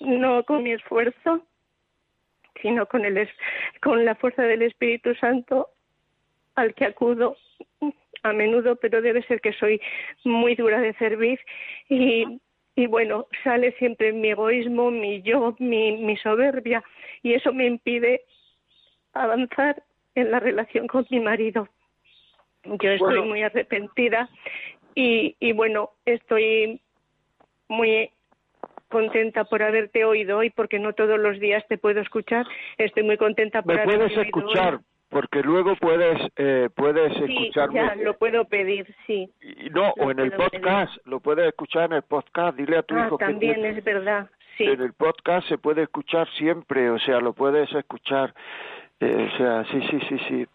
no 0.00 0.44
con 0.44 0.62
mi 0.62 0.72
esfuerzo, 0.72 1.44
sino 2.62 2.86
con, 2.86 3.04
el, 3.04 3.28
con 3.82 4.04
la 4.04 4.14
fuerza 4.14 4.42
del 4.42 4.62
Espíritu 4.62 5.14
Santo 5.16 5.68
al 6.60 6.74
que 6.74 6.84
acudo 6.84 7.36
a 8.22 8.32
menudo, 8.32 8.76
pero 8.76 9.00
debe 9.00 9.22
ser 9.22 9.40
que 9.40 9.52
soy 9.54 9.80
muy 10.24 10.54
dura 10.54 10.80
de 10.80 10.92
servir 10.94 11.40
y, 11.88 12.40
y 12.74 12.86
bueno, 12.86 13.26
sale 13.42 13.72
siempre 13.72 14.12
mi 14.12 14.30
egoísmo, 14.30 14.90
mi 14.90 15.22
yo, 15.22 15.56
mi, 15.58 15.96
mi 15.96 16.16
soberbia 16.18 16.82
y 17.22 17.34
eso 17.34 17.52
me 17.52 17.66
impide 17.66 18.22
avanzar 19.12 19.82
en 20.14 20.30
la 20.30 20.40
relación 20.40 20.86
con 20.86 21.06
mi 21.10 21.20
marido. 21.20 21.68
Yo 22.64 22.90
estoy 22.90 23.22
muy 23.22 23.42
arrepentida 23.42 24.28
y, 24.94 25.34
y 25.40 25.52
bueno, 25.52 25.90
estoy 26.04 26.80
muy 27.68 28.10
contenta 28.88 29.44
por 29.44 29.62
haberte 29.62 30.04
oído 30.04 30.38
hoy 30.38 30.50
porque 30.50 30.78
no 30.78 30.92
todos 30.92 31.18
los 31.18 31.38
días 31.40 31.66
te 31.68 31.78
puedo 31.78 32.00
escuchar. 32.00 32.44
Estoy 32.76 33.04
muy 33.04 33.16
contenta 33.16 33.62
por 33.62 33.76
¿Me 33.76 33.84
puedes 33.84 34.16
escuchar, 34.16 34.80
porque 35.10 35.42
luego 35.42 35.76
puedes 35.76 36.18
eh, 36.36 36.68
puedes 36.74 37.12
sí, 37.16 37.24
escucharme 37.24 37.74
ya 37.74 37.94
lo 37.96 38.14
puedo 38.16 38.44
pedir 38.46 38.86
sí. 39.06 39.28
Y 39.42 39.68
no 39.70 39.90
o 39.98 40.10
en 40.10 40.20
el 40.20 40.32
podcast 40.32 40.96
lo 41.06 41.20
puedes 41.20 41.46
escuchar 41.48 41.86
en 41.90 41.94
el 41.96 42.02
podcast 42.02 42.56
dile 42.56 42.78
a 42.78 42.82
tu 42.82 42.94
ah, 42.96 43.06
hijo 43.06 43.18
también 43.18 43.64
es 43.64 43.82
verdad 43.84 44.28
sí. 44.56 44.64
En 44.64 44.80
el 44.80 44.92
podcast 44.94 45.48
se 45.48 45.58
puede 45.58 45.82
escuchar 45.82 46.28
siempre 46.38 46.90
o 46.90 46.98
sea 46.98 47.20
lo 47.20 47.32
puedes 47.32 47.72
escuchar. 47.74 48.32
Eh, 49.00 49.30
o 49.32 49.36
sea 49.36 49.64
sí 49.64 49.80
sí 49.90 49.98
sí 50.08 50.18
sí. 50.28 50.46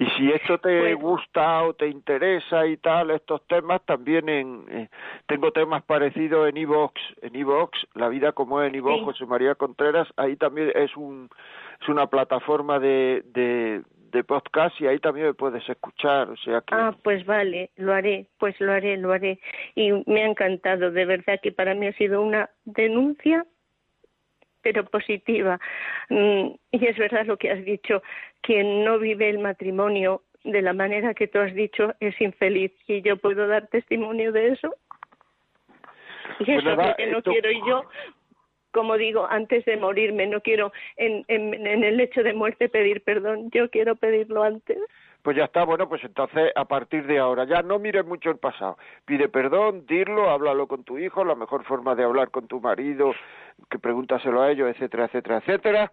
Y 0.00 0.06
si 0.16 0.30
esto 0.32 0.58
te 0.58 0.80
Pues- 0.80 0.96
gusta 0.96 1.62
o 1.62 1.74
te 1.74 1.86
interesa 1.86 2.66
y 2.66 2.76
tal, 2.78 3.10
estos 3.12 3.46
temas, 3.46 3.80
también 3.84 4.28
en, 4.28 4.64
eh, 4.68 4.88
tengo 5.26 5.52
temas 5.52 5.82
parecidos 5.84 6.48
en 6.48 6.56
iVox, 6.56 7.00
en 7.22 7.36
iVox, 7.36 7.86
La 7.94 8.08
vida 8.08 8.32
como 8.32 8.60
es 8.62 8.68
en 8.68 8.74
iVox, 8.76 8.98
Sí. 8.98 9.04
José 9.04 9.26
María 9.26 9.54
Contreras, 9.54 10.08
ahí 10.16 10.34
también 10.36 10.72
es 10.74 10.96
un 10.96 11.28
es 11.80 11.88
una 11.88 12.06
plataforma 12.06 12.78
de, 12.78 13.22
de, 13.26 13.82
de 14.12 14.24
podcast 14.24 14.78
y 14.80 14.86
ahí 14.86 14.98
también 14.98 15.26
me 15.26 15.34
puedes 15.34 15.66
escuchar, 15.68 16.28
o 16.30 16.36
sea 16.36 16.60
que... 16.60 16.74
Ah, 16.74 16.94
pues 17.02 17.24
vale, 17.24 17.70
lo 17.76 17.92
haré, 17.94 18.26
pues 18.38 18.58
lo 18.60 18.72
haré, 18.72 18.96
lo 18.96 19.12
haré. 19.12 19.38
Y 19.74 19.90
me 20.06 20.22
ha 20.22 20.26
encantado, 20.26 20.90
de 20.90 21.04
verdad 21.04 21.40
que 21.42 21.52
para 21.52 21.74
mí 21.74 21.86
ha 21.86 21.92
sido 21.94 22.20
una 22.22 22.50
denuncia, 22.64 23.46
pero 24.62 24.84
positiva. 24.84 25.58
Mm, 26.10 26.48
Y 26.72 26.86
es 26.86 26.98
verdad 26.98 27.24
lo 27.26 27.36
que 27.38 27.50
has 27.50 27.64
dicho, 27.64 28.02
quien 28.42 28.84
no 28.84 28.98
vive 28.98 29.30
el 29.30 29.38
matrimonio 29.38 30.22
de 30.44 30.62
la 30.62 30.72
manera 30.72 31.14
que 31.14 31.28
tú 31.28 31.38
has 31.38 31.54
dicho 31.54 31.94
es 32.00 32.18
infeliz 32.20 32.72
y 32.86 33.02
yo 33.02 33.16
puedo 33.16 33.46
dar 33.46 33.66
testimonio 33.68 34.32
de 34.32 34.48
eso. 34.48 34.74
Y 36.40 36.52
eso 36.52 36.74
Bueno, 36.74 36.82
es 36.82 36.88
lo 36.88 36.96
que 36.96 37.06
no 37.06 37.18
esto- 37.18 37.30
quiero 37.32 37.50
yo. 37.66 37.84
Como 38.72 38.96
digo, 38.96 39.26
antes 39.28 39.64
de 39.64 39.76
morirme, 39.76 40.26
no 40.26 40.40
quiero 40.40 40.72
en, 40.96 41.24
en, 41.28 41.54
en 41.66 41.84
el 41.84 42.00
hecho 42.00 42.22
de 42.22 42.32
muerte 42.34 42.68
pedir 42.68 43.02
perdón, 43.02 43.50
yo 43.50 43.68
quiero 43.70 43.96
pedirlo 43.96 44.42
antes. 44.42 44.78
Pues 45.22 45.36
ya 45.36 45.44
está, 45.44 45.64
bueno, 45.64 45.86
pues 45.88 46.02
entonces 46.02 46.50
a 46.54 46.64
partir 46.64 47.06
de 47.06 47.18
ahora 47.18 47.44
ya 47.44 47.62
no 47.62 47.78
mires 47.78 48.06
mucho 48.06 48.30
el 48.30 48.38
pasado. 48.38 48.78
Pide 49.04 49.28
perdón, 49.28 49.84
dirlo, 49.86 50.30
háblalo 50.30 50.66
con 50.66 50.82
tu 50.82 50.98
hijo, 50.98 51.24
la 51.24 51.34
mejor 51.34 51.64
forma 51.64 51.94
de 51.94 52.04
hablar 52.04 52.30
con 52.30 52.46
tu 52.46 52.60
marido, 52.60 53.12
que 53.68 53.78
pregúntaselo 53.78 54.40
a 54.40 54.50
ellos, 54.50 54.70
etcétera, 54.70 55.06
etcétera, 55.06 55.38
etcétera. 55.38 55.92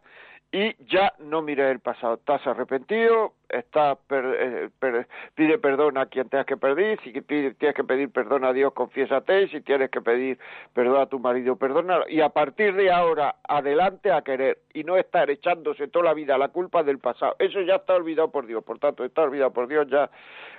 Y 0.49 0.75
ya 0.86 1.11
no 1.19 1.41
mires 1.41 1.69
el 1.69 1.82
pasado. 1.82 2.13
Estás 2.13 2.47
arrepentido, 2.47 3.34
estás 3.50 3.98
per- 4.08 4.36
eh, 4.39 4.70
per- 4.80 5.08
pide 5.36 5.58
perdón 5.58 5.98
a 5.98 6.06
quien 6.08 6.28
tengas 6.30 6.45
que 6.45 6.58
pedir, 6.58 7.00
si 7.02 7.12
pide- 7.22 7.54
tienes 7.56 7.76
que 7.76 7.84
pedir 7.84 8.12
perdón 8.12 8.43
a 8.45 8.54
Dios, 8.54 8.74
confiésate, 8.74 9.43
y 9.43 9.48
si 9.50 9.62
tienes 9.62 9.89
que 9.89 10.02
pedir 10.02 10.38
perdón 10.74 11.02
a 11.02 11.06
tu 11.06 11.20
marido, 11.20 11.56
perdónalo. 11.56 12.06
Y 12.10 12.22
a 12.22 12.30
partir 12.30 12.74
de 12.76 12.91
ahora, 12.91 13.36
adelante 13.48 14.12
a 14.12 14.22
querer 14.22 14.60
y 14.74 14.84
no 14.84 14.98
estar 14.98 15.30
echándose 15.30 15.88
toda 15.88 16.06
la 16.06 16.14
vida 16.14 16.38
la 16.38 16.50
culpa 16.50 16.84
del 16.84 17.00
pasado. 17.00 17.36
Eso 17.39 17.62
ya 17.62 17.76
está 17.76 17.95
olvidado 17.95 18.30
por 18.32 18.45
Dios. 18.45 18.64
Por 18.64 18.80
tanto, 18.80 19.04
está 19.06 19.24
olvidado 19.24 19.52
por 19.54 19.68
Dios 19.68 19.88
ya. 19.88 20.10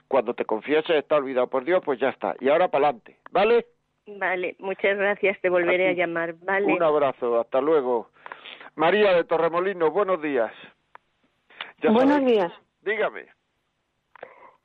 Cuando 0.09 0.33
te 0.35 0.45
confieses, 0.45 0.91
está 0.97 1.17
olvidado 1.17 1.49
por 1.49 1.65
Dios, 1.65 1.83
pues 1.85 1.99
ya 2.01 2.09
está. 2.09 2.35
Y 2.41 2.49
ahora 2.49 2.69
para 2.69 2.87
adelante, 2.89 3.17
¿vale? 3.31 3.67
Vale, 4.07 4.57
muchas 4.59 4.97
gracias, 4.97 5.39
te 5.43 5.51
volveré 5.51 5.89
A 5.89 5.93
llamar, 5.93 6.35
vale. 6.43 6.65
Un 6.73 6.83
abrazo, 6.83 7.39
hasta 7.39 7.61
luego. 7.61 8.09
María 8.75 9.13
de 9.13 9.25
Torremolinos, 9.25 9.93
buenos 9.93 10.23
días. 10.23 10.51
Ya 11.83 11.91
Buenos 11.91 12.15
sabéis- 12.21 12.27
días. 12.33 12.53
Dígame. 12.89 13.27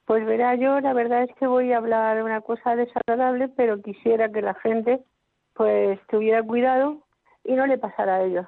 Pues 0.05 0.25
verá, 0.25 0.55
yo 0.55 0.79
la 0.79 0.93
verdad 0.93 1.23
es 1.23 1.35
que 1.35 1.45
voy 1.45 1.73
a 1.73 1.77
hablar 1.77 2.23
una 2.23 2.39
cosa 2.39 2.75
desagradable, 2.75 3.49
pero 3.49 3.81
quisiera 3.81 4.29
que 4.31 4.41
la 4.41 4.53
gente 4.55 5.01
pues 5.53 5.99
tuviera 6.07 6.41
cuidado 6.41 6.99
y 7.43 7.53
no 7.53 7.67
le 7.67 7.77
pasara 7.77 8.15
a 8.15 8.23
ellos. 8.23 8.45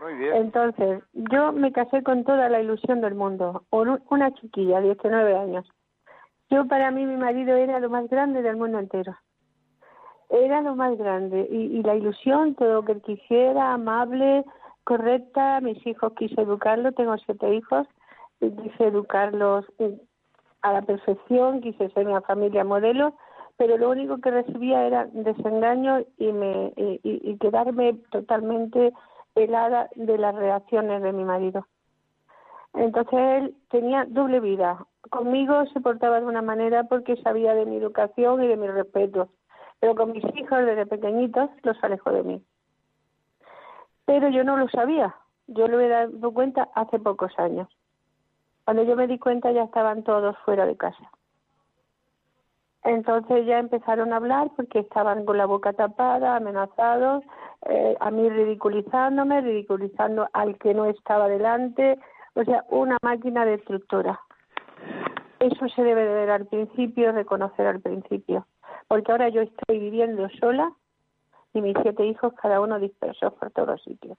Muy 0.00 0.14
bien. 0.14 0.34
Entonces, 0.36 1.02
yo 1.12 1.52
me 1.52 1.72
casé 1.72 2.02
con 2.02 2.24
toda 2.24 2.48
la 2.48 2.60
ilusión 2.60 3.00
del 3.00 3.14
mundo, 3.14 3.64
con 3.68 3.88
un- 3.88 4.02
una 4.10 4.32
chiquilla, 4.34 4.80
19 4.80 5.36
años. 5.36 5.68
Yo 6.48 6.66
para 6.66 6.90
mí 6.92 7.04
mi 7.04 7.16
marido 7.16 7.56
era 7.56 7.80
lo 7.80 7.90
más 7.90 8.08
grande 8.08 8.42
del 8.42 8.56
mundo 8.56 8.78
entero. 8.78 9.16
era 10.32 10.60
lo 10.60 10.76
más 10.76 10.96
grande 10.96 11.48
y, 11.50 11.78
y 11.78 11.82
la 11.82 11.96
ilusión, 11.96 12.54
todo 12.54 12.74
lo 12.74 12.84
que 12.84 12.92
él 12.92 13.02
quisiera, 13.02 13.72
amable, 13.72 14.44
correcta. 14.84 15.60
Mis 15.60 15.84
hijos 15.84 16.12
quise 16.16 16.40
educarlo, 16.40 16.92
tengo 16.92 17.16
siete 17.18 17.52
hijos, 17.52 17.88
quise 18.40 18.86
educarlos 18.86 19.66
a 20.62 20.72
la 20.72 20.82
perfección, 20.82 21.60
quise 21.60 21.90
ser 21.90 22.06
una 22.06 22.22
familia 22.22 22.64
modelo, 22.64 23.14
pero 23.56 23.76
lo 23.76 23.90
único 23.90 24.18
que 24.18 24.30
recibía 24.30 24.86
era 24.86 25.06
desengaño 25.12 26.00
y, 26.16 26.32
me, 26.32 26.72
y, 26.76 27.36
quedarme 27.38 27.94
totalmente 28.10 28.92
helada 29.34 29.90
de 29.96 30.16
las 30.16 30.34
reacciones 30.34 31.02
de 31.02 31.12
mi 31.12 31.24
marido. 31.24 31.66
Entonces 32.72 33.18
él 33.18 33.54
tenía 33.68 34.06
doble 34.06 34.40
vida. 34.40 34.86
Conmigo 35.10 35.66
se 35.74 35.80
portaba 35.80 36.20
de 36.20 36.26
una 36.26 36.42
manera 36.42 36.84
porque 36.84 37.20
sabía 37.22 37.54
de 37.54 37.66
mi 37.66 37.76
educación 37.76 38.42
y 38.42 38.48
de 38.48 38.56
mi 38.56 38.66
respeto, 38.66 39.28
pero 39.78 39.94
con 39.94 40.12
mis 40.12 40.24
hijos 40.36 40.64
desde 40.64 40.86
pequeñitos 40.86 41.50
los 41.62 41.76
alejó 41.84 42.12
de 42.12 42.22
mí. 42.22 42.42
Pero 44.06 44.28
yo 44.30 44.42
no 44.42 44.56
lo 44.56 44.68
sabía, 44.68 45.14
yo 45.48 45.68
lo 45.68 45.80
he 45.80 45.88
dado 45.88 46.32
cuenta 46.32 46.68
hace 46.74 46.98
pocos 46.98 47.38
años. 47.38 47.68
Cuando 48.64 48.82
yo 48.84 48.96
me 48.96 49.06
di 49.06 49.18
cuenta 49.18 49.50
ya 49.52 49.64
estaban 49.64 50.02
todos 50.04 50.36
fuera 50.44 50.66
de 50.66 50.76
casa. 50.76 51.10
Entonces 52.82 53.46
ya 53.46 53.58
empezaron 53.58 54.12
a 54.12 54.16
hablar 54.16 54.50
porque 54.56 54.78
estaban 54.78 55.24
con 55.24 55.36
la 55.36 55.46
boca 55.46 55.72
tapada, 55.72 56.36
amenazados, 56.36 57.22
eh, 57.68 57.94
a 58.00 58.10
mí 58.10 58.28
ridiculizándome, 58.28 59.42
ridiculizando 59.42 60.28
al 60.32 60.56
que 60.56 60.72
no 60.72 60.86
estaba 60.86 61.28
delante, 61.28 61.98
o 62.34 62.44
sea, 62.44 62.64
una 62.70 62.96
máquina 63.02 63.44
destructora. 63.44 64.18
Eso 65.40 65.68
se 65.68 65.82
debe 65.82 66.04
de 66.04 66.14
ver 66.14 66.30
al 66.30 66.46
principio, 66.46 67.12
reconocer 67.12 67.66
al 67.66 67.80
principio, 67.80 68.46
porque 68.88 69.12
ahora 69.12 69.28
yo 69.28 69.42
estoy 69.42 69.78
viviendo 69.78 70.28
sola 70.40 70.72
y 71.52 71.60
mis 71.60 71.76
siete 71.82 72.06
hijos 72.06 72.32
cada 72.40 72.60
uno 72.60 72.78
dispersos 72.78 73.32
por 73.34 73.50
todos 73.50 73.68
los 73.68 73.82
sitios. 73.82 74.16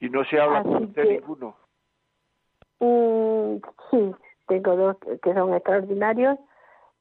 Y 0.00 0.08
no 0.10 0.24
se 0.24 0.40
habla 0.40 0.62
con 0.62 0.84
usted 0.84 1.20
ninguno. 1.20 1.56
Mm, 2.80 3.56
sí, 3.90 4.14
tengo 4.48 4.76
dos 4.76 4.96
que 5.22 5.34
son 5.34 5.54
extraordinarios, 5.54 6.38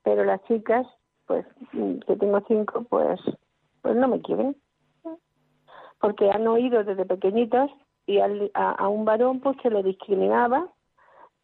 pero 0.04 0.24
las 0.24 0.42
chicas, 0.44 0.88
pues 1.26 1.46
mm, 1.74 2.00
que 2.00 2.16
tengo 2.16 2.42
cinco, 2.48 2.86
pues, 2.90 3.20
pues 3.82 3.96
no 3.96 4.08
me 4.08 4.22
quieren, 4.22 4.56
porque 6.00 6.30
han 6.30 6.48
oído 6.48 6.84
desde 6.84 7.06
pequeñitos 7.06 7.72
y 8.06 8.20
a, 8.20 8.88
un 8.88 9.06
varón 9.06 9.40
pues 9.40 9.58
se 9.62 9.70
lo 9.70 9.82
discriminaba 9.82 10.68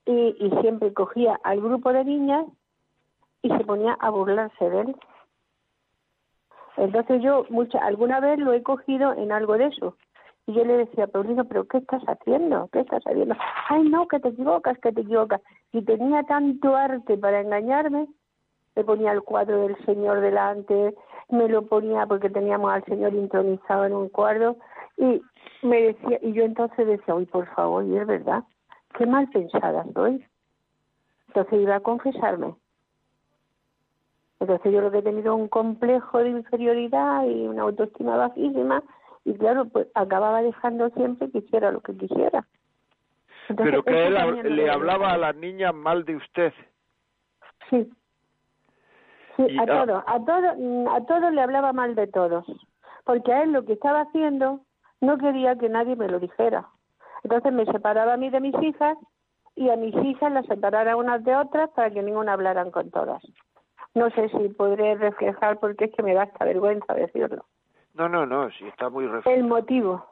y, 0.06 0.36
y 0.40 0.52
siempre 0.62 0.94
cogía 0.94 1.40
al 1.44 1.62
grupo 1.62 1.92
de 1.92 2.06
niñas 2.06 2.46
y 3.42 3.50
se 3.50 3.64
ponía 3.66 3.94
a 3.94 4.10
burlarse 4.12 4.70
de 4.70 4.82
él. 4.82 4.96
Entonces 6.78 7.22
yo 7.22 7.46
mucha, 7.50 7.80
alguna 7.80 8.20
vez 8.20 8.40
lo 8.40 8.54
he 8.54 8.64
cogido 8.64 9.14
en 9.14 9.32
algo 9.32 9.58
de 9.58 9.68
eso 9.68 9.98
y 10.48 10.54
yo 10.54 10.66
le 10.66 10.78
decía, 10.78 11.08
Paulino, 11.08 11.46
¿pero 11.46 11.66
qué 11.66 11.78
estás 11.78 12.02
haciendo? 12.04 12.68
¿Qué 12.72 12.80
estás 12.80 13.04
haciendo? 13.06 13.36
Ay, 13.70 13.84
no, 13.84 14.08
que 14.08 14.20
te 14.20 14.30
equivocas, 14.30 14.78
que 14.80 14.92
te 14.92 15.02
equivocas. 15.02 15.42
Y 15.72 15.84
tenía 15.84 16.24
tanto 16.24 16.76
arte 16.76 17.18
para 17.18 17.42
engañarme, 17.42 18.08
le 18.76 18.84
ponía 18.84 19.12
el 19.12 19.22
cuadro 19.22 19.68
del 19.68 19.78
Señor 19.86 20.22
delante, 20.22 20.96
me 21.30 21.48
lo 21.48 21.68
ponía 21.68 22.06
porque 22.06 22.30
teníamos 22.30 22.72
al 22.72 22.84
Señor 22.86 23.14
intronizado 23.14 23.86
en 23.86 23.94
un 23.94 24.10
cuadro, 24.10 24.58
y 24.98 25.22
me 25.62 25.82
decía, 25.82 26.20
y 26.22 26.34
yo 26.34 26.44
entonces 26.44 26.88
decía, 26.88 27.16
uy, 27.16 27.26
por 27.26 27.48
favor, 27.54 27.86
y 27.86 27.98
es 27.98 28.08
verdad, 28.08 28.44
qué 28.98 29.06
mal 29.06 29.30
pensada 29.30 29.86
soy. 29.94 30.26
Entonces 31.28 31.62
iba 31.62 31.76
a 31.76 31.80
confesarme. 31.80 32.56
Entonces 34.40 34.74
yo 34.74 34.82
lo 34.82 34.92
que 34.92 34.98
he 34.98 35.04
tenido 35.04 35.36
un 35.36 35.48
complejo 35.48 36.18
de 36.18 36.30
inferioridad 36.30 37.26
y 37.26 37.48
una 37.48 37.62
autoestima 37.62 38.18
bajísima, 38.18 38.84
y 39.24 39.34
claro, 39.36 39.66
pues 39.66 39.88
acababa 39.94 40.42
dejando 40.42 40.90
siempre 40.92 41.30
que 41.32 41.40
hiciera 41.40 41.72
lo 41.72 41.82
que 41.82 41.96
quisiera. 41.96 42.46
Pero 43.56 43.84
que 43.84 44.08
él 44.08 44.56
le 44.56 44.70
hablaba 44.70 45.12
a 45.12 45.18
las 45.18 45.36
niñas 45.36 45.74
mal 45.74 46.06
de 46.06 46.16
usted. 46.16 46.54
Sí. 47.70 47.92
Sí, 49.38 49.58
a 49.60 49.66
todos, 49.66 50.04
a 50.08 50.26
todos, 50.26 50.56
a 50.92 51.06
todos 51.06 51.34
le 51.34 51.42
hablaba 51.42 51.72
mal 51.72 51.96
de 51.96 52.08
todos, 52.08 52.46
porque 53.06 53.32
a 53.32 53.44
él 53.44 53.54
lo 53.54 53.66
que 53.66 53.74
estaba 53.74 54.02
haciendo 54.02 54.60
no 55.00 55.18
quería 55.18 55.56
que 55.56 55.70
nadie 55.70 55.96
me 55.96 56.08
lo 56.08 56.20
dijera. 56.20 56.68
Entonces 57.24 57.54
me 57.54 57.66
separaba 57.66 58.14
a 58.14 58.18
mí 58.18 58.30
de 58.30 58.42
mis 58.42 58.56
hijas 58.62 58.98
y 59.56 59.70
a 59.70 59.76
mis 59.76 59.96
hijas 59.96 60.32
las 60.32 60.46
separara 60.48 60.96
unas 60.96 61.24
de 61.24 61.36
otras 61.36 61.70
para 61.72 61.90
que 61.92 62.04
ninguna 62.04 62.34
hablaran 62.34 62.72
con 62.72 62.92
todas. 62.92 63.24
No 63.94 64.10
sé 64.12 64.30
si 64.30 64.50
podré 64.50 64.96
reflejar 64.96 65.60
porque 65.60 65.86
es 65.86 65.92
que 65.92 66.04
me 66.04 66.14
da 66.14 66.24
esta 66.24 66.46
vergüenza 66.46 66.94
decirlo. 66.94 67.46
No, 67.94 68.08
no, 68.08 68.26
no, 68.26 68.50
sí 68.52 68.66
está 68.68 68.90
muy 68.90 69.10
El 69.26 69.44
motivo, 69.44 70.06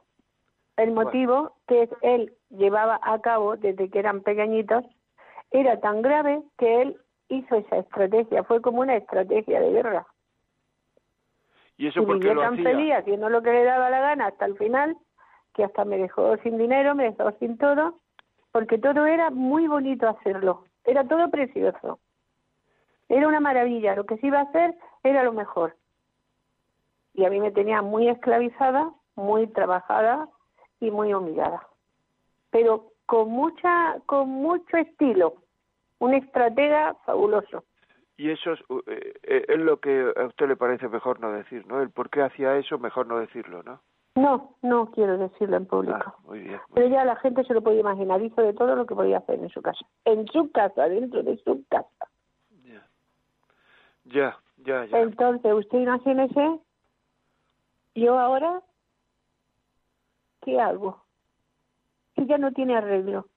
el 0.75 0.91
motivo 0.91 1.55
que 1.67 1.89
él 2.01 2.33
llevaba 2.49 2.99
a 3.01 3.19
cabo 3.19 3.57
desde 3.57 3.89
que 3.89 3.99
eran 3.99 4.21
pequeñitos 4.21 4.85
era 5.51 5.79
tan 5.79 6.01
grave 6.01 6.41
que 6.57 6.81
él 6.81 6.97
hizo 7.29 7.55
esa 7.55 7.77
estrategia, 7.77 8.43
fue 8.43 8.61
como 8.61 8.81
una 8.81 8.95
estrategia 8.95 9.59
de 9.59 9.71
guerra. 9.71 10.07
¿Y 11.77 11.87
eso 11.87 12.05
porque 12.05 12.33
lo 12.33 12.41
tan 12.41 12.55
hacía? 12.55 12.71
feliz 12.71 12.93
haciendo 12.93 13.29
lo 13.29 13.41
que 13.41 13.51
le 13.51 13.63
daba 13.63 13.89
la 13.89 13.99
gana 13.99 14.27
hasta 14.27 14.45
el 14.45 14.57
final, 14.57 14.97
que 15.53 15.63
hasta 15.63 15.85
me 15.85 15.97
dejó 15.97 16.35
sin 16.37 16.57
dinero, 16.57 16.95
me 16.95 17.11
dejó 17.11 17.31
sin 17.39 17.57
todo, 17.57 17.99
porque 18.51 18.77
todo 18.77 19.05
era 19.05 19.29
muy 19.29 19.67
bonito 19.67 20.07
hacerlo, 20.07 20.65
era 20.83 21.07
todo 21.07 21.29
precioso. 21.29 21.99
Era 23.07 23.27
una 23.27 23.39
maravilla, 23.39 23.95
lo 23.95 24.05
que 24.05 24.17
se 24.17 24.27
iba 24.27 24.39
a 24.39 24.43
hacer 24.43 24.75
era 25.03 25.23
lo 25.23 25.33
mejor 25.33 25.75
y 27.19 27.25
a 27.25 27.29
mí 27.29 27.41
me 27.41 27.51
tenía 27.51 27.81
muy 27.81 28.07
esclavizada, 28.07 28.93
muy 29.15 29.47
trabajada 29.47 30.29
y 30.79 30.89
muy 30.89 31.13
humillada. 31.13 31.67
Pero 32.49 32.93
con 33.05 33.29
mucha, 33.29 33.97
con 34.05 34.29
mucho 34.29 34.77
estilo, 34.77 35.33
un 35.99 36.13
estratega 36.13 36.95
fabuloso. 37.05 37.65
Y 38.15 38.29
eso 38.31 38.53
es, 38.53 38.59
eh, 38.87 39.13
eh, 39.23 39.45
es, 39.49 39.59
lo 39.59 39.81
que 39.81 40.13
a 40.15 40.27
usted 40.27 40.47
le 40.47 40.55
parece 40.55 40.87
mejor 40.87 41.19
no 41.19 41.31
decir, 41.33 41.67
¿no? 41.67 41.81
El 41.81 41.89
por 41.89 42.09
qué 42.09 42.21
hacía 42.21 42.55
eso, 42.55 42.79
mejor 42.79 43.05
no 43.07 43.19
decirlo, 43.19 43.63
¿no? 43.63 43.81
No, 44.15 44.55
no 44.61 44.91
quiero 44.91 45.17
decirlo 45.17 45.57
en 45.57 45.65
público. 45.65 45.99
Ah, 46.05 46.15
muy 46.25 46.39
bien, 46.39 46.59
Pero 46.73 46.87
ya 46.87 47.03
la 47.03 47.17
gente 47.17 47.43
se 47.43 47.53
lo 47.53 47.61
puede 47.61 47.81
imaginar, 47.81 48.21
hizo 48.21 48.41
de 48.41 48.53
todo 48.53 48.75
lo 48.77 48.85
que 48.85 48.95
podía 48.95 49.17
hacer 49.17 49.39
en 49.39 49.49
su 49.49 49.61
casa. 49.61 49.85
En 50.05 50.25
su 50.27 50.49
casa, 50.51 50.87
dentro 50.87 51.21
de 51.21 51.37
su 51.43 51.65
casa. 51.69 51.89
Ya, 52.63 52.87
ya, 54.05 54.37
ya. 54.57 54.85
ya. 54.85 54.99
Entonces, 54.99 55.53
usted 55.53 55.79
imagínese 55.79 56.59
yo 57.95 58.19
ahora, 58.19 58.61
¿qué 60.41 60.59
hago? 60.59 61.03
Ya 62.15 62.37
no 62.37 62.51
tiene 62.51 62.75
arreglo. 62.75 63.27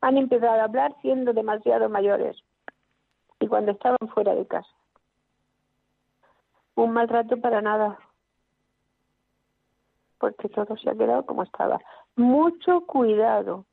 Han 0.00 0.16
empezado 0.16 0.60
a 0.60 0.64
hablar 0.64 0.94
siendo 1.02 1.32
demasiado 1.32 1.88
mayores 1.88 2.36
y 3.40 3.46
cuando 3.46 3.72
estaban 3.72 3.98
fuera 4.14 4.34
de 4.34 4.46
casa. 4.46 4.68
Un 6.74 6.92
mal 6.92 7.08
rato 7.08 7.38
para 7.40 7.60
nada, 7.60 7.98
porque 10.18 10.48
todo 10.48 10.76
se 10.76 10.88
ha 10.88 10.94
quedado 10.94 11.26
como 11.26 11.42
estaba. 11.42 11.80
Mucho 12.16 12.86
cuidado, 12.86 13.64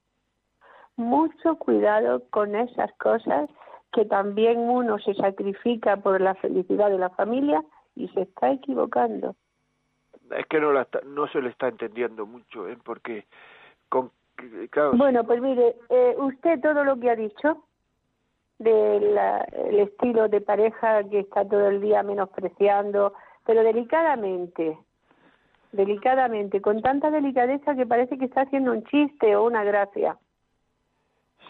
mucho 0.95 1.57
cuidado 1.57 2.23
con 2.29 2.55
esas 2.55 2.91
cosas 2.93 3.49
que 3.91 4.05
también 4.05 4.59
uno 4.69 4.99
se 4.99 5.13
sacrifica 5.13 5.97
por 5.97 6.19
la 6.19 6.35
felicidad 6.35 6.89
de 6.89 6.97
la 6.97 7.09
familia 7.11 7.63
y 7.97 8.07
se 8.09 8.21
está 8.21 8.51
equivocando. 8.51 9.35
Es 10.31 10.45
que 10.47 10.59
no, 10.59 10.71
la 10.71 10.87
no 11.05 11.27
se 11.27 11.41
le 11.41 11.49
está 11.49 11.67
entendiendo 11.67 12.25
mucho, 12.25 12.67
¿eh? 12.67 12.77
porque 12.83 13.25
con, 13.89 14.11
Bueno, 14.93 15.23
pues 15.23 15.41
mire, 15.41 15.75
eh, 15.89 16.15
usted 16.17 16.61
todo 16.61 16.83
lo 16.83 16.99
que 16.99 17.09
ha 17.09 17.15
dicho 17.15 17.63
del 18.59 19.17
el 19.53 19.79
estilo 19.79 20.27
de 20.27 20.41
pareja 20.41 21.03
que 21.09 21.19
está 21.19 21.47
todo 21.47 21.69
el 21.69 21.81
día 21.81 22.03
menospreciando, 22.03 23.13
pero 23.45 23.63
delicadamente, 23.63 24.77
delicadamente, 25.71 26.61
con 26.61 26.81
tanta 26.81 27.09
delicadeza 27.09 27.75
que 27.75 27.85
parece 27.85 28.17
que 28.17 28.25
está 28.25 28.41
haciendo 28.41 28.71
un 28.71 28.83
chiste 28.85 29.35
o 29.35 29.45
una 29.45 29.63
gracia. 29.63 30.17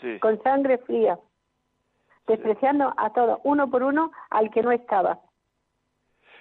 Sí. 0.02 0.20
Con 0.20 0.42
sangre 0.44 0.78
fría, 0.80 1.18
despreciando 2.28 2.94
a 2.98 3.10
todos, 3.12 3.40
uno 3.44 3.70
por 3.70 3.82
uno, 3.82 4.12
al 4.30 4.52
que 4.52 4.62
no 4.62 4.72
estaba 4.72 5.20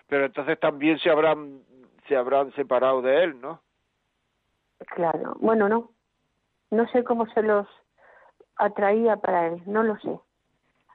pero 0.09 0.27
entonces 0.27 0.59
también 0.59 0.99
se 0.99 1.11
habrán 1.11 1.61
se 2.09 2.17
habrán 2.17 2.53
separado 2.53 3.03
de 3.03 3.25
él, 3.25 3.41
¿no? 3.41 3.61
Claro, 4.95 5.37
bueno, 5.41 5.69
no. 5.69 5.91
No 6.71 6.87
sé 6.89 7.05
cómo 7.05 7.27
se 7.29 7.43
los 7.43 7.67
atraía 8.57 9.17
para 9.17 9.49
él, 9.49 9.63
no 9.67 9.83
lo 9.83 9.97
sé. 9.99 10.19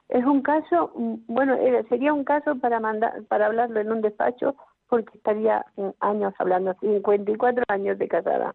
Es 0.08 0.24
un 0.24 0.42
caso, 0.42 0.92
mm, 0.94 1.14
bueno, 1.26 1.56
sería 1.88 2.12
un 2.12 2.24
caso 2.24 2.58
para 2.58 2.80
mandar 2.80 3.24
para 3.24 3.46
hablarlo 3.46 3.80
en 3.80 3.92
un 3.92 4.02
despacho 4.02 4.54
porque 4.88 5.16
estaría 5.16 5.64
años 6.00 6.34
hablando, 6.38 6.74
54 6.80 7.64
años 7.68 7.98
de 7.98 8.08
casada. 8.08 8.54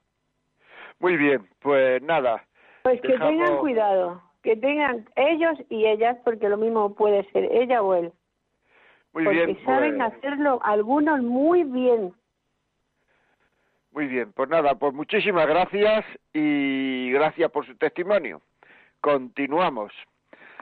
Muy 1.00 1.18
bien, 1.18 1.48
pues 1.62 2.02
nada. 2.04 2.44
Pues 2.84 3.02
que 3.02 3.18
tengan 3.18 3.58
cuidado, 3.58 4.22
que 4.44 4.56
tengan 4.56 5.08
ellos 5.16 5.58
y 5.70 5.88
ellas, 5.88 6.16
porque 6.24 6.48
lo 6.48 6.58
mismo 6.58 6.94
puede 6.94 7.24
ser 7.32 7.46
ella 7.52 7.82
o 7.82 7.96
él. 7.96 8.14
Muy 9.18 9.26
porque 9.26 9.58
saben 9.66 9.98
pues. 9.98 10.14
hacerlo 10.14 10.60
algunos 10.64 11.22
muy 11.24 11.64
bien. 11.64 12.14
Muy 13.92 14.06
bien, 14.06 14.32
pues 14.34 14.48
nada, 14.48 14.76
pues 14.76 14.94
muchísimas 14.94 15.48
gracias 15.48 16.06
y 16.34 17.10
gracias 17.12 17.50
por 17.50 17.66
su 17.66 17.76
testimonio. 17.78 18.44
Continuamos. 19.02 19.92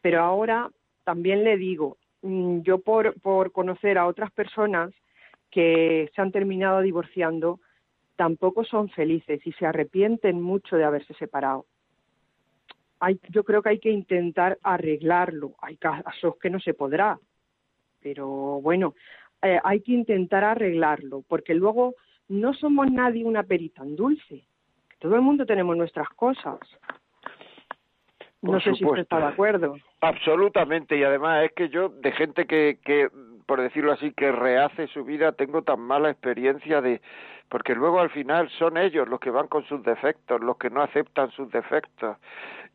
Pero 0.00 0.22
ahora 0.22 0.70
también 1.04 1.44
le 1.44 1.56
digo, 1.56 1.98
yo 2.22 2.78
por, 2.80 3.20
por 3.20 3.52
conocer 3.52 3.98
a 3.98 4.06
otras 4.06 4.30
personas 4.32 4.92
que 5.50 6.10
se 6.14 6.22
han 6.22 6.32
terminado 6.32 6.80
divorciando, 6.80 7.60
tampoco 8.16 8.64
son 8.64 8.88
felices 8.90 9.40
y 9.46 9.52
se 9.52 9.66
arrepienten 9.66 10.40
mucho 10.40 10.76
de 10.76 10.84
haberse 10.84 11.14
separado 11.14 11.66
yo 13.30 13.44
creo 13.44 13.62
que 13.62 13.70
hay 13.70 13.78
que 13.78 13.90
intentar 13.90 14.58
arreglarlo. 14.62 15.54
Hay 15.60 15.76
casos 15.76 16.36
que 16.40 16.50
no 16.50 16.60
se 16.60 16.74
podrá, 16.74 17.18
pero 18.00 18.28
bueno, 18.60 18.94
eh, 19.42 19.58
hay 19.64 19.80
que 19.80 19.92
intentar 19.92 20.44
arreglarlo, 20.44 21.24
porque 21.26 21.54
luego 21.54 21.94
no 22.28 22.52
somos 22.54 22.90
nadie 22.90 23.24
una 23.24 23.42
perita 23.42 23.82
en 23.82 23.96
dulce. 23.96 24.44
Todo 24.98 25.14
el 25.16 25.22
mundo 25.22 25.46
tenemos 25.46 25.76
nuestras 25.76 26.08
cosas. 26.10 26.58
No 28.42 28.60
sé 28.60 28.74
si 28.74 28.84
usted 28.84 29.02
está 29.02 29.18
de 29.18 29.26
acuerdo. 29.26 29.76
Absolutamente, 30.00 30.96
y 30.96 31.04
además 31.04 31.44
es 31.44 31.52
que 31.52 31.68
yo, 31.68 31.88
de 31.88 32.12
gente 32.12 32.46
que, 32.46 32.78
que, 32.84 33.08
por 33.46 33.60
decirlo 33.60 33.92
así, 33.92 34.12
que 34.12 34.32
rehace 34.32 34.86
su 34.88 35.04
vida, 35.04 35.32
tengo 35.32 35.62
tan 35.62 35.80
mala 35.80 36.10
experiencia 36.10 36.80
de, 36.80 37.00
porque 37.50 37.74
luego 37.74 38.00
al 38.00 38.10
final 38.10 38.48
son 38.50 38.76
ellos 38.76 39.08
los 39.08 39.18
que 39.18 39.30
van 39.30 39.48
con 39.48 39.64
sus 39.64 39.82
defectos, 39.82 40.40
los 40.40 40.56
que 40.56 40.70
no 40.70 40.82
aceptan 40.82 41.30
sus 41.32 41.50
defectos. 41.50 42.16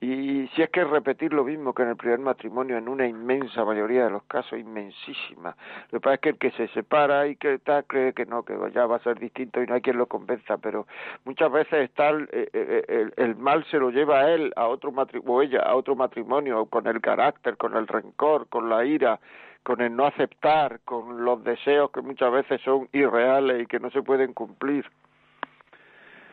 Y 0.02 0.48
si 0.50 0.62
es 0.62 0.70
que 0.70 0.84
repetir 0.84 1.32
lo 1.32 1.46
mismo 1.46 1.74
que 1.74 1.84
en 1.84 1.90
el 1.90 1.96
primer 1.96 2.20
matrimonio, 2.20 2.78
en 2.78 2.90
una 2.90 3.08
inmensa 3.08 3.64
mayoría 3.64 4.04
de 4.04 4.10
los 4.10 4.24
casos, 4.24 4.60
inmensísima. 4.60 5.56
Lo 5.92 6.00
que 6.00 6.04
pasa 6.04 6.16
es 6.16 6.20
que 6.20 6.30
el 6.30 6.38
que 6.38 6.52
se 6.52 6.68
separa 6.68 7.26
y 7.28 7.38
que 7.38 7.54
está 7.54 7.84
cree 7.84 8.12
que 8.12 8.26
no, 8.26 8.44
que 8.44 8.54
ya 8.74 8.86
va 8.86 8.98
a 8.98 9.00
ser 9.00 9.18
distinto 9.18 9.64
y 9.64 9.66
no 9.66 9.76
hay 9.76 9.82
quien 9.82 9.98
lo 9.98 10.08
convenza, 10.08 10.58
pero 10.58 10.86
muchas 11.24 11.50
veces 11.50 11.90
está 11.90 12.10
el, 12.10 12.28
eh, 12.34 12.50
eh, 12.52 13.10
el, 13.16 13.38
mal 13.38 13.64
se 13.72 13.78
lo 13.78 13.90
lleva 13.90 14.20
a 14.20 14.32
él, 14.34 14.52
a 14.58 14.68
otro 14.68 14.92
matrimonio, 14.92 15.34
o 15.34 15.42
ella, 15.42 15.62
a 15.62 15.76
otro 15.76 15.96
matrimonio, 15.96 16.66
con 16.66 16.86
el 16.88 17.00
carácter, 17.00 17.56
con 17.56 17.78
el 17.78 17.88
rencor, 17.88 18.50
con 18.50 18.70
la 18.70 18.84
ira, 18.84 19.22
con 19.66 19.82
el 19.82 19.96
no 19.96 20.06
aceptar, 20.06 20.80
con 20.86 21.26
los 21.26 21.44
deseos 21.44 21.90
que 21.90 22.00
muchas 22.00 22.32
veces 22.32 22.62
son 22.62 22.88
irreales 22.94 23.64
y 23.64 23.66
que 23.66 23.80
no 23.80 23.90
se 23.90 24.04
pueden 24.04 24.32
cumplir. 24.32 24.86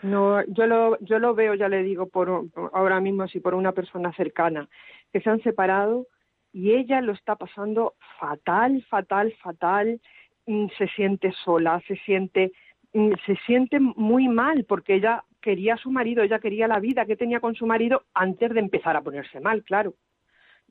No, 0.02 0.44
yo 0.48 0.66
lo, 0.66 0.98
yo 1.00 1.18
lo 1.18 1.34
veo, 1.34 1.54
ya 1.54 1.70
le 1.70 1.82
digo, 1.82 2.06
por, 2.08 2.44
ahora 2.74 3.00
mismo 3.00 3.22
así 3.22 3.40
por 3.40 3.54
una 3.54 3.72
persona 3.72 4.12
cercana, 4.12 4.68
que 5.10 5.22
se 5.22 5.30
han 5.30 5.42
separado 5.42 6.06
y 6.52 6.72
ella 6.72 7.00
lo 7.00 7.12
está 7.12 7.36
pasando 7.36 7.94
fatal, 8.20 8.84
fatal, 8.90 9.32
fatal, 9.42 9.98
mm, 10.46 10.66
se 10.76 10.88
siente 10.88 11.32
sola, 11.42 11.80
se 11.88 11.96
siente, 12.04 12.52
mm, 12.92 13.12
se 13.24 13.36
siente 13.46 13.80
muy 13.80 14.28
mal 14.28 14.66
porque 14.68 14.96
ella 14.96 15.24
quería 15.40 15.74
a 15.74 15.78
su 15.78 15.90
marido, 15.90 16.22
ella 16.22 16.38
quería 16.38 16.68
la 16.68 16.80
vida 16.80 17.06
que 17.06 17.16
tenía 17.16 17.40
con 17.40 17.54
su 17.54 17.64
marido 17.66 18.02
antes 18.12 18.52
de 18.52 18.60
empezar 18.60 18.94
a 18.94 19.00
ponerse 19.00 19.40
mal, 19.40 19.62
claro 19.64 19.94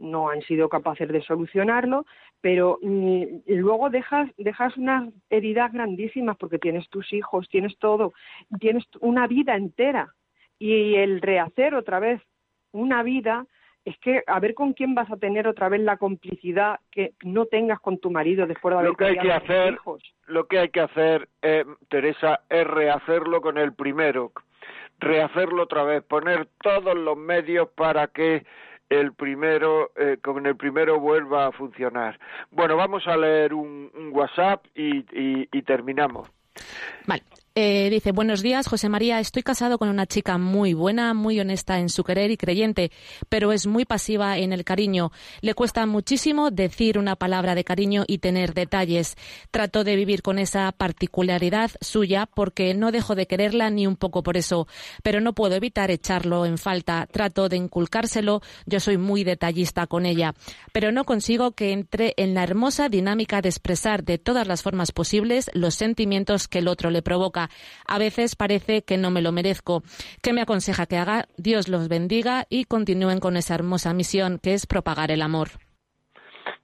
no 0.01 0.29
han 0.29 0.41
sido 0.41 0.67
capaces 0.67 1.07
de 1.07 1.21
solucionarlo, 1.21 2.05
pero 2.41 2.79
mm, 2.81 3.23
luego 3.47 3.89
dejas, 3.89 4.29
dejas 4.37 4.75
unas 4.77 5.13
heridas 5.29 5.71
grandísimas 5.71 6.37
porque 6.37 6.59
tienes 6.59 6.89
tus 6.89 7.13
hijos, 7.13 7.47
tienes 7.49 7.77
todo, 7.77 8.13
tienes 8.59 8.83
una 8.99 9.27
vida 9.27 9.55
entera. 9.55 10.13
Y 10.59 10.95
el 10.95 11.21
rehacer 11.21 11.75
otra 11.75 11.99
vez 11.99 12.21
una 12.71 13.03
vida 13.03 13.45
es 13.85 13.97
que 13.99 14.23
a 14.27 14.39
ver 14.39 14.53
con 14.53 14.73
quién 14.73 14.93
vas 14.93 15.09
a 15.11 15.17
tener 15.17 15.47
otra 15.47 15.69
vez 15.69 15.81
la 15.81 15.97
complicidad 15.97 16.79
que 16.91 17.13
no 17.23 17.45
tengas 17.45 17.79
con 17.79 17.97
tu 17.97 18.11
marido 18.11 18.45
después 18.45 18.73
de 18.73 18.79
haber 18.79 18.89
lo 18.91 18.95
que 18.95 19.05
hay 19.05 19.17
que 19.17 19.31
hacer 19.31 19.73
hijos. 19.73 20.03
lo 20.27 20.47
que 20.47 20.59
hay 20.59 20.69
que 20.69 20.81
hacer 20.81 21.27
eh, 21.41 21.65
Teresa 21.89 22.41
es 22.49 22.67
rehacerlo 22.67 23.41
con 23.41 23.57
el 23.57 23.73
primero 23.73 24.31
rehacerlo 24.99 25.63
otra 25.63 25.83
vez 25.83 26.03
poner 26.03 26.47
todos 26.61 26.95
los 26.95 27.17
medios 27.17 27.69
para 27.69 28.07
que 28.07 28.45
el 28.91 29.13
primero, 29.13 29.91
eh, 29.95 30.17
con 30.21 30.45
el 30.45 30.55
primero 30.55 30.99
vuelva 30.99 31.47
a 31.47 31.51
funcionar. 31.51 32.19
Bueno, 32.51 32.75
vamos 32.75 33.07
a 33.07 33.15
leer 33.15 33.53
un, 33.53 33.89
WhatsApp 34.11 34.65
y, 34.75 35.05
y 35.13 35.61
terminamos. 35.63 36.29
Vale. 37.07 37.23
Eh, 37.53 37.89
dice, 37.89 38.13
buenos 38.13 38.41
días, 38.41 38.65
José 38.65 38.87
María. 38.87 39.19
Estoy 39.19 39.43
casado 39.43 39.77
con 39.77 39.89
una 39.89 40.05
chica 40.05 40.37
muy 40.37 40.73
buena, 40.73 41.13
muy 41.13 41.37
honesta 41.37 41.79
en 41.79 41.89
su 41.89 42.05
querer 42.05 42.31
y 42.31 42.37
creyente, 42.37 42.93
pero 43.27 43.51
es 43.51 43.67
muy 43.67 43.83
pasiva 43.83 44.37
en 44.37 44.53
el 44.53 44.63
cariño. 44.63 45.11
Le 45.41 45.53
cuesta 45.53 45.85
muchísimo 45.85 46.49
decir 46.49 46.97
una 46.97 47.17
palabra 47.17 47.53
de 47.53 47.65
cariño 47.65 48.05
y 48.07 48.19
tener 48.19 48.53
detalles. 48.53 49.17
Trato 49.51 49.83
de 49.83 49.97
vivir 49.97 50.21
con 50.21 50.39
esa 50.39 50.71
particularidad 50.71 51.71
suya 51.81 52.25
porque 52.25 52.73
no 52.73 52.89
dejo 52.93 53.15
de 53.15 53.27
quererla 53.27 53.69
ni 53.69 53.85
un 53.85 53.97
poco 53.97 54.23
por 54.23 54.37
eso, 54.37 54.69
pero 55.03 55.19
no 55.19 55.33
puedo 55.33 55.53
evitar 55.53 55.91
echarlo 55.91 56.45
en 56.45 56.57
falta. 56.57 57.05
Trato 57.11 57.49
de 57.49 57.57
inculcárselo. 57.57 58.39
Yo 58.65 58.79
soy 58.79 58.95
muy 58.95 59.25
detallista 59.25 59.87
con 59.87 60.05
ella, 60.05 60.35
pero 60.71 60.93
no 60.93 61.03
consigo 61.03 61.51
que 61.51 61.73
entre 61.73 62.13
en 62.15 62.33
la 62.33 62.43
hermosa 62.43 62.87
dinámica 62.87 63.41
de 63.41 63.49
expresar 63.49 64.05
de 64.05 64.17
todas 64.19 64.47
las 64.47 64.61
formas 64.61 64.93
posibles 64.93 65.51
los 65.53 65.75
sentimientos 65.75 66.47
que 66.47 66.59
el 66.59 66.69
otro 66.69 66.91
le 66.91 67.01
provoca. 67.01 67.40
A 67.87 67.97
veces 67.97 68.35
parece 68.35 68.83
que 68.83 68.97
no 68.97 69.11
me 69.11 69.21
lo 69.21 69.31
merezco. 69.31 69.83
¿Qué 70.21 70.33
me 70.33 70.41
aconseja 70.41 70.85
que 70.85 70.97
haga? 70.97 71.25
Dios 71.37 71.67
los 71.67 71.87
bendiga 71.87 72.45
y 72.49 72.65
continúen 72.65 73.19
con 73.19 73.37
esa 73.37 73.55
hermosa 73.55 73.93
misión 73.93 74.39
que 74.39 74.53
es 74.53 74.65
propagar 74.65 75.11
el 75.11 75.21
amor. 75.21 75.49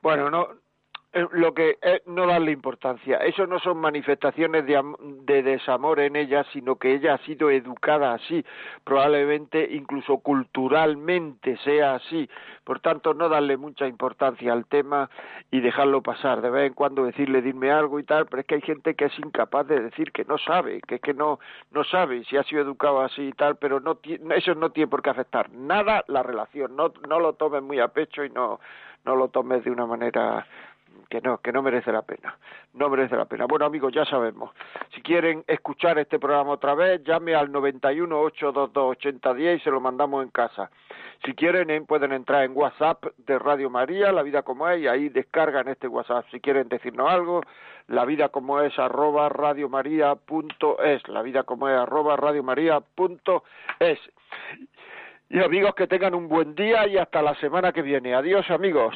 Bueno, 0.02 0.30
no, 0.30 0.48
eh, 1.18 1.26
lo 1.32 1.54
que 1.54 1.78
es 1.82 2.06
no 2.06 2.28
darle 2.28 2.52
importancia. 2.52 3.18
Eso 3.18 3.48
no 3.48 3.60
son 3.60 3.78
manifestaciones 3.78 4.66
de, 4.66 4.80
de, 5.24 5.42
desamor 5.42 6.00
en 6.00 6.16
ella, 6.16 6.46
sino 6.54 6.76
que 6.76 6.94
ella 6.94 7.16
ha 7.16 7.26
sido 7.26 7.50
educada 7.50 8.14
así, 8.14 8.46
probablemente 8.84 9.68
incluso 9.72 10.20
culturalmente 10.20 11.58
sea 11.64 11.96
así. 11.96 12.30
Por 12.68 12.82
tanto, 12.82 13.14
no 13.14 13.30
darle 13.30 13.56
mucha 13.56 13.88
importancia 13.88 14.52
al 14.52 14.66
tema 14.66 15.10
y 15.52 15.62
dejarlo 15.62 16.02
pasar. 16.02 16.42
De 16.42 16.50
vez 16.50 16.68
en 16.68 16.74
cuando 16.74 17.06
decirle, 17.06 17.42
dime 17.42 17.72
algo 17.72 17.98
y 17.98 18.04
tal, 18.04 18.26
pero 18.26 18.42
es 18.42 18.46
que 18.46 18.56
hay 18.56 18.62
gente 18.62 18.94
que 18.94 19.06
es 19.06 19.20
incapaz 19.20 19.66
de 19.68 19.80
decir 19.80 20.12
que 20.12 20.26
no 20.26 20.38
sabe, 20.38 20.82
que 20.82 20.96
es 20.96 21.02
que 21.02 21.14
no, 21.14 21.40
no 21.72 21.86
sabe 21.86 22.26
si 22.26 22.36
ha 22.36 22.44
sido 22.44 22.64
educado 22.64 23.00
así 23.00 23.30
y 23.30 23.32
tal, 23.32 23.56
pero 23.56 23.80
no 23.80 23.98
eso 24.36 24.54
no 24.54 24.72
tiene 24.72 24.90
por 24.90 25.02
qué 25.02 25.12
afectar 25.12 25.50
nada 25.52 26.04
la 26.10 26.24
relación. 26.24 26.76
No, 26.76 26.92
no 27.08 27.22
lo 27.22 27.36
tomes 27.36 27.64
muy 27.64 27.80
a 27.80 27.88
pecho 27.88 28.26
y 28.26 28.32
no, 28.32 28.60
no 29.06 29.16
lo 29.16 29.30
tomes 29.30 29.64
de 29.64 29.72
una 29.72 29.86
manera 29.86 30.46
que 31.10 31.22
no, 31.22 31.40
que 31.40 31.52
no 31.52 31.62
merece 31.62 31.92
la 31.92 32.02
pena, 32.02 32.38
no 32.74 32.90
merece 32.90 33.16
la 33.16 33.26
pena. 33.26 33.46
Bueno 33.46 33.66
amigos, 33.66 33.94
ya 33.94 34.06
sabemos, 34.06 34.52
si 34.94 35.02
quieren 35.02 35.44
escuchar 35.48 35.98
este 36.00 36.20
programa 36.20 36.52
otra 36.52 36.76
vez, 36.76 37.04
llame 37.04 37.36
al 37.36 37.52
91 37.52 38.20
822 38.20 38.92
8010 38.98 39.62
y 39.62 39.64
se 39.64 39.72
lo 39.72 39.80
mandamos 39.80 40.24
en 40.24 40.30
casa. 40.30 40.70
Si 41.26 41.34
quieren 41.34 41.86
pueden 41.86 42.12
entrar 42.14 42.44
en 42.44 42.56
WhatsApp 42.56 43.06
de 43.18 43.40
Radio 43.40 43.70
María, 43.70 44.12
La 44.12 44.24
Vida 44.24 44.44
Como 44.44 44.68
Es, 44.70 44.82
y 44.82 44.88
ahí 44.88 45.10
descargan 45.10 45.68
este 45.68 45.88
WhatsApp. 45.88 46.26
Si 46.32 46.40
quieren 46.40 46.70
decirnos 46.70 47.10
algo, 47.10 47.42
la 47.88 48.06
vida 48.06 48.30
como 48.30 48.62
es 48.62 48.78
arroba 48.78 49.30
radiomaria.es, 49.30 51.08
la 51.08 51.22
vida 51.22 51.44
como 51.44 51.68
es 51.70 51.76
arroba 51.76 52.16
radiomaria.es. 52.18 54.00
Y 55.30 55.40
amigos, 55.40 55.76
que 55.76 55.88
tengan 55.88 56.14
un 56.14 56.28
buen 56.28 56.56
día 56.56 56.88
y 56.88 56.98
hasta 56.98 57.22
la 57.22 57.36
semana 57.36 57.72
que 57.74 57.82
viene. 57.82 58.16
Adiós 58.16 58.50
amigos. 58.50 58.96